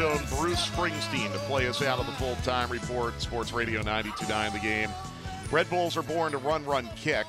Own 0.00 0.18
Bruce 0.38 0.68
Springsteen 0.68 1.32
to 1.32 1.38
play 1.40 1.66
us 1.66 1.82
out 1.82 1.98
of 1.98 2.06
the 2.06 2.12
full 2.12 2.36
time 2.36 2.70
report. 2.70 3.20
Sports 3.20 3.52
Radio 3.52 3.82
929 3.82 4.52
the 4.52 4.58
game. 4.60 4.90
Red 5.50 5.68
Bulls 5.68 5.96
are 5.96 6.02
born 6.02 6.30
to 6.32 6.38
run, 6.38 6.64
run, 6.64 6.88
kick. 6.94 7.26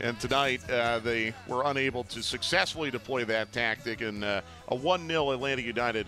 And 0.00 0.18
tonight, 0.18 0.68
uh, 0.70 1.00
they 1.00 1.34
were 1.46 1.64
unable 1.66 2.04
to 2.04 2.22
successfully 2.22 2.90
deploy 2.90 3.24
that 3.26 3.52
tactic 3.52 4.00
in 4.00 4.24
uh, 4.24 4.40
a 4.68 4.74
1 4.74 5.06
0 5.06 5.32
Atlanta 5.32 5.60
United 5.60 6.06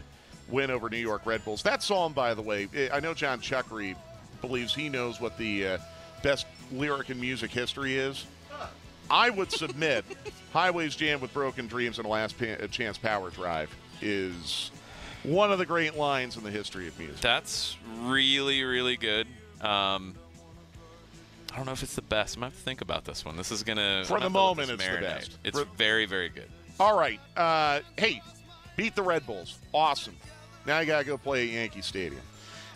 win 0.49 0.71
over 0.71 0.89
New 0.89 0.97
York 0.97 1.27
Red 1.27 1.45
Bulls. 1.45 1.63
That 1.63 1.83
song, 1.83 2.13
by 2.13 2.33
the 2.33 2.43
way, 2.43 2.69
I 2.93 3.01
know 3.01 3.13
John 3.13 3.41
Chuckery 3.41 3.95
believes 4.41 4.75
he 4.75 4.89
knows 4.89 5.21
what 5.21 5.37
the 5.37 5.67
uh, 5.67 5.79
best 6.23 6.47
lyric 6.73 7.11
in 7.11 7.21
music 7.21 7.51
history 7.51 7.97
is. 7.97 8.25
I 9.11 9.29
would 9.29 9.51
submit 9.51 10.05
Highways 10.53 10.97
Jam 10.97 11.21
with 11.21 11.35
Broken 11.35 11.67
Dreams 11.67 11.99
and 11.99 12.09
Last 12.09 12.39
pa- 12.39 12.67
Chance 12.71 12.99
Power 12.99 13.31
Drive 13.31 13.75
is 14.01 14.71
one 15.23 15.53
of 15.53 15.59
the 15.59 15.67
great 15.67 15.97
lines 15.97 16.37
in 16.37 16.45
the 16.45 16.51
history 16.51 16.89
of 16.89 16.99
music. 16.99 17.21
That's 17.21 17.77
really, 18.03 18.63
really 18.63 18.97
good. 18.97 19.27
Um, 19.61 20.15
I 21.53 21.57
don't 21.57 21.67
know 21.67 21.73
if 21.73 21.83
it's 21.83 21.95
the 21.95 22.03
best. 22.03 22.37
I'm 22.37 22.41
gonna 22.41 22.51
have 22.51 22.59
to 22.59 22.65
think 22.65 22.81
about 22.81 23.05
this 23.05 23.25
one. 23.25 23.37
This 23.37 23.51
is 23.51 23.63
gonna 23.63 24.05
For 24.07 24.17
I'm 24.17 24.23
the 24.23 24.31
moment, 24.31 24.71
it's 24.71 24.87
the 24.87 25.01
best. 25.01 25.39
It's 25.45 25.59
For- 25.59 25.67
very, 25.77 26.07
very 26.07 26.29
good. 26.29 26.49
All 26.79 26.97
right. 26.99 27.21
Uh, 27.37 27.81
hey, 27.99 28.23
beat 28.77 28.95
the 28.95 29.03
Red 29.03 29.27
Bulls. 29.27 29.59
Awesome. 29.75 30.17
Now 30.67 30.81
you 30.81 30.87
got 30.87 31.01
to 31.01 31.05
go 31.05 31.19
play 31.19 31.43
at 31.49 31.53
Yankee 31.53 31.83
Stadium. 31.83 32.23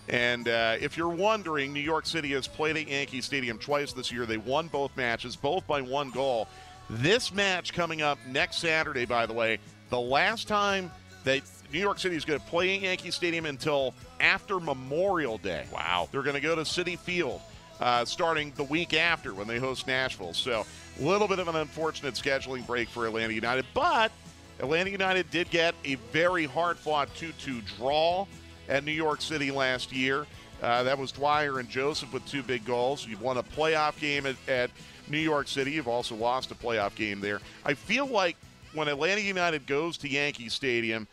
And 0.08 0.48
uh, 0.48 0.76
if 0.80 0.96
you're 0.98 1.08
wondering, 1.08 1.72
New 1.72 1.80
York 1.80 2.04
City 2.04 2.32
has 2.32 2.46
played 2.46 2.76
at 2.76 2.88
Yankee 2.88 3.22
Stadium 3.22 3.58
twice 3.58 3.94
this 3.94 4.12
year. 4.12 4.26
They 4.26 4.36
won 4.36 4.68
both 4.68 4.94
matches, 4.96 5.36
both 5.36 5.66
by 5.66 5.80
one 5.80 6.10
goal. 6.10 6.48
This 6.90 7.32
match 7.32 7.72
coming 7.72 8.02
up 8.02 8.18
next 8.28 8.58
Saturday, 8.58 9.06
by 9.06 9.24
the 9.24 9.32
way, 9.32 9.58
the 9.88 10.00
last 10.00 10.46
time 10.46 10.90
that 11.24 11.40
New 11.74 11.80
York 11.80 11.98
City 11.98 12.14
is 12.14 12.24
going 12.24 12.38
to 12.38 12.46
play 12.46 12.76
at 12.76 12.82
Yankee 12.82 13.10
Stadium 13.10 13.46
until 13.46 13.94
after 14.20 14.60
Memorial 14.60 15.38
Day. 15.38 15.66
Wow. 15.72 16.08
They're 16.12 16.22
going 16.22 16.36
to 16.36 16.40
go 16.40 16.54
to 16.54 16.60
Citi 16.60 16.96
Field 16.96 17.40
uh, 17.80 18.04
starting 18.04 18.52
the 18.54 18.62
week 18.62 18.94
after 18.94 19.34
when 19.34 19.48
they 19.48 19.58
host 19.58 19.88
Nashville. 19.88 20.34
So 20.34 20.64
a 21.00 21.04
little 21.04 21.26
bit 21.26 21.40
of 21.40 21.48
an 21.48 21.56
unfortunate 21.56 22.14
scheduling 22.14 22.64
break 22.64 22.88
for 22.88 23.08
Atlanta 23.08 23.32
United, 23.32 23.66
but 23.74 24.12
Atlanta 24.60 24.88
United 24.88 25.28
did 25.32 25.50
get 25.50 25.74
a 25.84 25.96
very 26.12 26.44
hard-fought 26.44 27.12
2-2 27.16 27.76
draw 27.76 28.24
at 28.68 28.84
New 28.84 28.92
York 28.92 29.20
City 29.20 29.50
last 29.50 29.92
year. 29.92 30.26
Uh, 30.62 30.84
that 30.84 30.96
was 30.96 31.10
Dwyer 31.10 31.58
and 31.58 31.68
Joseph 31.68 32.12
with 32.12 32.24
two 32.24 32.44
big 32.44 32.64
goals. 32.64 33.04
You've 33.04 33.20
won 33.20 33.38
a 33.38 33.42
playoff 33.42 33.98
game 33.98 34.26
at, 34.26 34.36
at 34.46 34.70
New 35.08 35.18
York 35.18 35.48
City. 35.48 35.72
You've 35.72 35.88
also 35.88 36.14
lost 36.14 36.52
a 36.52 36.54
playoff 36.54 36.94
game 36.94 37.20
there. 37.20 37.40
I 37.64 37.74
feel 37.74 38.06
like 38.06 38.36
when 38.74 38.86
Atlanta 38.86 39.22
United 39.22 39.66
goes 39.66 39.98
to 39.98 40.08
Yankee 40.08 40.48
Stadium, 40.48 41.08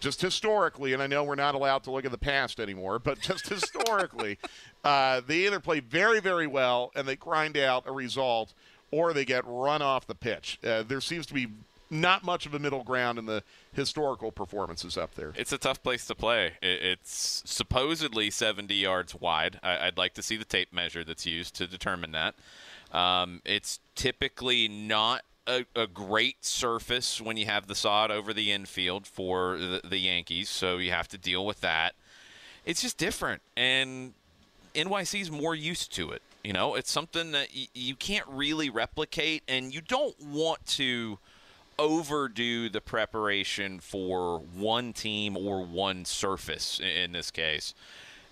just 0.00 0.20
historically, 0.20 0.92
and 0.92 1.02
I 1.02 1.06
know 1.06 1.24
we're 1.24 1.34
not 1.34 1.54
allowed 1.54 1.84
to 1.84 1.90
look 1.90 2.04
at 2.04 2.10
the 2.10 2.18
past 2.18 2.60
anymore, 2.60 2.98
but 2.98 3.20
just 3.20 3.48
historically, 3.48 4.38
uh, 4.82 5.20
they 5.26 5.46
either 5.46 5.60
play 5.60 5.80
very, 5.80 6.20
very 6.20 6.46
well 6.46 6.92
and 6.94 7.08
they 7.08 7.16
grind 7.16 7.56
out 7.56 7.84
a 7.86 7.92
result, 7.92 8.52
or 8.90 9.12
they 9.12 9.24
get 9.24 9.44
run 9.46 9.82
off 9.82 10.06
the 10.06 10.14
pitch. 10.14 10.58
Uh, 10.64 10.82
there 10.82 11.00
seems 11.00 11.26
to 11.26 11.34
be 11.34 11.48
not 11.90 12.24
much 12.24 12.46
of 12.46 12.54
a 12.54 12.58
middle 12.58 12.82
ground 12.82 13.18
in 13.18 13.26
the 13.26 13.42
historical 13.72 14.32
performances 14.32 14.96
up 14.96 15.14
there. 15.14 15.32
It's 15.36 15.52
a 15.52 15.58
tough 15.58 15.82
place 15.82 16.06
to 16.06 16.14
play. 16.14 16.52
It's 16.60 17.42
supposedly 17.44 18.30
70 18.30 18.74
yards 18.74 19.14
wide. 19.14 19.60
I'd 19.62 19.98
like 19.98 20.14
to 20.14 20.22
see 20.22 20.36
the 20.36 20.44
tape 20.44 20.72
measure 20.72 21.04
that's 21.04 21.26
used 21.26 21.54
to 21.56 21.66
determine 21.66 22.12
that. 22.12 22.34
Um, 22.92 23.42
it's 23.44 23.80
typically 23.94 24.68
not 24.68 25.22
a, 25.46 25.64
a 25.74 25.86
great 25.86 26.44
surface 26.44 27.20
when 27.20 27.36
you 27.36 27.46
have 27.46 27.66
the 27.66 27.74
sod 27.74 28.10
over 28.10 28.32
the 28.32 28.52
infield 28.52 29.06
for 29.06 29.58
the, 29.58 29.80
the 29.84 29.98
Yankees, 29.98 30.48
so 30.48 30.78
you 30.78 30.90
have 30.90 31.08
to 31.08 31.18
deal 31.18 31.44
with 31.44 31.60
that. 31.60 31.94
It's 32.64 32.80
just 32.80 32.96
different, 32.96 33.42
and 33.56 34.14
NYC's 34.74 35.30
more 35.30 35.54
used 35.54 35.92
to 35.94 36.10
it. 36.10 36.22
You 36.42 36.52
know, 36.52 36.74
it's 36.74 36.90
something 36.90 37.32
that 37.32 37.48
y- 37.54 37.68
you 37.74 37.94
can't 37.94 38.26
really 38.28 38.70
replicate, 38.70 39.42
and 39.46 39.74
you 39.74 39.80
don't 39.80 40.18
want 40.20 40.64
to 40.66 41.18
overdo 41.78 42.68
the 42.68 42.80
preparation 42.80 43.80
for 43.80 44.38
one 44.38 44.92
team 44.92 45.36
or 45.36 45.64
one 45.64 46.04
surface 46.04 46.80
in 46.80 47.12
this 47.12 47.30
case 47.30 47.74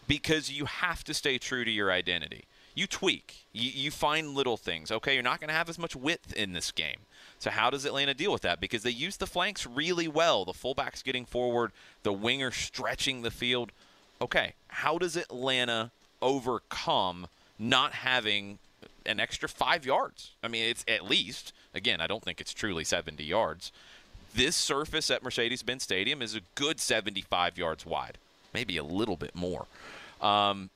because 0.06 0.50
you 0.50 0.64
have 0.64 1.02
to 1.04 1.14
stay 1.14 1.38
true 1.38 1.64
to 1.64 1.70
your 1.70 1.90
identity. 1.90 2.44
You 2.74 2.86
tweak, 2.86 3.46
you, 3.52 3.70
you 3.70 3.90
find 3.90 4.34
little 4.34 4.56
things. 4.56 4.90
Okay, 4.90 5.14
you're 5.14 5.22
not 5.22 5.40
going 5.40 5.48
to 5.48 5.54
have 5.54 5.68
as 5.68 5.78
much 5.78 5.94
width 5.94 6.32
in 6.32 6.52
this 6.52 6.70
game. 6.70 6.98
So, 7.38 7.50
how 7.50 7.70
does 7.70 7.84
Atlanta 7.84 8.14
deal 8.14 8.32
with 8.32 8.42
that? 8.42 8.60
Because 8.60 8.82
they 8.82 8.90
use 8.90 9.16
the 9.16 9.26
flanks 9.26 9.66
really 9.66 10.08
well. 10.08 10.44
The 10.44 10.52
fullback's 10.52 11.02
getting 11.02 11.24
forward, 11.24 11.72
the 12.02 12.12
winger 12.12 12.50
stretching 12.50 13.22
the 13.22 13.30
field. 13.30 13.72
Okay, 14.20 14.54
how 14.68 14.98
does 14.98 15.16
Atlanta 15.16 15.90
overcome 16.22 17.26
not 17.58 17.92
having 17.92 18.58
an 19.04 19.20
extra 19.20 19.48
five 19.48 19.84
yards? 19.84 20.30
I 20.42 20.48
mean, 20.48 20.64
it's 20.64 20.84
at 20.86 21.04
least, 21.04 21.52
again, 21.74 22.00
I 22.00 22.06
don't 22.06 22.22
think 22.22 22.40
it's 22.40 22.54
truly 22.54 22.84
70 22.84 23.22
yards. 23.24 23.72
This 24.34 24.56
surface 24.56 25.10
at 25.10 25.22
Mercedes 25.22 25.62
Benz 25.62 25.82
Stadium 25.82 26.22
is 26.22 26.34
a 26.34 26.40
good 26.54 26.80
75 26.80 27.58
yards 27.58 27.84
wide, 27.84 28.16
maybe 28.54 28.76
a 28.76 28.84
little 28.84 29.16
bit 29.16 29.34
more. 29.34 29.66
Um, 30.20 30.70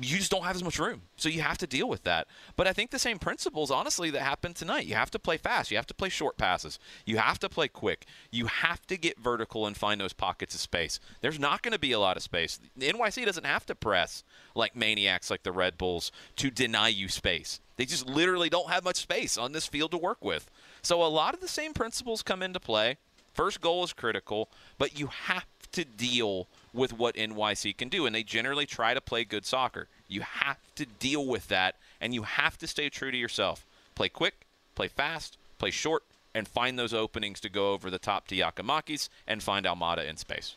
you 0.00 0.18
just 0.18 0.30
don't 0.30 0.44
have 0.44 0.56
as 0.56 0.64
much 0.64 0.78
room. 0.78 1.02
So 1.16 1.28
you 1.28 1.42
have 1.42 1.58
to 1.58 1.66
deal 1.66 1.88
with 1.88 2.04
that. 2.04 2.26
But 2.56 2.66
I 2.66 2.72
think 2.72 2.90
the 2.90 2.98
same 2.98 3.18
principles, 3.18 3.70
honestly, 3.70 4.10
that 4.10 4.22
happened 4.22 4.56
tonight. 4.56 4.86
You 4.86 4.94
have 4.94 5.10
to 5.12 5.18
play 5.18 5.36
fast. 5.36 5.70
You 5.70 5.76
have 5.76 5.86
to 5.86 5.94
play 5.94 6.08
short 6.08 6.36
passes. 6.36 6.78
You 7.04 7.18
have 7.18 7.38
to 7.40 7.48
play 7.48 7.68
quick. 7.68 8.06
You 8.30 8.46
have 8.46 8.86
to 8.88 8.96
get 8.96 9.18
vertical 9.18 9.66
and 9.66 9.76
find 9.76 10.00
those 10.00 10.12
pockets 10.12 10.54
of 10.54 10.60
space. 10.60 11.00
There's 11.20 11.38
not 11.38 11.62
going 11.62 11.72
to 11.72 11.78
be 11.78 11.92
a 11.92 11.98
lot 11.98 12.16
of 12.16 12.22
space. 12.22 12.58
NYC 12.78 13.24
doesn't 13.24 13.46
have 13.46 13.66
to 13.66 13.74
press 13.74 14.24
like 14.54 14.76
maniacs 14.76 15.30
like 15.30 15.42
the 15.42 15.52
Red 15.52 15.78
Bulls 15.78 16.12
to 16.36 16.50
deny 16.50 16.88
you 16.88 17.08
space. 17.08 17.60
They 17.76 17.84
just 17.84 18.06
literally 18.06 18.48
don't 18.48 18.70
have 18.70 18.84
much 18.84 18.96
space 18.96 19.36
on 19.36 19.52
this 19.52 19.66
field 19.66 19.90
to 19.92 19.98
work 19.98 20.24
with. 20.24 20.50
So 20.82 21.02
a 21.02 21.06
lot 21.06 21.34
of 21.34 21.40
the 21.40 21.48
same 21.48 21.72
principles 21.74 22.22
come 22.22 22.42
into 22.42 22.60
play. 22.60 22.96
First 23.34 23.60
goal 23.60 23.84
is 23.84 23.92
critical, 23.92 24.48
but 24.78 24.98
you 24.98 25.08
have 25.08 25.44
to 25.72 25.84
deal 25.84 26.48
with 26.76 26.92
what 26.92 27.16
NYC 27.16 27.76
can 27.76 27.88
do, 27.88 28.06
and 28.06 28.14
they 28.14 28.22
generally 28.22 28.66
try 28.66 28.94
to 28.94 29.00
play 29.00 29.24
good 29.24 29.46
soccer. 29.46 29.88
You 30.06 30.20
have 30.20 30.58
to 30.76 30.86
deal 30.86 31.26
with 31.26 31.48
that, 31.48 31.76
and 32.00 32.14
you 32.14 32.22
have 32.22 32.58
to 32.58 32.66
stay 32.66 32.88
true 32.88 33.10
to 33.10 33.16
yourself. 33.16 33.64
Play 33.94 34.10
quick, 34.10 34.46
play 34.74 34.88
fast, 34.88 35.38
play 35.58 35.70
short, 35.70 36.04
and 36.34 36.46
find 36.46 36.78
those 36.78 36.92
openings 36.92 37.40
to 37.40 37.48
go 37.48 37.72
over 37.72 37.90
the 37.90 37.98
top 37.98 38.28
to 38.28 38.36
Giakoumakis 38.36 39.08
and 39.26 39.42
find 39.42 39.64
Almada 39.64 40.06
in 40.06 40.18
space. 40.18 40.54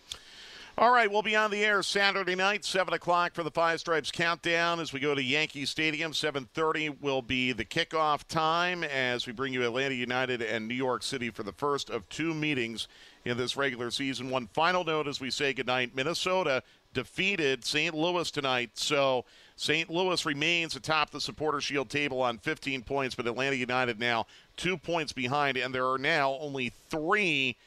All 0.78 0.92
right, 0.92 1.12
we'll 1.12 1.22
be 1.22 1.36
on 1.36 1.52
the 1.52 1.66
air 1.66 1.84
Saturday 1.84 2.36
night, 2.36 2.64
seven 2.64 2.94
o'clock 2.94 3.34
for 3.34 3.44
the 3.44 3.52
Five 3.52 3.82
Stripes 3.82 4.12
countdown 4.12 4.80
as 4.80 4.94
we 4.94 5.02
go 5.02 5.14
to 5.14 5.22
Yankee 5.22 5.66
Stadium. 5.66 6.14
Seven 6.14 6.48
thirty 6.54 6.90
will 6.90 7.22
be 7.22 7.52
the 7.52 7.66
kickoff 7.66 8.26
time 8.30 8.86
as 8.86 9.28
we 9.28 9.34
bring 9.34 9.52
you 9.52 9.64
Atlanta 9.64 9.96
United 9.96 10.42
and 10.42 10.70
New 10.70 10.76
York 10.76 11.04
City 11.04 11.32
for 11.32 11.44
the 11.44 11.52
first 11.52 11.90
of 11.90 12.08
two 12.08 12.34
meetings 12.34 12.88
in 13.26 13.38
this 13.38 13.58
regular 13.58 13.92
season. 13.92 14.30
One 14.30 14.48
final 14.48 14.84
note 14.84 15.08
as 15.08 15.20
we 15.20 15.30
say 15.30 15.54
goodnight: 15.54 15.96
Minnesota 15.96 16.64
defeated 16.94 17.64
St. 17.66 17.94
Louis 17.94 18.32
tonight, 18.32 18.72
so 18.74 19.26
St. 19.56 19.90
Louis 19.90 20.26
remains 20.26 20.76
atop 20.76 21.12
the 21.12 21.22
Supporter 21.22 21.62
Shield 21.62 21.90
table 21.90 22.22
on 22.22 22.38
15 22.38 22.82
points, 22.84 23.16
but 23.16 23.28
Atlanta 23.28 23.56
United 23.56 24.00
now 24.00 24.26
two 24.58 24.78
points 24.78 25.14
behind, 25.14 25.58
and 25.58 25.74
there 25.74 25.88
are 25.88 25.98
now 25.98 26.38
only 26.40 26.70
three 26.90 27.58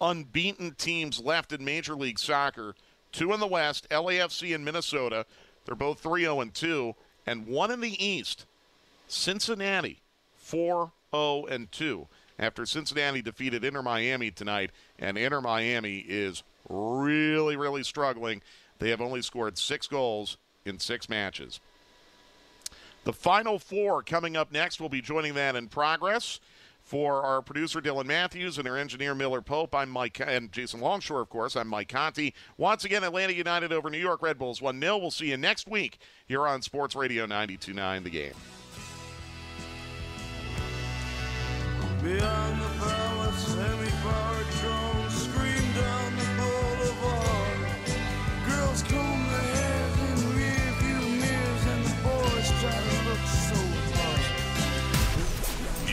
unbeaten 0.00 0.74
teams 0.74 1.20
left 1.20 1.52
in 1.52 1.64
Major 1.64 1.94
League 1.94 2.18
Soccer. 2.18 2.74
Two 3.12 3.32
in 3.32 3.40
the 3.40 3.46
West, 3.46 3.86
LAFC 3.90 4.54
and 4.54 4.64
Minnesota. 4.64 5.26
They're 5.64 5.74
both 5.74 6.00
3 6.00 6.22
0 6.22 6.40
and 6.40 6.52
2. 6.52 6.94
And 7.26 7.46
one 7.46 7.70
in 7.70 7.80
the 7.80 8.04
East, 8.04 8.46
Cincinnati, 9.06 10.00
4 10.36 10.92
0 11.14 11.46
and 11.46 11.70
2. 11.70 12.08
After 12.38 12.66
Cincinnati 12.66 13.22
defeated 13.22 13.64
Inter 13.64 13.82
Miami 13.82 14.30
tonight, 14.30 14.70
and 14.98 15.16
Inter 15.18 15.40
Miami 15.40 15.98
is 15.98 16.42
really, 16.68 17.56
really 17.56 17.82
struggling. 17.82 18.42
They 18.78 18.90
have 18.90 19.00
only 19.00 19.22
scored 19.22 19.58
six 19.58 19.86
goals 19.86 20.38
in 20.64 20.78
six 20.78 21.08
matches. 21.08 21.60
The 23.04 23.12
final 23.12 23.58
four 23.58 24.02
coming 24.02 24.36
up 24.36 24.52
next. 24.52 24.80
We'll 24.80 24.88
be 24.88 25.00
joining 25.00 25.34
that 25.34 25.56
in 25.56 25.68
progress. 25.68 26.40
For 26.82 27.22
our 27.22 27.42
producer 27.42 27.80
Dylan 27.80 28.06
Matthews 28.06 28.58
and 28.58 28.66
our 28.66 28.76
engineer 28.76 29.14
Miller 29.14 29.40
Pope, 29.40 29.72
I'm 29.72 29.88
Mike 29.88 30.20
and 30.20 30.50
Jason 30.50 30.80
Longshore, 30.80 31.20
of 31.20 31.30
course. 31.30 31.54
I'm 31.54 31.68
Mike 31.68 31.88
Conti. 31.88 32.34
Once 32.56 32.84
again, 32.84 33.04
Atlanta 33.04 33.32
United 33.32 33.72
over 33.72 33.88
New 33.88 33.98
York 33.98 34.20
Red 34.20 34.36
Bulls 34.36 34.60
1 34.60 34.80
0. 34.80 34.98
We'll 34.98 35.12
see 35.12 35.30
you 35.30 35.36
next 35.36 35.68
week 35.68 35.98
here 36.26 36.46
on 36.46 36.60
Sports 36.60 36.96
Radio 36.96 37.22
929 37.22 38.02
The 38.02 38.10
Game. 38.10 38.34
Beyond 42.02 42.60
the 42.60 42.68
palace, 42.80 43.46
semi-powered 43.46 44.46
drones 44.60 45.14
scream 45.22 45.72
down 45.72 46.16
the 46.16 46.24
boulevard. 46.36 47.58
Girls 48.48 48.82
comb 48.82 49.28
their 49.30 49.54
hair 49.54 49.86
in 49.86 50.16
rearview 50.34 51.20
mirrors, 51.20 51.64
and 51.68 51.84
the 51.86 51.94
boys 52.02 52.50
try 52.60 52.74
to 52.74 52.96
look 53.08 53.24
so 53.28 53.54
hard. 53.94 54.20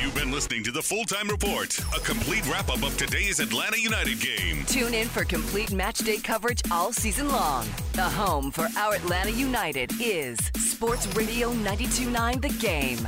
You've 0.01 0.15
been 0.15 0.31
listening 0.31 0.63
to 0.63 0.71
the 0.71 0.81
Full 0.81 1.05
Time 1.05 1.27
Report, 1.27 1.77
a 1.95 1.99
complete 1.99 2.43
wrap 2.49 2.69
up 2.69 2.81
of 2.81 2.97
today's 2.97 3.39
Atlanta 3.39 3.79
United 3.79 4.19
game. 4.19 4.65
Tune 4.65 4.95
in 4.95 5.07
for 5.07 5.23
complete 5.23 5.71
match 5.71 5.99
day 5.99 6.17
coverage 6.17 6.63
all 6.71 6.91
season 6.91 7.31
long. 7.31 7.67
The 7.93 8.01
home 8.01 8.49
for 8.49 8.67
our 8.75 8.95
Atlanta 8.95 9.29
United 9.29 9.91
is 10.01 10.39
Sports 10.57 11.05
Radio 11.15 11.53
929 11.53 12.41
The 12.41 12.49
Game. 12.57 13.07